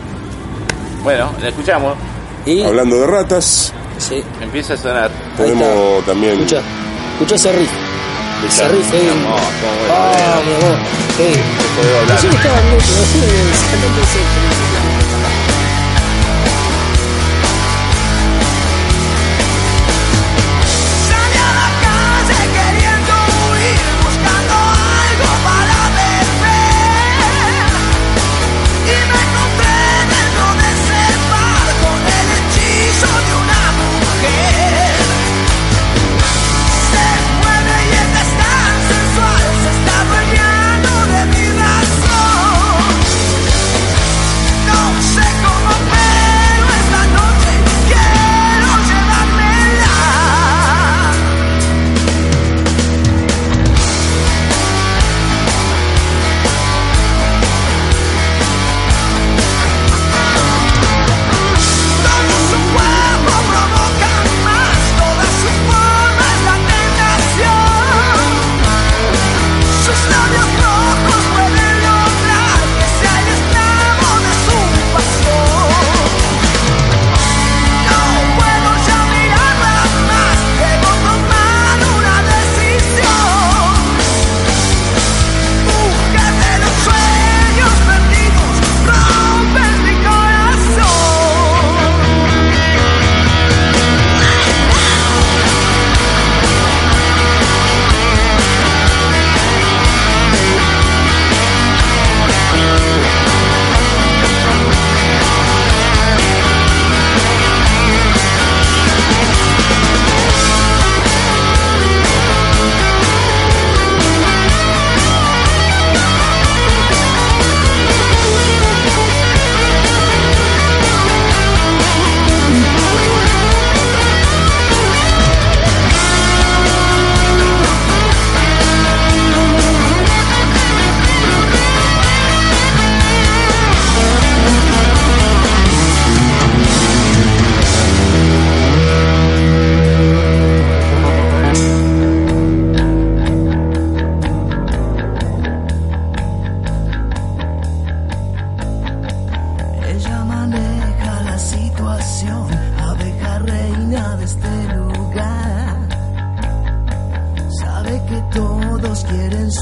[1.04, 1.94] Bueno, la escuchamos.
[2.46, 2.62] Y.
[2.64, 5.10] Hablando de ratas, Sí, Empieza a sonar.
[5.36, 6.32] podemos también...
[6.34, 6.60] Escucha,
[7.12, 7.70] escucha ese riff.
[8.48, 9.02] Ese riff, eh.
[9.22, 9.36] Lo
[9.94, 10.78] Ah, mi amor.
[11.16, 11.40] Sí.
[11.76, 12.16] Puedo hablar.
[12.16, 12.86] Recién estaba mucho,
[13.54, 14.81] sacando ese-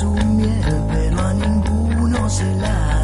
[0.00, 2.99] su miel, pero a ninguno se la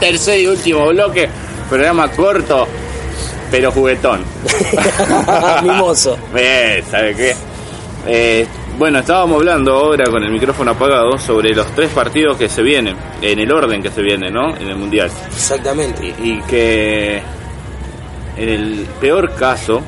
[0.00, 1.28] tercer y último bloque.
[1.68, 2.66] Programa corto,
[3.50, 4.24] pero juguetón.
[5.62, 6.18] Mimoso.
[6.34, 7.36] Bien, ¿sabe qué?
[8.06, 8.46] Eh,
[8.78, 12.96] bueno, estábamos hablando ahora con el micrófono apagado sobre los tres partidos que se vienen,
[13.20, 14.56] en el orden que se viene, ¿no?
[14.56, 15.10] En el Mundial.
[15.26, 16.14] Exactamente.
[16.18, 17.22] Y, y que
[18.36, 19.82] en el peor caso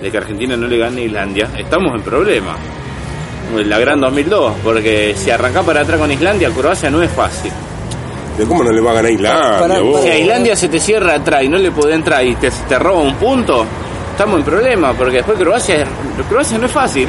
[0.00, 2.56] de que Argentina no le gane a Islandia, estamos en problema.
[3.66, 7.52] La gran 2002, porque si arrancás para atrás con Islandia, Croacia no es fácil.
[8.40, 9.58] ¿De cómo no le va a ganar Islandia?
[9.60, 10.00] Para- vos?
[10.02, 12.78] Si a Islandia se te cierra atrás y no le puede entrar y te, te
[12.78, 13.66] roba un punto,
[14.12, 15.84] estamos en problema, porque después Croacia,
[16.28, 17.08] Croacia no es fácil.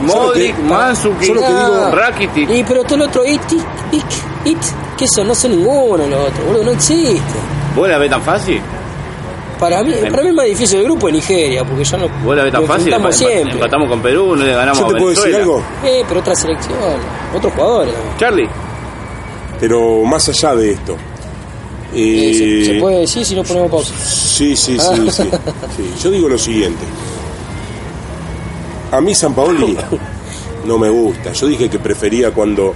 [0.00, 2.50] Modric, digo- Rakitic.
[2.50, 3.62] Y pero todo el otro, it, it,
[3.92, 4.04] it,
[4.44, 4.58] it,
[4.96, 7.20] que eso no son ninguno los otros, boludo, no existe.
[7.74, 8.60] ¿Vos la ves tan fácil?
[9.58, 12.06] Para mí, para mí es más difícil el grupo de Nigeria, porque ya no.
[12.24, 12.92] ¿Vos la ves tan fácil?
[12.94, 13.54] Empa- siempre.
[13.54, 15.42] Empatamos con Perú, no le ganamos Yo a te puedo decir Venezuela.
[15.58, 16.76] algo, Eh, pero otra selección,
[17.34, 17.94] otros jugadores.
[18.18, 18.48] Charlie,
[19.60, 20.96] pero más allá de esto.
[21.94, 23.94] Eh, Eh, se, se puede decir si no ponemos pausa.
[23.98, 25.22] Sí, sí, sí, sí,
[25.76, 25.90] sí.
[26.02, 26.84] Yo digo lo siguiente.
[28.90, 29.76] A mí San Paoli
[30.66, 31.32] no me gusta.
[31.32, 32.74] Yo dije que prefería cuando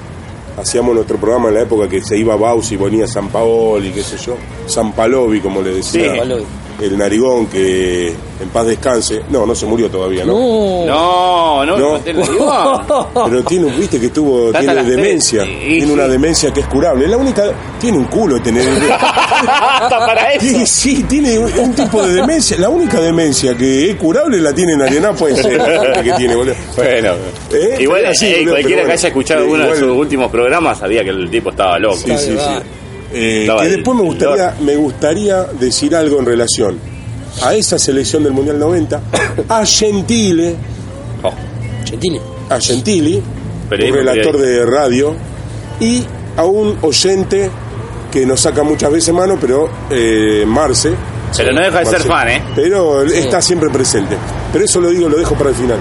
[0.57, 4.03] hacíamos nuestro programa en la época que se iba Baus y venía San Paoli, qué
[4.03, 4.37] sé yo.
[4.67, 6.13] San Palovi, como le decía.
[6.25, 6.45] Sí.
[6.83, 9.23] El narigón que en paz descanse.
[9.31, 10.33] No, no se murió todavía, ¿no?
[10.85, 11.65] No.
[11.65, 13.09] no, no, No.
[13.27, 15.45] Pero tiene, viste que tuvo, tiene demencia.
[15.45, 17.07] Y- tiene una demencia que es curable.
[17.07, 17.45] La única,
[17.81, 18.67] tiene un culo tener.
[18.91, 20.41] Hasta para eso.
[20.41, 22.57] Tiene, sí, tiene un, un tipo de demencia.
[22.59, 25.57] La única demencia que es curable la tiene en Ariana, puede ser.
[25.59, 26.55] la que tiene, boludo.
[26.77, 27.13] Bueno,
[27.53, 27.77] ¿Eh?
[27.81, 31.31] igual así, eh, cualquiera que haya escuchado alguno de sus últimos programas sabía que el
[31.31, 31.97] tipo estaba loco.
[31.97, 32.82] Sí, sí, sí.
[33.13, 36.79] Eh, que después me gustaría, me gustaría decir algo en relación
[37.43, 39.01] a esa selección del Mundial 90,
[39.49, 40.55] a Gentile,
[41.23, 41.33] Oh,
[41.85, 42.21] Gentili.
[42.51, 43.17] a Gentili,
[43.71, 45.15] un relator de radio,
[45.81, 46.05] y
[46.37, 47.51] a un oyente
[48.11, 50.93] que nos saca muchas veces mano, pero eh, Marce.
[51.37, 52.43] Pero no deja de ser fan, ¿eh?
[52.55, 54.17] Pero está siempre presente.
[54.53, 55.79] Pero eso lo digo, lo dejo para el final.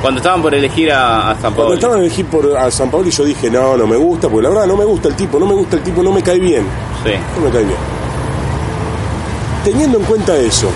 [0.00, 1.74] Cuando estaban por elegir a, a San cuando Paolo.
[1.74, 4.50] estaban en elegir por a San Paolo yo dije, no, no me gusta, porque la
[4.50, 6.62] verdad no me gusta el tipo, no me gusta el tipo, no me cae bien.
[7.04, 7.12] Sí.
[7.36, 7.78] No me cae bien.
[9.64, 10.70] Teniendo en cuenta eso,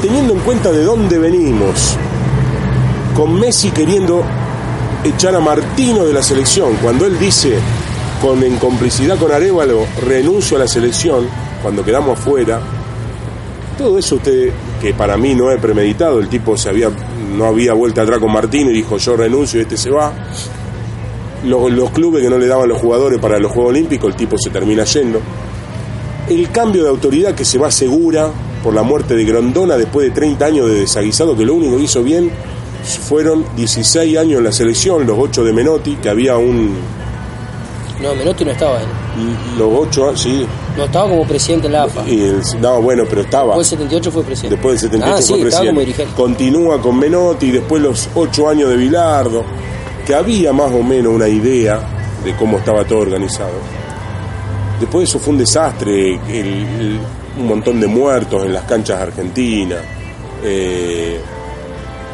[0.00, 1.96] teniendo en cuenta de dónde venimos,
[3.14, 4.22] con Messi queriendo
[5.02, 7.58] echar a Martino de la selección, cuando él dice,
[8.22, 11.26] con, en complicidad con Arevalo, renuncio a la selección,
[11.60, 12.60] cuando quedamos afuera,
[13.76, 16.88] todo eso usted, que para mí no es premeditado, el tipo se había,
[17.40, 20.12] no había vuelta atrás con Martino y dijo yo renuncio y este se va.
[21.44, 24.36] Los, los clubes que no le daban los jugadores para los Juegos Olímpicos, el tipo
[24.38, 25.20] se termina yendo
[26.28, 28.30] el cambio de autoridad que se va segura
[28.62, 31.84] por la muerte de Grondona después de 30 años de desaguisado, que lo único que
[31.84, 32.30] hizo bien
[32.84, 36.76] fueron 16 años en la selección, los 8 de Menotti, que había un...
[38.00, 38.86] No, Menotti no estaba él.
[39.58, 40.46] Los 8, sí,
[40.76, 42.04] No estaba como presidente de la AFA.
[42.08, 43.56] y el- no, bueno, pero estaba.
[43.56, 44.54] Después del 78 fue presidente.
[44.56, 46.02] Después del 78 ah, sí, fue estaba como presidente.
[46.04, 46.22] dirigente.
[46.22, 49.44] Continúa con Menotti y después los 8 años de Bilardo,
[50.06, 51.80] que había más o menos una idea
[52.24, 53.52] de cómo estaba todo organizado.
[54.78, 57.00] Después eso fue un desastre, el- el-
[57.38, 59.78] un montón de muertos en las canchas argentinas,
[60.44, 61.20] eh,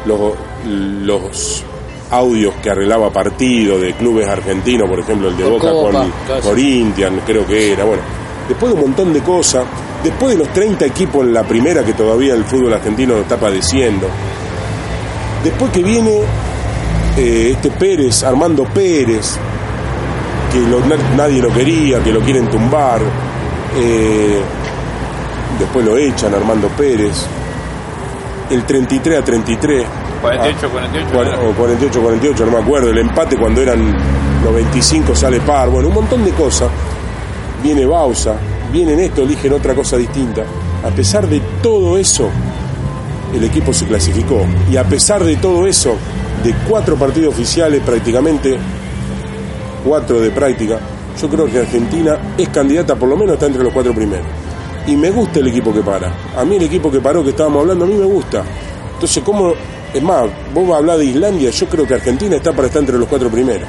[0.05, 0.33] los,
[0.65, 1.63] los
[2.11, 6.41] audios que arreglaba partido de clubes argentinos, por ejemplo el de Boca Copa, con.
[6.41, 8.01] Corinthians, creo que era, bueno,
[8.47, 9.65] después de un montón de cosas,
[10.03, 13.37] después de los 30 equipos en la primera que todavía el fútbol argentino lo está
[13.37, 14.07] padeciendo,
[15.43, 16.21] después que viene
[17.17, 19.37] eh, este Pérez, Armando Pérez,
[20.53, 20.81] que lo-
[21.15, 22.99] nadie lo quería, que lo quieren tumbar,
[23.75, 24.39] eh,
[25.59, 27.25] después lo echan Armando Pérez,
[28.49, 29.85] el 33 a 33.
[30.21, 31.07] 48, 48.
[31.13, 33.95] Cuar- o 48, 48, no me acuerdo, el empate cuando eran
[34.43, 36.69] 95 sale par, bueno, un montón de cosas.
[37.67, 38.37] Viene Bausa,
[38.71, 40.41] vienen esto, eligen otra cosa distinta.
[40.85, 42.29] A pesar de todo eso,
[43.35, 44.39] el equipo se clasificó.
[44.71, 45.97] Y a pesar de todo eso,
[46.45, 48.57] de cuatro partidos oficiales prácticamente,
[49.85, 50.79] cuatro de práctica,
[51.21, 54.27] yo creo que Argentina es candidata, por lo menos está entre los cuatro primeros.
[54.87, 56.13] Y me gusta el equipo que para.
[56.37, 58.43] A mí el equipo que paró que estábamos hablando, a mí me gusta.
[58.93, 59.51] Entonces, ¿cómo?
[59.93, 62.79] Es más, vos vas a hablar de Islandia, yo creo que Argentina está para estar
[62.79, 63.67] entre los cuatro primeros.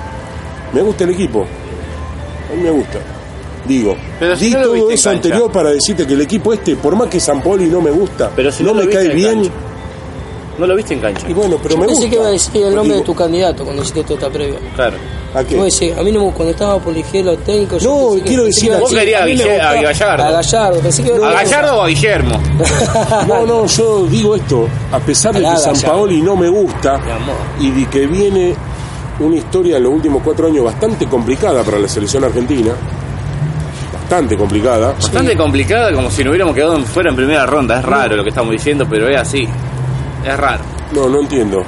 [0.72, 1.42] Me gusta el equipo.
[1.42, 3.17] A mí me gusta.
[3.68, 6.96] Digo, Pero si di no todo eso anterior para decirte que el equipo este, por
[6.96, 9.50] más que San Poli no me gusta, Pero si no, me cae en bien, cancha.
[10.58, 11.28] No lo viste en cancha.
[11.28, 12.10] y bueno, pero Yo me pensé gusta.
[12.10, 14.58] que iba a decir el nombre Digo, de tu candidato cuando hiciste toda esta previa.
[14.74, 14.96] Claro.
[15.34, 15.54] ¿A qué?
[15.56, 17.80] Yo decía, a mí no me, cuando estaba por elegir los técnicos.
[17.82, 19.24] yo No, que- quiero decir- Vos querías a
[19.70, 20.24] a Gallardo.
[20.24, 22.40] A Gallardo, pensé que iba ¿A Gallardo o a Guillermo?
[23.28, 25.80] No, no, yo digo esto, a pesar de que San.
[25.82, 26.98] Paoli no me gusta
[27.60, 28.54] y de que viene
[29.20, 32.72] una historia en los últimos cuatro años bastante complicada para la selección argentina.
[34.08, 34.92] Bastante complicada.
[34.92, 37.78] Bastante complicada, como si no hubiéramos quedado fuera en primera ronda.
[37.80, 39.46] Es raro lo que estamos diciendo, pero es así.
[40.24, 40.62] Es raro.
[40.92, 41.62] No, no entiendo.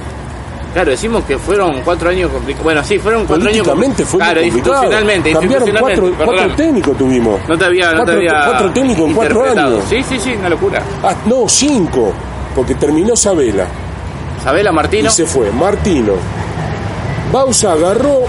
[0.73, 2.65] Claro, decimos que fueron cuatro años complicados.
[2.65, 4.73] Bueno, sí, fueron cuatro años Políticamente fue Claro, complicado.
[4.73, 5.33] institucionalmente.
[5.33, 5.77] Cambiaron cuatro,
[6.07, 6.57] institucionalmente, cuatro perdón.
[6.57, 7.41] técnicos tuvimos.
[7.49, 9.85] No te había, no te cuatro, había cuatro técnicos en cuatro años.
[9.91, 10.83] Sí, sí, sí, una locura.
[11.03, 12.13] Ah, no, cinco.
[12.55, 13.67] Porque terminó Sabela
[14.43, 15.09] Sabela Martino.
[15.09, 15.51] y se fue.
[15.53, 16.15] Martino.
[17.33, 18.21] Bausa agarró.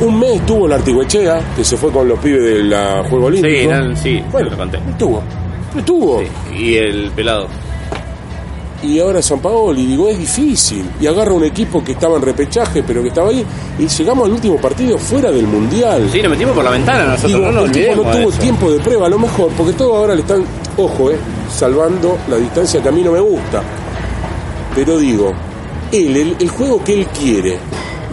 [0.00, 3.72] Un mes tuvo la Artigüechea, que se fue con los pibes del ah, Juego Olímpico.
[3.96, 4.78] Sí, sí, bueno, lo conté.
[4.78, 5.22] estuvo.
[5.76, 6.20] Estuvo.
[6.20, 7.46] Sí, Y el pelado.
[8.82, 10.88] Y ahora San Paolo, y digo, es difícil.
[10.98, 13.44] Y agarra un equipo que estaba en repechaje, pero que estaba ahí.
[13.78, 16.08] Y llegamos al último partido fuera del Mundial.
[16.10, 18.24] Sí, nos metimos por la ventana nosotros, Digo, no nos el tipo olvidemos no de
[18.24, 20.42] tuvo tiempo de prueba, a lo mejor, porque todo ahora le están,
[20.78, 21.16] ojo, eh,
[21.54, 23.62] salvando la distancia que a mí no me gusta.
[24.74, 25.34] Pero digo,
[25.92, 27.58] él, el, el juego que él quiere,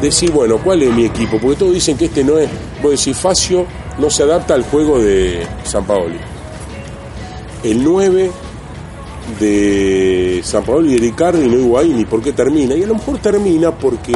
[0.02, 1.38] decir, bueno, ¿cuál es mi equipo?
[1.40, 2.50] Porque todos dicen que este no es,
[2.82, 3.66] vos decís, Facio
[3.98, 6.20] no se adapta al juego de San Paoli.
[7.64, 8.32] El 9
[9.40, 12.76] de San Paolo y de Icardi no ahí ni por qué termina.
[12.76, 14.14] Y a lo mejor termina porque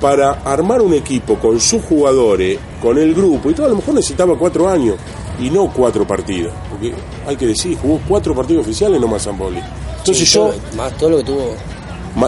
[0.00, 3.94] para armar un equipo con sus jugadores, con el grupo y todo, a lo mejor
[3.94, 4.96] necesitaba cuatro años
[5.40, 6.52] y no cuatro partidos.
[6.70, 6.94] Porque
[7.26, 9.60] hay que decir, jugó cuatro partidos oficiales nomás San Paoli.
[9.98, 11.54] Entonces Sí, yo, más todo lo que tuvo.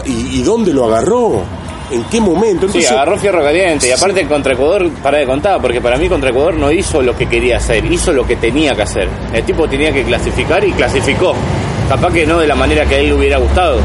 [0.05, 1.43] ¿y, y dónde lo agarró?
[1.89, 2.67] ¿En qué momento?
[2.69, 3.87] Sí, agarró fierro caliente.
[3.87, 7.15] Y aparte contra Ecuador, para de contar, porque para mí contra Ecuador no hizo lo
[7.15, 9.07] que quería hacer, hizo lo que tenía que hacer.
[9.33, 11.33] El tipo tenía que clasificar y clasificó.
[11.87, 13.79] Capaz que no de la manera que a él le hubiera gustado,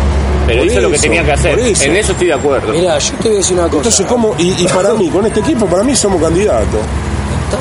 [0.47, 1.59] pero Por hizo lo que tenía que hacer.
[1.59, 1.85] eso.
[1.85, 2.73] En eso estoy de acuerdo.
[2.73, 3.77] Mira, yo te voy a decir una cosa.
[3.77, 4.35] entonces ¿cómo?
[4.39, 6.81] Y, y para mí, con este equipo, para mí somos candidatos.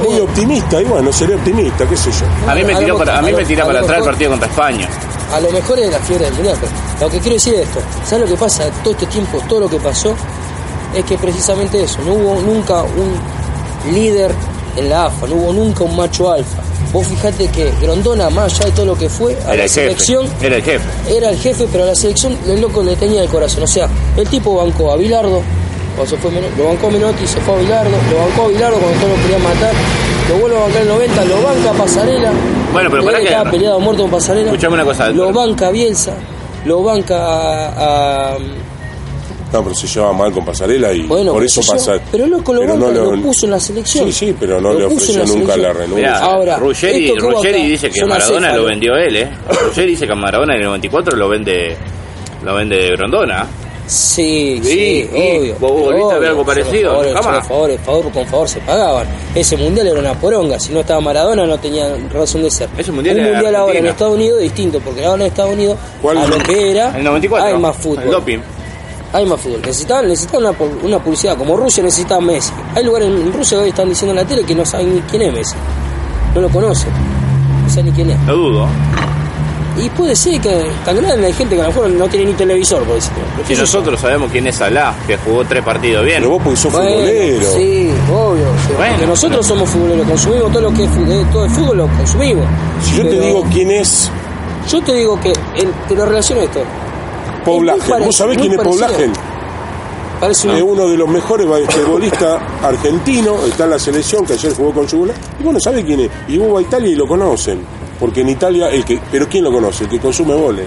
[0.04, 2.50] Muy optimista, y bueno, seré optimista, qué sé yo.
[2.50, 4.88] A mí me tiró para, a mí me tira para atrás el partido contra España.
[5.34, 7.80] A lo mejor es la fiebre del pero lo que quiero decir es esto.
[8.06, 8.64] ¿Sabes lo que pasa?
[8.84, 10.14] Todo este tiempo, todo lo que pasó,
[10.96, 14.32] es que precisamente eso, no hubo nunca un líder
[14.78, 16.62] en la AFA, no hubo nunca un macho alfa.
[16.94, 19.60] Vos fijate que Grondona, más allá de todo lo que fue, a Era la el
[19.62, 19.72] jefe.
[19.82, 20.86] selección Era el jefe.
[21.10, 23.64] era el jefe, pero a la selección el loco le tenía el corazón.
[23.64, 23.88] O sea,
[24.18, 25.42] el tipo bancó a Bilardo,
[25.96, 28.48] cuando se fue Menotti, lo bancó a Menotti, se fue a Bilardo, lo bancó a
[28.50, 29.74] Bilardo cuando todos lo querían matar,
[30.30, 32.32] lo vuelve a bancar en el 90, lo banca a Pasarela.
[32.74, 34.46] Bueno, pero que- estaba peleado muerto con Pasarela.
[34.52, 35.34] Escuchame una cosa, Lo Héctor.
[35.48, 36.14] banca a Bielsa,
[36.66, 38.34] lo banca a.
[38.34, 38.38] a-
[39.54, 42.00] No, pero se llevaba mal con Pasarela y bueno, por eso pasa.
[42.12, 44.06] Pero loco lo pero banca, no lo, puso en la selección.
[44.06, 45.62] Sí, sí, pero no Lo le ofreció nunca selección.
[45.62, 45.96] la renuncia.
[46.08, 49.30] Mirá, Ahora, Ruggeri, esto que hubo Ruggeri dice que Maradona lo vendió él, ¿eh?
[49.66, 51.76] Ruggeri dice que Maradona en el 94 lo vende
[52.44, 53.46] lo vende Grondona.
[53.92, 55.56] Sí, Sí, obvio.
[55.60, 57.34] vos volviste a ver algo parecido, Favores, jamás.
[57.36, 59.06] los favores, favor con favor se pagaban.
[59.36, 60.58] Ese mundial era una poronga.
[60.62, 62.70] Si no estaba Maradona, no tenía razón de ser.
[62.78, 63.88] Ese mundial Un mundial ahora en.
[63.88, 66.20] Estados Unidos es distinto, porque ahora en Estados Unidos, ¿Cuál?
[66.20, 67.48] a lo que era, El 94.
[67.54, 68.12] hay más El fútbol.
[68.12, 68.40] doping.
[69.12, 69.60] Hay más fútbol.
[69.62, 71.36] Necesitaban, necesitaban una, una publicidad.
[71.38, 72.54] Como Rusia necesitaba Messi.
[72.74, 75.02] Hay lugares en Rusia que hoy están diciendo en la tele que no saben ni
[75.02, 75.56] quién es Messi.
[76.34, 76.92] No lo conocen.
[77.64, 78.20] No saben ni quién es.
[78.20, 78.68] No dudo.
[79.78, 82.34] Y puede ser que tan grande hay gente que a lo mejor no tiene ni
[82.34, 83.20] televisor, por decirlo.
[83.48, 86.18] Si nosotros sabemos quién es Salah, que jugó tres partidos bien.
[86.18, 87.54] Pero vos porque sos Bueno, futbolero.
[87.56, 88.44] sí, obvio.
[88.68, 91.78] sí, Bueno, porque nosotros somos futboleros, consumimos todo lo que es fútbol, todo el fútbol
[91.78, 92.46] lo consumimos.
[92.84, 94.12] Si yo te digo quién es
[94.70, 96.60] Yo te digo que, el- te lo relaciono a esto.
[97.46, 98.92] Paul muy Lagen, parecido, ¿vos sabés quién es Paul parecido.
[99.00, 99.14] Lagen?
[100.20, 100.56] Parece un...
[100.56, 104.86] Es uno de los mejores basquetbolistas argentinos, está en la selección que ayer jugó con
[104.86, 105.22] Yugoslavia.
[105.40, 106.10] Y bueno, ¿sabe quién es?
[106.28, 107.60] Y hubo a Italia y lo conocen.
[108.02, 109.86] Porque en Italia, el que, pero ¿quién lo conoce?
[109.86, 110.66] El que consume goles.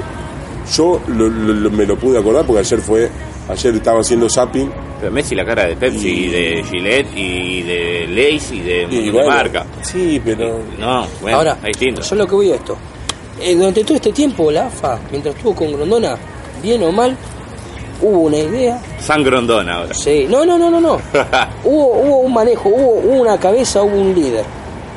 [0.74, 3.11] Yo lo- lo- lo- me lo pude acordar porque ayer fue,
[3.51, 7.62] ayer estaba haciendo zapping Pero Messi la cara de Pepsi y, Y- de Gillette y
[7.62, 9.66] de Lace y de, y de bueno, marca.
[9.82, 12.01] Sí, pero No, bueno, Ahora, es distinto.
[12.01, 12.78] yo lo que voy a esto.
[13.43, 16.16] Eh, durante todo este tiempo, la AFA, mientras estuvo con Grondona,
[16.62, 17.14] bien o mal,
[18.01, 18.80] hubo una idea.
[19.01, 19.93] San Grondona ahora.
[19.93, 20.99] Sí, no, no, no, no, no.
[21.64, 24.45] hubo, hubo un manejo, hubo, hubo una cabeza, hubo un líder.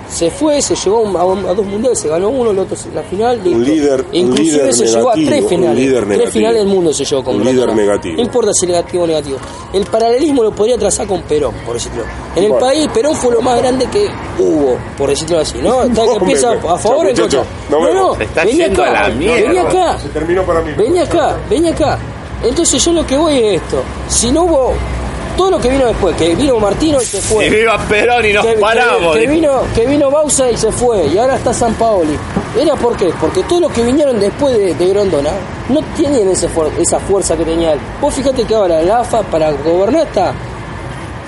[0.10, 2.60] Se fue, se llegó a, un- a un- a dos mundiales, se ganó uno, el
[2.60, 3.41] otro se- la final.
[3.43, 3.60] listo.
[3.60, 5.76] líder- un Inclusive líder se llegó a negativo, tres un finales.
[5.86, 6.32] tres negativo.
[6.32, 8.16] finales del mundo se llegó con Un líder negativo.
[8.16, 9.38] No importa si negativo o negativo.
[9.74, 12.03] El paralelismo lo podría trazar con Perón, por decirlo.
[12.36, 12.66] En el Bueno.
[12.66, 14.08] país, Perón fue lo más grande que
[14.39, 15.58] hubo, por decirlo así.
[15.62, 15.84] ¿no?
[15.84, 17.43] Está que empieza me- a favor o en contra.
[17.70, 19.41] No, no, Se está vení yendo acá, a la mierda.
[19.47, 19.99] vení acá.
[19.99, 20.72] se terminó para mí.
[20.78, 21.99] Vení acá, vení acá.
[22.43, 23.82] Entonces yo lo que voy es esto.
[24.08, 24.74] Si no hubo
[25.38, 27.46] todo lo que vino después, que vino Martino y se fue.
[27.46, 29.16] Y viva Perón y nos que, paramos.
[29.16, 31.06] que- vino, que vino Bausa y se fue.
[31.08, 32.18] Y ahora está San Paoli.
[32.60, 33.14] ¿Era por qué?
[33.22, 35.30] Porque todos los que vinieron después de, de Grondona
[35.70, 37.80] no tienen ese fuer- esa fuerza que tenía él.
[38.02, 40.34] Vos fíjate que ahora la AFA para gobernar está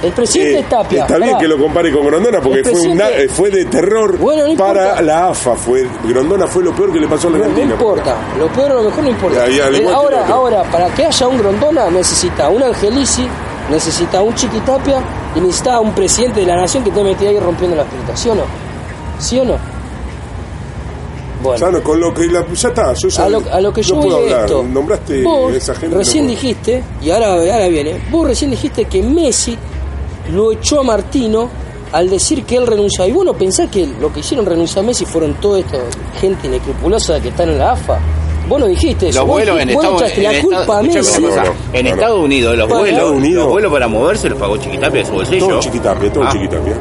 [0.01, 1.01] el presidente Eh, Tapia.
[1.01, 3.65] está bien que lo compare con Grondona porque fue, un presidente- na- eh, fue de
[3.65, 5.55] terror Bueno, no para la AFA.
[5.55, 7.73] Fue, Grondona fue lo peor que le pasó a la No, no Argentina.
[7.75, 9.47] importa, lo peor o lo mejor no importa.
[9.49, 13.27] Ya, ya, al Eh, ahora, ahora, para que haya un Grondona necesita un Angelici,
[13.69, 15.01] necesitaba un chiquitapia
[15.35, 18.29] y necesitaba un presidente de la nación que esté metido ahí rompiendo las pelotas, ¿sí
[18.29, 18.43] o no?
[19.19, 19.57] ¿Sí o no?
[21.41, 21.81] Bueno.
[21.81, 24.01] Con lo que la, ya está, yo ya A lo, a lo que yo no
[24.01, 24.45] voy puedo es hablar.
[24.45, 24.63] esto.
[24.63, 25.95] Nombraste Vos esa gente.
[25.95, 29.57] recién no dijiste, y ahora, ahora viene, vos recién dijiste que Messi
[30.33, 31.49] lo echó a Martino
[31.93, 33.07] al decir que él renunciaba.
[33.09, 35.77] Y vos no pensás que lo que hicieron renunciar a Messi fueron toda esta
[36.19, 37.99] gente inescrupulosa que están en la AFA.
[38.49, 39.13] Vos no dijiste.
[39.13, 41.23] Los vuelos en vos Estados la en culpa a Estados- Messi.
[41.73, 41.87] En
[42.23, 43.43] Unidos, los vuelos, Estados Unidos.
[43.43, 45.47] los vuelos para moverse los pagó Chiquitapia de su bolsillo.
[45.47, 46.73] Todo chiquitapia, todo Ah, chiquitapia.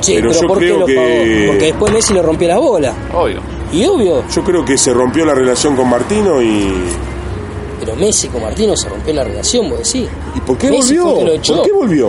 [0.00, 1.46] Sí, Pero pero, yo ¿por qué creo lo que- pagó?
[1.52, 2.94] Porque después Messi le rompió la bola.
[3.14, 3.40] Obvio.
[3.72, 6.72] Y obvio, Yo creo que se rompió la relación con Martino y.
[7.80, 10.08] pero Messi con Martino se rompió la relación, vos decís.
[10.34, 11.02] ¿Y por qué Messi volvió?
[11.02, 11.54] fue el que lo echó.
[11.56, 12.08] ¿Por qué volvió?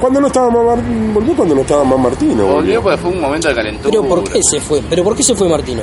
[0.00, 2.46] Cuando no estaba más Mar- volvió cuando no estaba más Martino.
[2.46, 3.90] Volvió porque fue un momento de calentura.
[3.90, 4.80] Pero ¿por qué se fue?
[4.88, 5.82] ¿Pero por qué se fue Martino?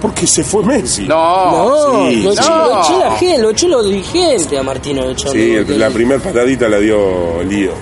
[0.00, 1.06] Porque se fue Messi.
[1.08, 2.38] No, No, sí, lo, sí.
[2.40, 2.66] echó, No.
[2.74, 5.02] lo echó la gente, lo echó los dirigentes a Martino.
[5.02, 7.72] Lo echó Sí, lo- el- la primera patadita la dio Lío.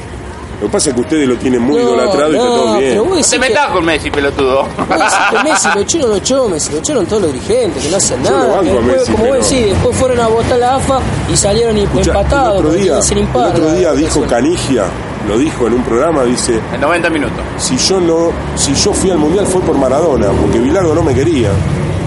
[0.59, 2.79] Lo que pasa es que ustedes lo tienen muy No, idolatrado y está no, todo
[2.79, 2.91] bien.
[2.93, 4.63] pero vos decís Te que- metas con Messi, pelotudo.
[4.63, 8.25] vos Messi lo no lo echó, Messi lo echaron todos los dirigentes, que no hacen
[8.25, 8.59] Yo lo nada.
[8.59, 10.99] a después, Messi, como pero- vos decís, después fueron a votar la AFA
[11.31, 12.53] y salieron Escucha, empatados.
[12.61, 14.23] el otro día, el otro día dijo.
[14.23, 14.85] Canigia,
[15.29, 17.37] lo dijo en un programa, dice, En 90 minutos.
[17.59, 21.13] si yo no, si yo fui al mundial fue por Maradona, porque Bilardo no me
[21.13, 21.51] quería.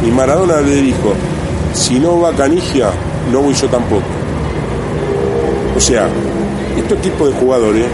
[0.06, 1.14] Y Maradona le dijo,
[1.74, 2.92] si no va Canigia,
[3.32, 4.04] no voy yo tampoco.
[5.76, 6.08] O sea,
[6.78, 7.86] estos tipos de jugadores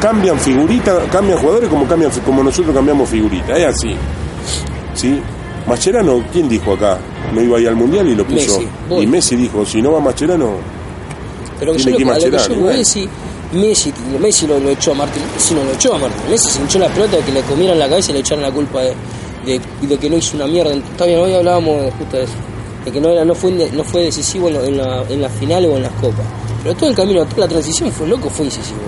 [0.00, 3.96] cambian figuritas, cambian jugadores como cambian como nosotros cambiamos figuritas, es así.
[4.94, 5.20] ¿Sí?
[5.66, 6.98] Mascherano, ¿quién dijo acá?
[7.32, 8.60] No iba a ir al mundial y lo puso.
[8.60, 8.68] Messi,
[9.02, 10.52] y Messi dijo, si no va Mascherano,
[11.58, 12.80] Pero que tiene que ir a lo que yo Mascherano, voy bueno.
[12.80, 13.08] es si
[13.52, 15.22] Messi, Messi lo, lo echó a Martín.
[15.34, 16.30] Messi no lo echó a Martín.
[16.30, 18.50] Messi se hinchó la pelota de que le comieran la cabeza y le echaron la
[18.50, 18.94] culpa de,
[19.46, 20.72] de, de que no hizo una mierda.
[20.74, 22.34] Está bien, hoy hablábamos de, justo de eso.
[22.84, 25.76] De que no, era, no, fue, no fue decisivo en, la, en la final o
[25.76, 26.26] en las copas.
[26.62, 28.78] Pero todo el camino, toda la transición fue loco, fue incisivo.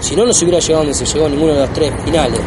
[0.00, 2.38] Si no, no se hubiera llegado donde se llegó a ninguna de las tres finales.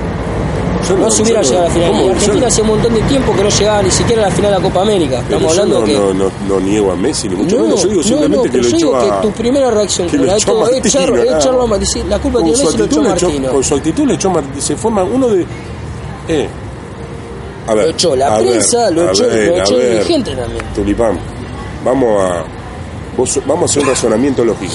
[0.88, 1.90] yo No se hubiera llegado a la final.
[1.92, 2.02] ¿cómo?
[2.02, 4.36] Y Yo- Argentina hace un montón de tiempo que no llegaba ni siquiera a la
[4.36, 5.24] final de la Copa América.
[5.28, 5.94] Pero Estamos yo hablando no, que.
[5.94, 7.84] no, no, no niego a Messi, ni mucho No, menos.
[7.84, 9.02] Yo digo simplemente no, que lo yo echó digo a.
[9.22, 11.38] que tu primera reacción que la echó a todo, Martino, echar, nada.
[11.40, 12.06] echarlo a Martino.
[12.10, 13.52] La culpa tiene Messi lo echó Martino.
[13.52, 14.62] Con su actitud le echó a Martino.
[14.62, 15.46] Se fue ma- uno de.
[16.28, 16.48] Eh.
[17.70, 17.86] A ver.
[17.86, 20.66] Lo echó la a prensa, ver, lo echó, ver, lo echó el dirigente también.
[20.74, 21.20] Tulipán,
[21.86, 22.44] vamos a.
[23.18, 24.74] vos vamos a hacer un razonamiento lógico.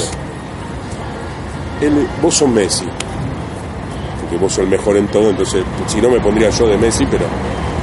[1.81, 2.85] Él- vos sos Messi.
[4.21, 7.05] Porque vos sos el mejor en todo, entonces, si no me pondría yo de Messi,
[7.07, 7.25] pero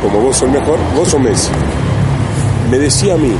[0.01, 1.49] como vos sos el mejor, vos sos Messi.
[2.69, 3.31] Me decía a mí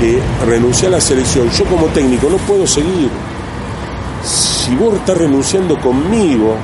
[0.00, 1.48] que renuncié a la selección.
[1.50, 3.08] Yo como técnico no puedo seguir.
[4.24, 6.56] Si vos estás renunciando conmigo,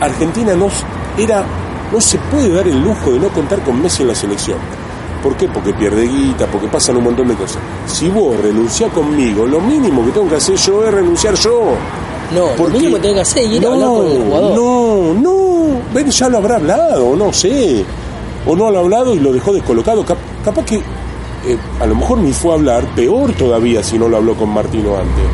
[0.00, 0.68] Argentina no
[1.18, 1.42] era
[1.92, 4.58] no se puede dar el lujo de no contar con Messi en la selección.
[5.22, 5.48] ¿Por qué?
[5.48, 7.58] Porque pierde guita, porque pasan un montón de cosas.
[7.86, 11.72] Si vos renunciás conmigo, lo mínimo que tengo que hacer yo es renunciar yo.
[12.34, 14.22] No, lo Porque- mínimo que tenés que hacer es ir a no, hablar con el
[14.24, 14.54] jugador.
[14.56, 17.84] No, no, ven, ya lo habrá hablado, no sé.
[18.46, 20.04] O no lo ha hablado y lo dejó descolocado.
[20.04, 24.08] Cap- capaz que eh, a lo mejor ni fue a hablar, peor todavía si no
[24.08, 25.24] lo habló con Martino antes.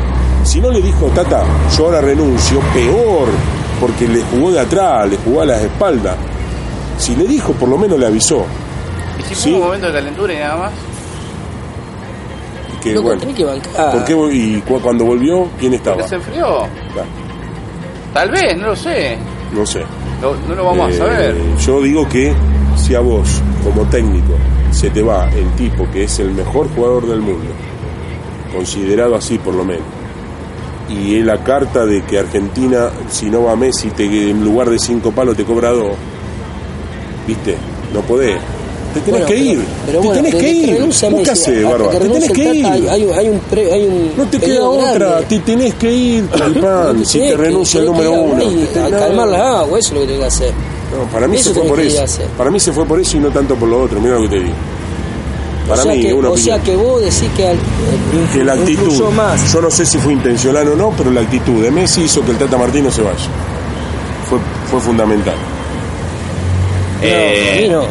[0.49, 1.43] Si no le dijo, Tata,
[1.77, 3.27] yo ahora renuncio, peor,
[3.79, 6.15] porque le jugó de atrás, le jugó a las espaldas.
[7.03, 8.45] Si le dijo, por lo menos le avisó.
[9.19, 9.53] Y si fue Sí.
[9.53, 10.71] un momento de calentura y nada más.
[12.81, 13.91] Que, Loco, bueno, tenés que bancar.
[13.91, 16.05] ¿por qué ¿Y cu- cuando volvió, quién estaba?
[16.07, 16.65] Se enfrió.
[18.13, 19.17] Tal vez, no lo sé.
[19.53, 19.81] No sé.
[20.21, 21.35] No, no lo vamos Eh, a saber.
[21.65, 22.33] Yo digo que
[22.77, 24.33] si a vos, como técnico,
[24.71, 27.51] se te va el tipo que es el mejor jugador del mundo,
[28.53, 29.83] considerado así por lo menos,
[30.89, 34.79] y es la carta de que Argentina, si no va Messi, te, en lugar de
[34.79, 35.93] cinco palos te cobra dos,
[37.27, 37.55] ¿viste?
[37.93, 38.37] No podés.
[38.93, 39.59] Te tenés Bueno, que ir.
[39.87, 40.81] pero te tenés que ir.
[40.85, 41.89] ¿Vos qué hasta Barba?
[41.91, 42.65] Te tenés que ir.
[42.67, 45.25] Hay, hay, hay un pre- hay un No te queda otra, grande.
[45.29, 46.29] te tenés que ir,
[46.61, 48.43] No, si te renuncia el número uno.
[48.85, 50.51] a calmar la agua, eso es lo que tenés que hacer.
[50.95, 52.21] No, para mí Eso se fue por eso.
[52.37, 53.99] Para mí se fue por eso y no tanto por lo otro.
[53.99, 54.53] Mira lo que te digo.
[55.67, 56.55] Para o sea, mí, que, una o opinión.
[56.55, 57.57] sea que vos decís que al,
[58.31, 59.51] que la actitud, más.
[59.51, 62.31] yo no sé si fue intencional o no, pero la actitud de Messi hizo que
[62.31, 63.15] el Tata Martino se vaya.
[64.29, 64.37] Fue,
[64.69, 65.33] fue fundamental.
[67.03, 67.83] No, Eh, no.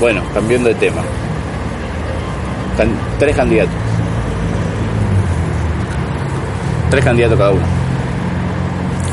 [0.00, 1.02] Bueno, cambiando de tema.
[2.76, 3.74] Can- tres candidatos.
[6.90, 7.62] Tres candidatos cada uno.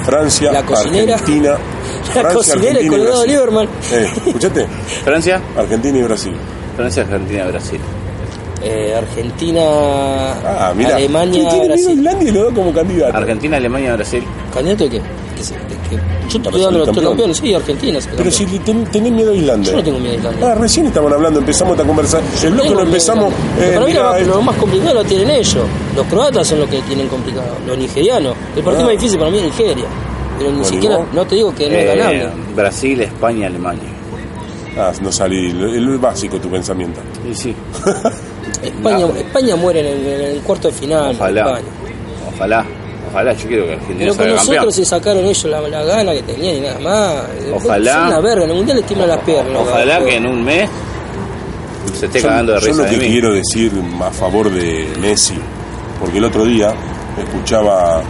[0.05, 1.15] Francia, La cocinera.
[1.15, 1.49] Argentina.
[2.15, 3.27] La Francia, cocinera, el Argentina y de Brasil.
[3.27, 3.65] Lieberman.
[3.91, 4.67] Eh, ¿Escuchaste?
[5.03, 6.33] Francia, Argentina y Brasil.
[6.75, 7.79] Francia, Argentina, Brasil.
[8.63, 9.61] Eh, Argentina,
[10.45, 10.95] Ah, mira.
[10.95, 11.91] Alemania, Brasil.
[11.99, 13.15] Islandia y lo da como candidato.
[13.17, 14.23] Argentina, Alemania, Brasil.
[14.53, 15.01] ¿Candidato de qué?
[15.37, 15.95] Que, se- que
[16.29, 17.05] yo los campeón.
[17.09, 17.99] campeones, sí, Argentina.
[18.01, 18.33] Pero campeón.
[18.33, 19.71] si ten- tenés miedo a Islandia.
[19.71, 20.51] Yo no tengo miedo a Islandia.
[20.51, 22.25] Ah, recién estaban hablando, empezamos esta conversación.
[22.43, 23.33] El bloque lo a empezamos.
[23.59, 25.65] Eh, Para mí lo mirá, eh, lo más complicado lo tienen ellos.
[25.95, 27.47] Los croatas son los que tienen complicado.
[27.65, 28.35] Los nigerianos.
[28.55, 28.91] El partido Ah.
[28.91, 29.85] más difícil para mí es Nigeria.
[30.37, 31.07] Pero ni Bueno, ¿y siquiera, vos?
[31.13, 32.29] no te digo que no es Eh, ganable.
[32.55, 33.89] Brasil, España, Alemania.
[34.77, 35.49] Ah, no salí.
[35.49, 36.99] El, básico tu pensamiento.
[37.27, 37.55] Y sí,
[38.61, 39.07] España.
[39.17, 41.15] España muere en el, en el cuarto de final.
[41.15, 41.41] ojalá.
[41.41, 41.65] España.
[42.35, 42.65] Ojalá.
[43.09, 44.55] Ojalá, yo quiero que Argentina Pero con salga campeón.
[44.55, 47.23] nosotros se sacaron ellos la, la gana que tenían y nada más.
[47.53, 47.93] Ojalá.
[47.93, 49.61] Son una verga, en el mundial les tiemblan las piernas.
[49.61, 50.69] Ojalá que en un mes
[51.97, 53.07] se esté Yo, cagando de yo risa lo de que mí.
[53.11, 53.71] quiero decir
[54.01, 55.35] a favor de Messi,
[55.99, 56.73] porque el otro día
[57.17, 58.01] escuchaba.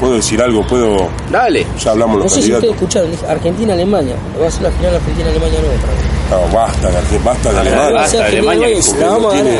[0.00, 0.66] ¿Puedo decir algo?
[0.66, 1.08] ¿Puedo.?
[1.30, 1.66] Dale.
[1.82, 2.82] Ya hablamos No los sé si ustedes candidatos.
[2.82, 4.14] escucharon, dije Argentina-Alemania.
[4.42, 6.00] Va a ser la final Argentina-Alemania nueva otra vez.
[6.30, 7.92] No, basta, de basta de Alemania.
[7.92, 8.52] Basta, de hijo.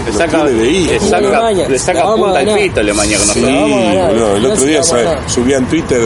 [0.04, 4.08] le saca, Alemania, le saca punta a al pito Alemania con nosotros.
[4.08, 4.82] boludo, el otro día
[5.26, 6.00] subía en Twitter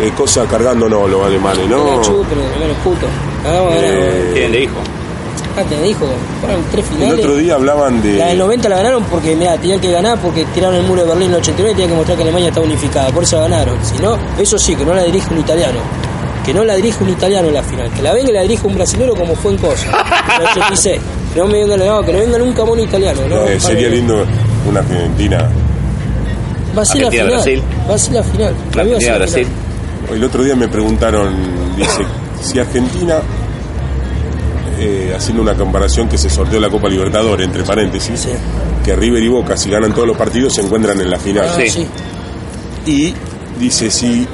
[0.00, 2.00] eh, cosas cargando, no, los alemanes, No.
[3.44, 4.76] Eh, Tienen de hijo.
[5.56, 6.06] Ah, te dijo,
[6.40, 8.44] fueron tres El otro día hablaban La del de.
[8.44, 11.34] 90 la ganaron porque, mira, tenían que ganar porque tiraron el muro de Berlín en
[11.34, 13.10] el 89 y tenían que mostrar que Alemania está unificada.
[13.10, 13.78] Por eso la ganaron.
[13.84, 15.78] Si no, eso sí, que no la dirige un italiano.
[16.44, 17.90] Que no la dirige un italiano en la final.
[17.92, 19.86] Que la venga y la dirige un brasilero como fue en Cosa.
[20.36, 21.00] En el 86.
[21.34, 23.20] Que no me venga, no, que no venga nunca un italiano.
[23.28, 23.46] ¿no?
[23.46, 24.24] eh, sería lindo
[24.68, 25.48] una Argentina.
[26.76, 27.32] Va a ser la final.
[27.34, 27.62] Argentina-Brasil.
[27.90, 28.54] Va a ser la final.
[28.74, 29.46] La va a ser la Brasil.
[29.46, 30.16] final.
[30.16, 31.32] El otro día me preguntaron,
[31.76, 32.02] dice,
[32.42, 33.16] si Argentina,
[34.80, 38.30] eh, haciendo una comparación que se sorteó la Copa Libertadores, entre paréntesis, Sí.
[38.84, 41.46] que River y Boca, si ganan todos los partidos, se encuentran en la final.
[41.48, 41.68] Ah, Sí.
[41.70, 41.86] sí.
[42.86, 43.14] Y
[43.60, 44.26] dice, si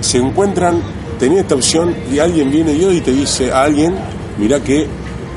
[0.00, 0.82] se encuentran,
[1.18, 3.94] tenía esta opción y alguien viene y hoy te dice a alguien,
[4.38, 4.86] mira que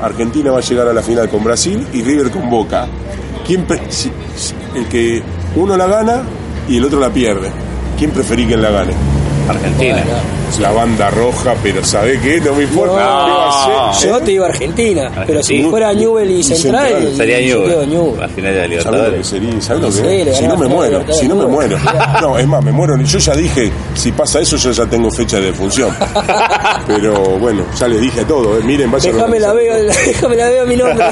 [0.00, 2.86] Argentina va a llegar a la final con Brasil y River con Boca.
[3.46, 5.22] ¿Quién pre- si- si- el que
[5.56, 6.22] uno la gana
[6.68, 7.50] y el otro la pierde.
[7.98, 8.92] ¿Quién preferí que la gane?
[9.48, 10.02] Argentina.
[10.60, 12.40] La banda roja, pero ¿sabe qué?
[12.40, 12.92] No me importa.
[12.92, 13.24] No.
[13.26, 14.10] ¿Qué va a hacer?
[14.10, 17.16] Yo te digo Argentina, pero si fuera Newell y Y Central, Central.
[17.16, 17.88] Sería Newell.
[17.90, 18.22] Newell.
[18.22, 19.26] Al final de la ¿Sabes lo que Libertadores.
[19.26, 19.60] sería?
[19.60, 20.34] ¿Sabes lo que?
[20.34, 21.78] Si no me muero, si no me muero.
[22.20, 22.96] No, es más, me muero.
[23.02, 25.90] Yo ya dije, si pasa eso, yo ya tengo fecha de función.
[26.86, 28.58] Pero bueno, ya les dije todo.
[28.58, 28.62] eh.
[28.64, 29.74] Miren, vayan Déjame la veo,
[30.06, 31.04] déjame la veo mi nombre.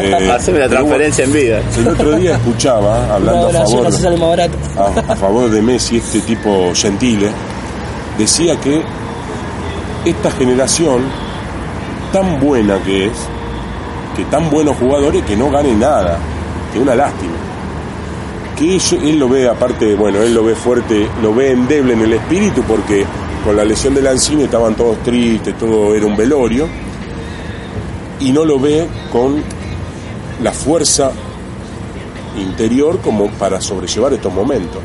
[0.00, 1.60] Eh, Haceme la transferencia en vida.
[1.78, 7.28] El otro día escuchaba, hablando a favor, a, a favor de Messi, este tipo Gentile,
[8.18, 8.82] decía que
[10.04, 11.02] esta generación
[12.12, 13.12] tan buena que es,
[14.16, 16.18] que tan buenos jugadores que no gane nada,
[16.72, 17.32] que una lástima.
[18.56, 22.12] Que él lo ve, aparte, bueno, él lo ve fuerte, lo ve endeble en el
[22.12, 23.04] espíritu porque
[23.44, 26.68] con la lesión de Lanzini estaban todos tristes, todo era un velorio,
[28.20, 29.42] y no lo ve con
[30.42, 31.10] la fuerza
[32.38, 34.80] interior como para sobrellevar estos momentos.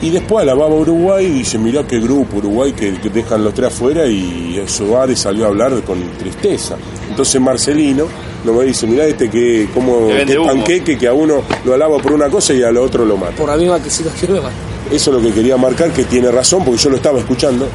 [0.00, 3.52] Y después alababa a Uruguay y dice, mirá qué grupo Uruguay que, que dejan los
[3.52, 6.76] tres afuera y Suárez salió a hablar con tristeza.
[7.08, 8.06] Entonces Marcelino
[8.46, 12.12] va y dice, mirá este que como Que panqueque que a uno lo alaba por
[12.12, 13.32] una cosa y al otro lo mata.
[13.32, 14.52] Por la misma que si lo quiero más.
[14.90, 17.68] Eso es lo que quería marcar, que tiene razón, porque yo lo estaba escuchando.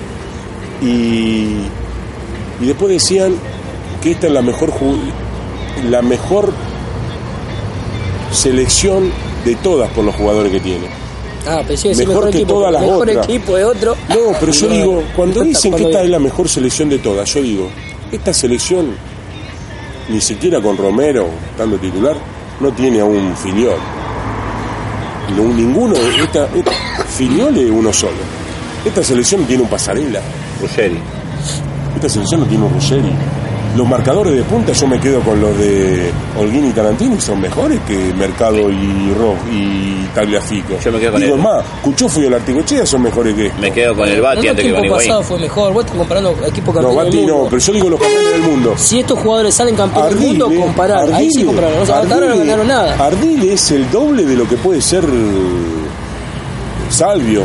[0.82, 1.58] Y,
[2.60, 3.36] y después decían
[4.02, 4.72] que esta es la mejor
[5.90, 6.54] la mejor
[8.32, 9.12] selección
[9.46, 11.03] de todas por los jugadores que tiene.
[11.46, 13.26] Ah, pensé que Mejor que equipo, todas las mejor otras.
[13.30, 13.96] equipo de otro.
[14.10, 17.34] No, pero yo No, digo, cuando dicen que esta es la mejor selección de todas,
[17.34, 17.70] yo digo,
[18.12, 18.96] esta selección,
[20.10, 22.16] ni siquiera con Romero, estando titular,
[22.60, 23.78] no tiene a un filiol.
[25.36, 26.72] No, ninguno, esta, esta
[27.18, 28.18] filiol es uno solo.
[28.86, 30.22] Esta selección no tiene un pasarela.
[30.62, 31.00] Ruggeri.
[31.96, 33.12] Esta selección no tiene un Ruggeri.
[33.76, 37.42] Los marcadores de punta yo me quedo con los de Holguín y Tarantino y son
[37.42, 40.78] mejores que Mercado y Ro y Tagliafico.
[40.80, 41.42] Yo me quedo con Digo él.
[41.42, 44.66] más, Cuchufo y el Artigochea son mejores que Me quedo con el Bati el antes
[44.66, 45.08] que con Higuaín.
[45.10, 45.74] pasado fue mejor.
[45.74, 47.38] Vos estás comparando equipo No, campeón del Bati mundo.
[47.38, 48.74] no, pero yo digo los campeones del mundo.
[48.78, 51.00] Si estos jugadores salen campeones del Ardile, mundo, comparar.
[51.12, 51.76] Ahí sí Ardile, compararon.
[51.76, 53.06] No, hasta ahora no Ardile- ganaron nada.
[53.08, 55.04] Ardile es el doble de lo que puede ser
[56.90, 57.42] Salvio.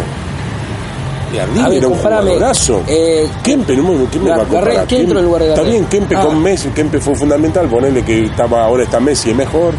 [1.39, 2.83] Ardile A ver, era un jugadorazo.
[2.87, 4.87] eh, Kempe, no me, ¿qué me va a comparar?
[4.87, 6.21] ¿quién Kempe- entró en lugar de Está bien, Kempe Ah.
[6.25, 9.75] con Messi, Kempe fue fundamental, ponerle que estaba ahora está Messi es mejor,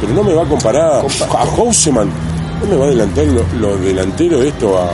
[0.00, 2.10] pero no me va a comparar a Houseman.
[2.60, 4.88] No me va a adelantar los lo delanteros esto a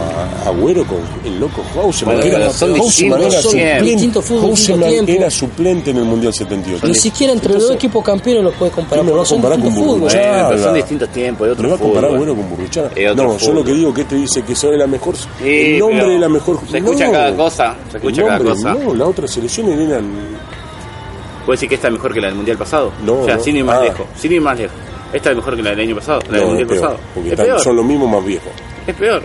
[0.49, 2.17] Agüero con el loco Houseman.
[2.17, 6.87] Bueno, era, son Houseman era suplente, fútbol, Houseman era suplente en el Mundial 78.
[6.87, 9.05] Ni siquiera entre los dos equipos campeones los puedes comparar.
[9.05, 10.33] ¿Quién me va a comparar con distintos Burruchaga?
[10.39, 10.49] fútbol.
[10.51, 12.15] Pero son distintos tiempos, otro ¿Me va a comparar fútbol.
[12.29, 12.89] Agüero con Burruchaga?
[12.89, 13.65] No, yo lo fútbol.
[13.65, 15.17] que digo que este dice que soy la mejor.
[15.17, 16.61] Sí, el nombre de la mejor.
[16.71, 17.75] Se escucha no, cada cosa.
[17.91, 18.75] Se el escucha cada cosa.
[18.75, 20.05] No, las otras selecciones eran.
[21.45, 22.93] ¿Puede decir que esta es mejor que la del mundial pasado?
[23.05, 23.43] No, O sea, no.
[23.43, 23.85] sin ir más Ah.
[23.85, 24.07] lejos.
[24.19, 24.77] Sin ir más lejos.
[25.17, 27.01] Esta es mejor que la del año pasado, la del no, mundial es peor, pasado.
[27.15, 27.61] porque Es están- peor.
[27.61, 28.53] son los mismos más viejos.
[28.87, 29.23] Es peor.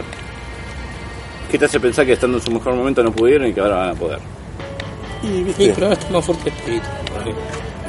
[1.52, 3.76] ¿Qué te hace pensar que estando en su mejor momento no pudieron y que ahora
[3.76, 4.20] van a poder?
[5.22, 6.86] Y Sí, viste, pero ahora está más fuerte espíritu.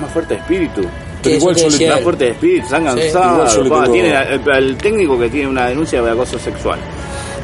[0.00, 0.82] Más fuerte de espíritu.
[1.22, 3.62] Pero igual yo le- Más fuerte de espíritu, están igual cansados.
[3.62, 6.80] tengo- tiene el, el técnico que tiene una denuncia de acoso sexual.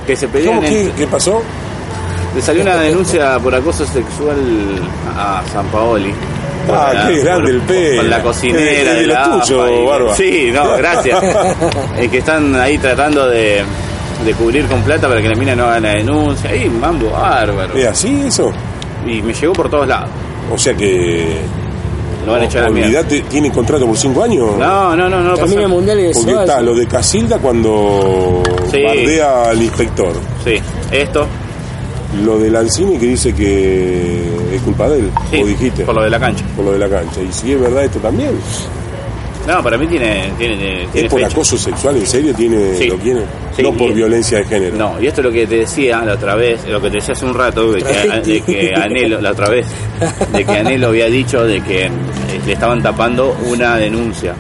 [0.07, 1.41] Que se pelean ¿Cómo que, entre- qué pasó?
[2.35, 4.37] Le salió una denuncia por acoso sexual
[5.17, 6.13] a San Paoli.
[6.71, 7.97] Ah, Por qué grande el pelo.
[8.03, 10.15] Con la cocinera de la lo tuyo, y- Barba.
[10.17, 11.23] Sí, no, gracias.
[11.99, 13.63] Es que están ahí tratando de,
[14.25, 16.51] de cubrir con plata para que la mina no haga la denuncia.
[16.51, 17.75] Ahí, mambo bárbaro.
[17.75, 18.51] ¿Es así eso?
[19.07, 20.11] Y me llegó por todos lados.
[20.53, 21.41] O sea que.
[22.27, 22.89] Lo van a echar a la mierda.
[23.01, 24.59] Olvidate, ¿tiene contrato por cinco años?
[24.59, 28.83] No, no, no, no el mundial y Porque está lo de Casilda cuando Sí.
[28.83, 30.13] bardea al inspector.
[30.45, 31.27] Sí, esto,
[32.25, 34.23] Lo de Lancini que dice que
[34.55, 35.11] es culpa de él.
[35.31, 35.85] sí, o dijiste.
[35.85, 36.45] por lo de la cancha.
[36.57, 37.21] Por lo de la cancha.
[37.23, 38.31] Y si es verdad esto también.
[39.47, 40.57] No, para mí tiene, tiene,
[40.93, 41.33] tiene ¿Es por fecha.
[41.33, 41.97] acoso sexual?
[41.97, 42.87] ¿En serio tiene, Sí.
[42.89, 43.21] lo tiene?
[43.57, 44.77] Sí, no por y- violencia de género.
[44.77, 47.13] No, y esto es lo que te decía la otra vez, lo que te decía
[47.15, 49.67] hace un rato, de que, de que Anelo, la otra vez,
[50.33, 51.91] de que Anelo había dicho de que eh,
[52.47, 54.35] le estaban tapando una denuncia.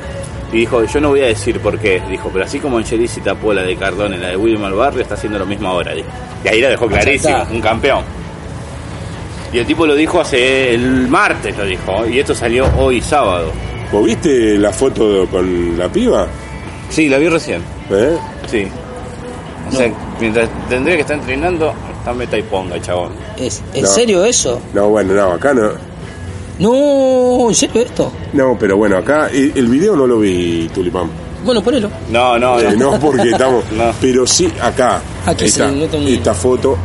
[0.53, 3.53] Y dijo, yo no voy a decir por qué, dijo, pero así como Angelici tapó
[3.53, 6.09] la de Cardone, la de Wilmar Barrio, está haciendo lo mismo ahora, dijo.
[6.45, 7.53] Y ahí la dejó clarísimo, está.
[7.53, 8.03] un campeón.
[9.53, 13.51] Y el tipo lo dijo hace el martes, lo dijo, y esto salió hoy sábado.
[13.93, 16.27] ¿Vos viste la foto con la piba?
[16.91, 17.63] Sí, la vi recién.
[17.91, 18.17] ¿Eh?
[18.51, 18.67] Sí.
[19.71, 23.13] O sea, mientras tendría que estar entrenando, está meta y ponga el chabón.
[23.39, 23.89] ¿Es, ¿En No.
[23.89, 24.61] serio eso?
[24.73, 25.71] No, bueno, no, acá no.
[26.59, 28.13] No, ¿en serio esto?
[28.33, 31.09] No, pero bueno, acá el, el video no lo vi, Tulipán.
[31.45, 31.89] Bueno, ponelo.
[32.11, 32.93] No, no, Eh, no.
[32.93, 33.65] no porque estamos.
[33.73, 33.85] No.
[34.01, 35.01] Pero sí, acá.
[35.25, 36.77] Aquí esta, se nota un- esta foto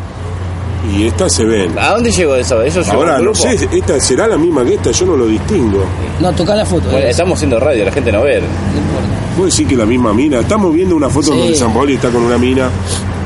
[0.95, 1.77] y esta se ven.
[1.79, 2.61] ¿A dónde llegó eso?
[2.61, 5.83] ¿Eso llegó Ahora, no sé, esta será la misma que esta, yo no lo distingo.
[6.19, 6.89] No, toca la foto.
[6.91, 7.09] Bueno, eh.
[7.09, 8.39] estamos haciendo radio, la gente no ve.
[8.41, 8.45] No
[8.77, 9.07] importa.
[9.35, 10.39] ¿Puedo decir que la misma mina?
[10.41, 11.39] Estamos viendo una foto Sí.
[11.39, 12.69] donde San Paoli está con una mina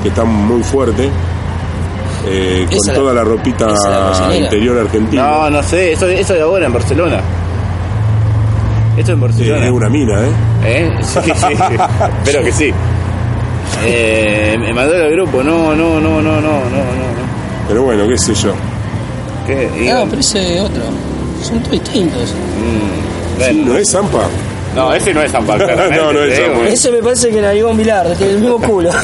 [0.01, 1.09] que está muy fuerte,
[2.29, 5.23] eh, con la- toda la ropita la interior argentina.
[5.23, 7.19] No, no sé, eso, eso de ahora en Barcelona.
[8.97, 9.65] Esto en Eh, Barcelona.
[9.65, 10.31] es una mina, ¿eh?
[10.65, 10.91] ¿Eh?
[11.03, 11.53] Sí, sí.
[12.23, 12.73] Espero que sí.
[13.85, 17.27] Eh, me mandó al grupo, no, no, no, no, no, no, no.
[17.67, 18.53] Pero bueno, qué sé yo.
[19.45, 19.69] ¿Qué?
[19.93, 20.81] No, pero ese otro.
[21.43, 22.33] Son todos distintos.
[22.33, 23.63] Mm, Sí.
[23.63, 24.21] ¿No es Zampa?
[24.75, 25.57] No, ese no es Pablo.
[25.95, 26.63] No, no es Pablo.
[26.65, 28.89] Ese me parece que era Iván Vilar, tiene el mismo culo.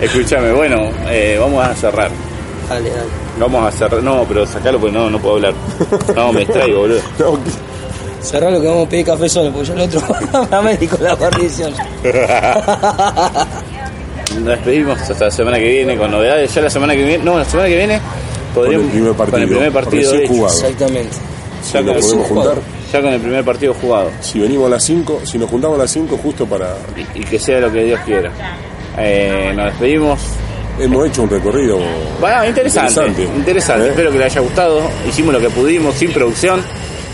[0.00, 2.10] Escúchame, bueno, eh, vamos a cerrar.
[2.68, 3.02] dale, dale.
[3.38, 4.02] Vamos a cerrar.
[4.02, 5.52] No, pero sacalo porque no, no puedo hablar.
[6.16, 7.00] No, me extraigo, boludo.
[7.18, 7.38] No,
[8.22, 10.02] Cerrá lo que vamos a pedir café solo, porque yo el otro
[10.50, 11.72] a médico la guarnición.
[14.34, 16.54] Nos despedimos hasta la semana que viene con novedades.
[16.54, 18.00] Ya la semana que viene, no, la semana que viene
[18.54, 20.32] podríamos Con el primer partido, con el primer partido recién hecho.
[20.34, 20.54] jugado.
[20.54, 21.16] Exactamente.
[21.62, 22.54] si Ya con, podemos juntar.
[22.92, 24.10] ya con el primer partido jugado.
[24.20, 26.76] Si venimos a las 5, si nos juntamos a las 5 justo para...
[27.14, 28.30] Y, y que sea lo que Dios quiera.
[28.98, 30.20] Eh, nos despedimos.
[30.78, 31.78] Hemos hecho un recorrido...
[32.20, 32.90] Bueno, interesante.
[32.90, 33.36] Interesante.
[33.36, 33.86] Interesante.
[33.86, 33.90] ¿Eh?
[33.90, 34.82] Espero que le haya gustado.
[35.06, 36.62] Hicimos lo que pudimos, sin producción,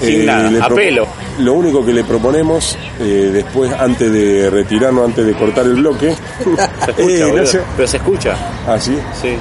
[0.01, 1.07] sin Eh, nada, a pelo.
[1.40, 6.15] Lo único que le proponemos, eh, después, antes de retirarnos, antes de cortar el bloque...
[6.85, 8.36] Se escucha, no Pero se escucha.
[8.69, 8.97] Ah, sí.
[9.20, 9.36] Sí.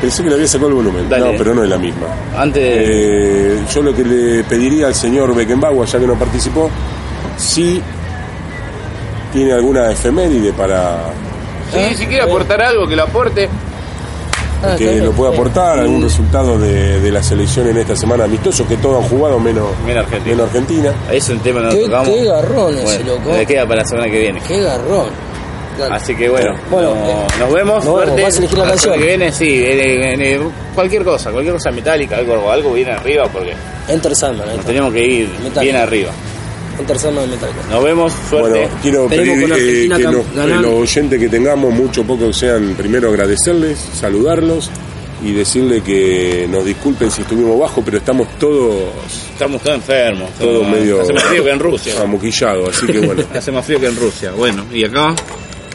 [0.00, 1.08] Pensé que le había sacado el volumen.
[1.08, 1.32] Dale.
[1.32, 2.06] No, pero no es la misma.
[2.36, 3.58] Antes de...
[3.72, 6.70] Yo lo que le pediría al señor Beckenbauer, ya que no participó,
[7.38, 7.80] si
[9.32, 10.98] tiene alguna efeméride para
[11.74, 13.48] Sí, si quiere aportar algo, que lo aporte.
[14.62, 15.04] Ah, que claro.
[15.06, 19.02] lo pueda aportar, algún resultado de, de la selección en esta semana amistoso, que todos
[19.02, 20.34] han jugado menos, Menos Argentina.
[20.36, 20.94] menos Argentina.
[21.12, 22.08] Es un tema que nos Qué- tocamos.
[22.08, 23.32] qué garrón ese, Bueno, loco.
[23.36, 24.40] Le queda para la semana que viene.
[24.48, 25.08] Qué garrón.
[25.78, 25.94] Dale.
[25.96, 27.84] Así que bueno, Bueno, no- eh, nos vemos.
[27.84, 28.22] nos suerte.
[28.22, 28.94] Vas a elegir la semana canción.
[28.98, 30.40] que viene, sí, eh, eh,
[30.74, 33.54] cualquier cosa, cualquier cosa metálica, algo, algo bien arriba, porque
[33.88, 35.60] Enter Sandman, nos tenemos que ir Metálica.
[35.60, 36.10] bien arriba.
[36.78, 37.60] Enter Sandman Metallica.
[37.70, 38.50] Nos vemos, suerte.
[38.60, 40.06] Bueno, quiero Esperemos pedir eh, que eh,
[40.60, 44.70] los oyentes que tengamos, mucho o poco, sean primero agradecerles, saludarlos
[45.24, 48.74] y decirle que nos disculpen si estuvimos bajo, pero estamos todos
[49.32, 50.30] Estamos todos enfermos.
[50.38, 52.00] Todo estamos- medio- Hace más frío que en Rusia.
[52.02, 53.22] amoquillados, así que bueno.
[53.34, 54.32] Hace más frío que en Rusia.
[54.32, 55.14] Bueno, y acá,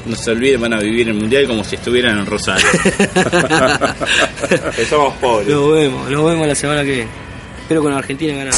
[0.06, 2.66] no se olviden, van a vivir el mundial como si estuvieran en Rosario.
[4.76, 5.48] que somos pobres.
[5.48, 7.10] Nos vemos, nos vemos la semana que viene.
[7.62, 8.54] Espero con Argentina ganar.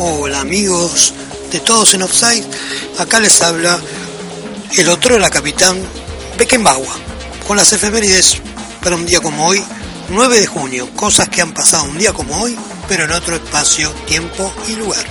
[0.00, 1.12] Hola amigos
[1.50, 2.44] de Todos en Offside,
[2.98, 3.80] acá les habla
[4.76, 5.76] el otro la capitán
[6.38, 6.86] Beckenbauer
[7.44, 8.36] con las efemérides
[8.80, 9.60] para un día como hoy,
[10.10, 12.56] 9 de junio, cosas que han pasado un día como hoy,
[12.86, 15.04] pero en otro espacio, tiempo y lugar.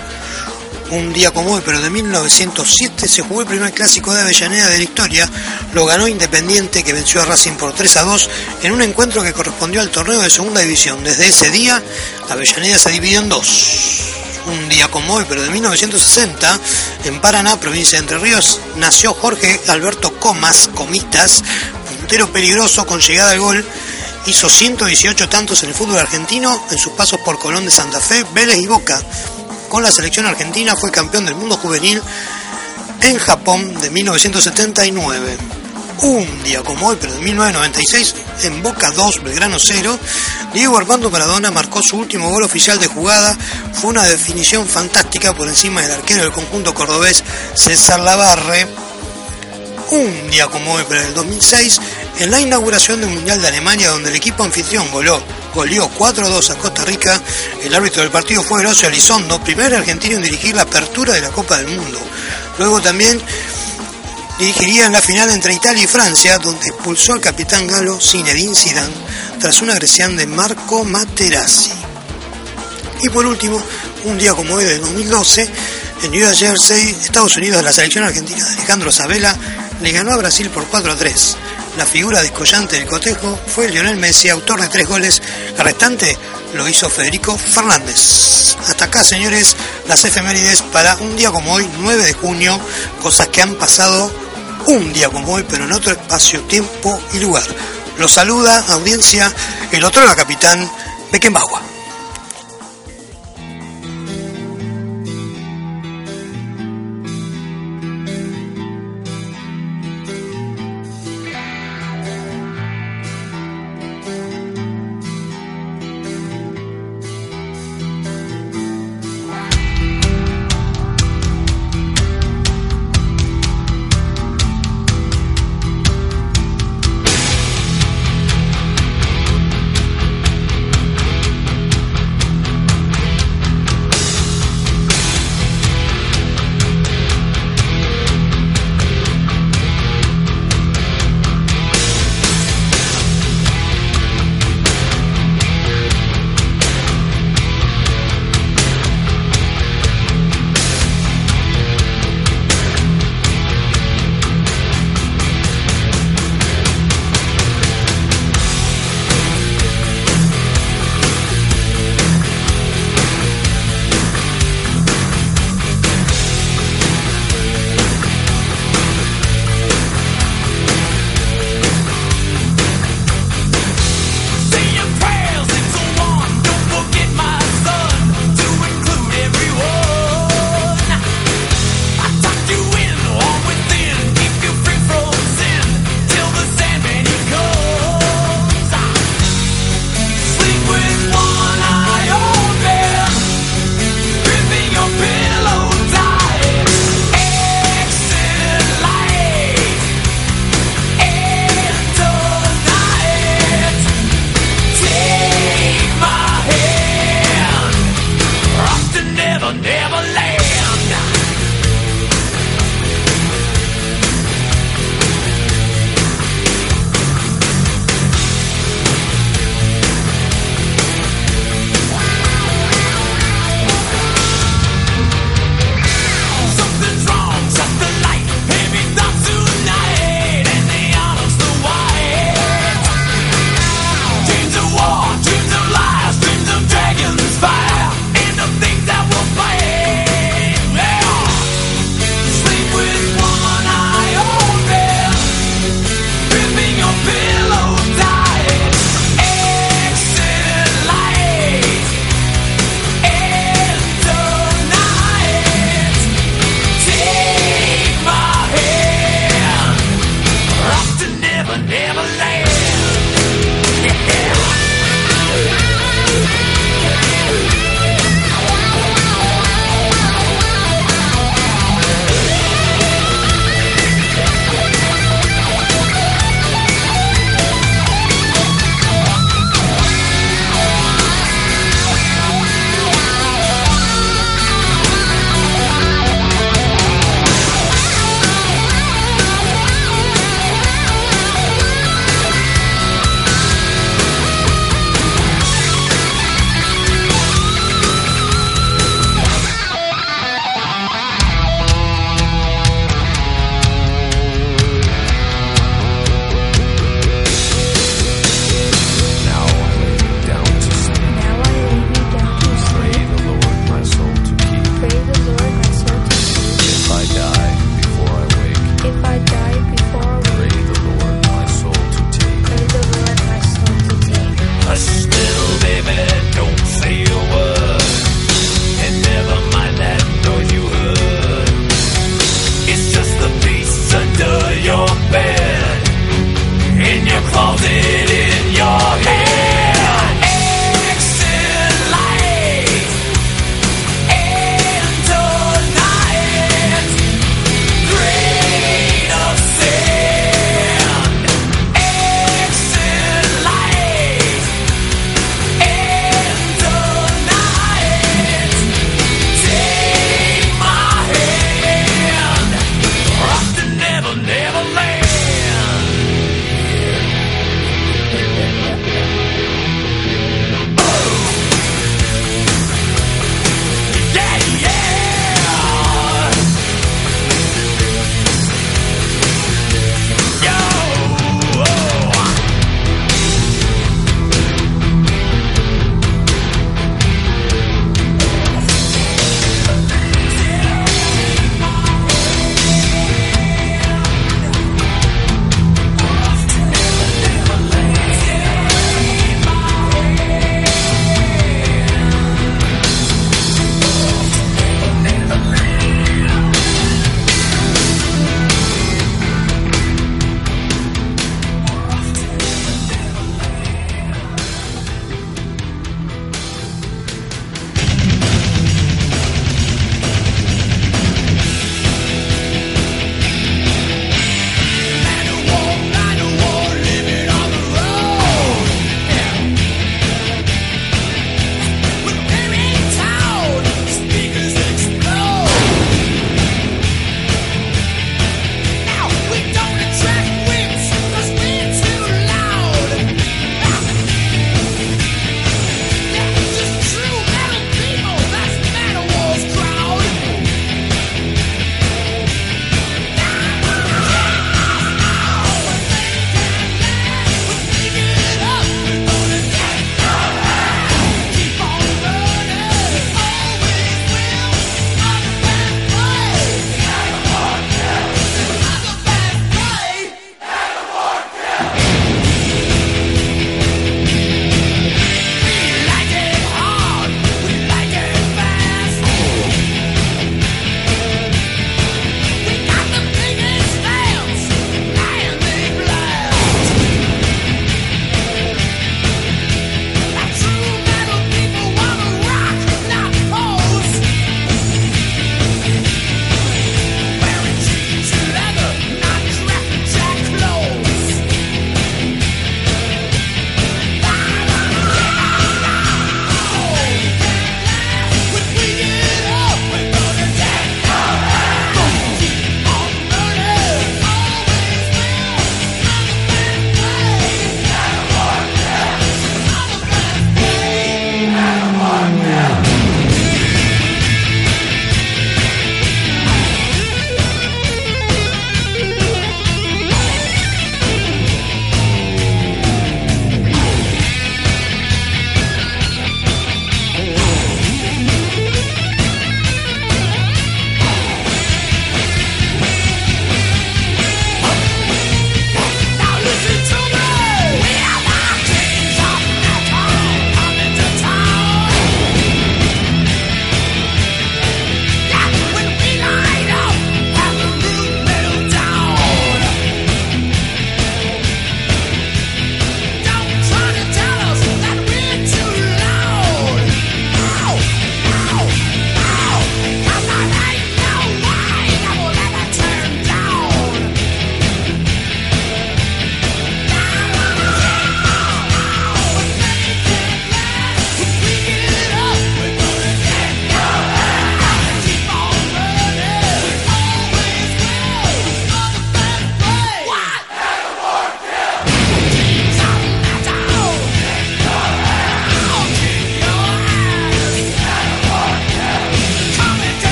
[0.92, 4.78] Un día como hoy, pero de 1907, se jugó el primer clásico de Avellaneda de
[4.78, 5.30] la historia.
[5.74, 8.30] Lo ganó Independiente, que venció a Racing por 3 a 2
[8.64, 11.04] en un encuentro que correspondió al torneo de segunda división.
[11.04, 11.84] Desde ese día,
[12.30, 14.08] Avellaneda se dividió en dos.
[14.48, 16.60] Un día como hoy, pero de 1960,
[17.06, 21.44] en Paraná, provincia de Entre Ríos, nació Jorge Alberto Comas, Comitas,
[21.98, 23.66] puntero peligroso con llegada al gol.
[24.26, 28.26] Hizo 118 tantos en el fútbol argentino en sus pasos por Colón de Santa Fe,
[28.34, 29.02] Vélez y Boca.
[29.70, 32.02] Con la selección argentina fue campeón del mundo juvenil
[33.02, 35.38] en Japón de 1979.
[36.02, 40.00] Un día como hoy, pero de 1996, en Boca 2, Belgrano 0,
[40.54, 43.36] Diego Armando Maradona marcó su último gol oficial de jugada.
[43.74, 47.24] Fue una definición fantástica por encima del arquero del conjunto cordobés
[47.56, 48.68] César Lavarre.
[49.90, 51.82] Un día como hoy, pero del 2006,
[52.20, 55.20] en la inauguración del Mundial de Alemania, donde el equipo anfitrión voló,
[55.56, 57.20] goleó 4-2 a Costa Rica,
[57.64, 61.30] el árbitro del partido fue Horacio Elizondo, primer argentino en dirigir la apertura de la
[61.30, 62.00] Copa del Mundo.
[62.60, 63.22] Luego también
[64.40, 68.94] dirigiría la final entre Italia y Francia, donde expulsó al capitán galo Zinedine Zidane
[69.40, 71.72] tras una agresión de Marco Materazzi.
[73.04, 73.62] Y por último,
[74.06, 75.50] un día como hoy del 2012,
[76.04, 79.36] en New Jersey, Estados Unidos, la selección argentina de Alejandro Sabela
[79.82, 81.38] le ganó a Brasil por 4 a 3.
[81.78, 85.22] La figura descollante del cotejo fue Lionel Messi, autor de tres goles.
[85.58, 86.18] El restante
[86.56, 88.56] lo hizo Federico Fernández.
[88.68, 89.56] Hasta acá, señores,
[89.88, 92.60] las efemérides para un día como hoy, 9 de junio,
[93.02, 94.12] cosas que han pasado
[94.66, 97.44] un día como hoy, pero en otro espacio, tiempo y lugar.
[97.98, 99.32] Los saluda, audiencia,
[99.72, 100.70] el otro la capitán
[101.12, 101.77] Beckenbauer.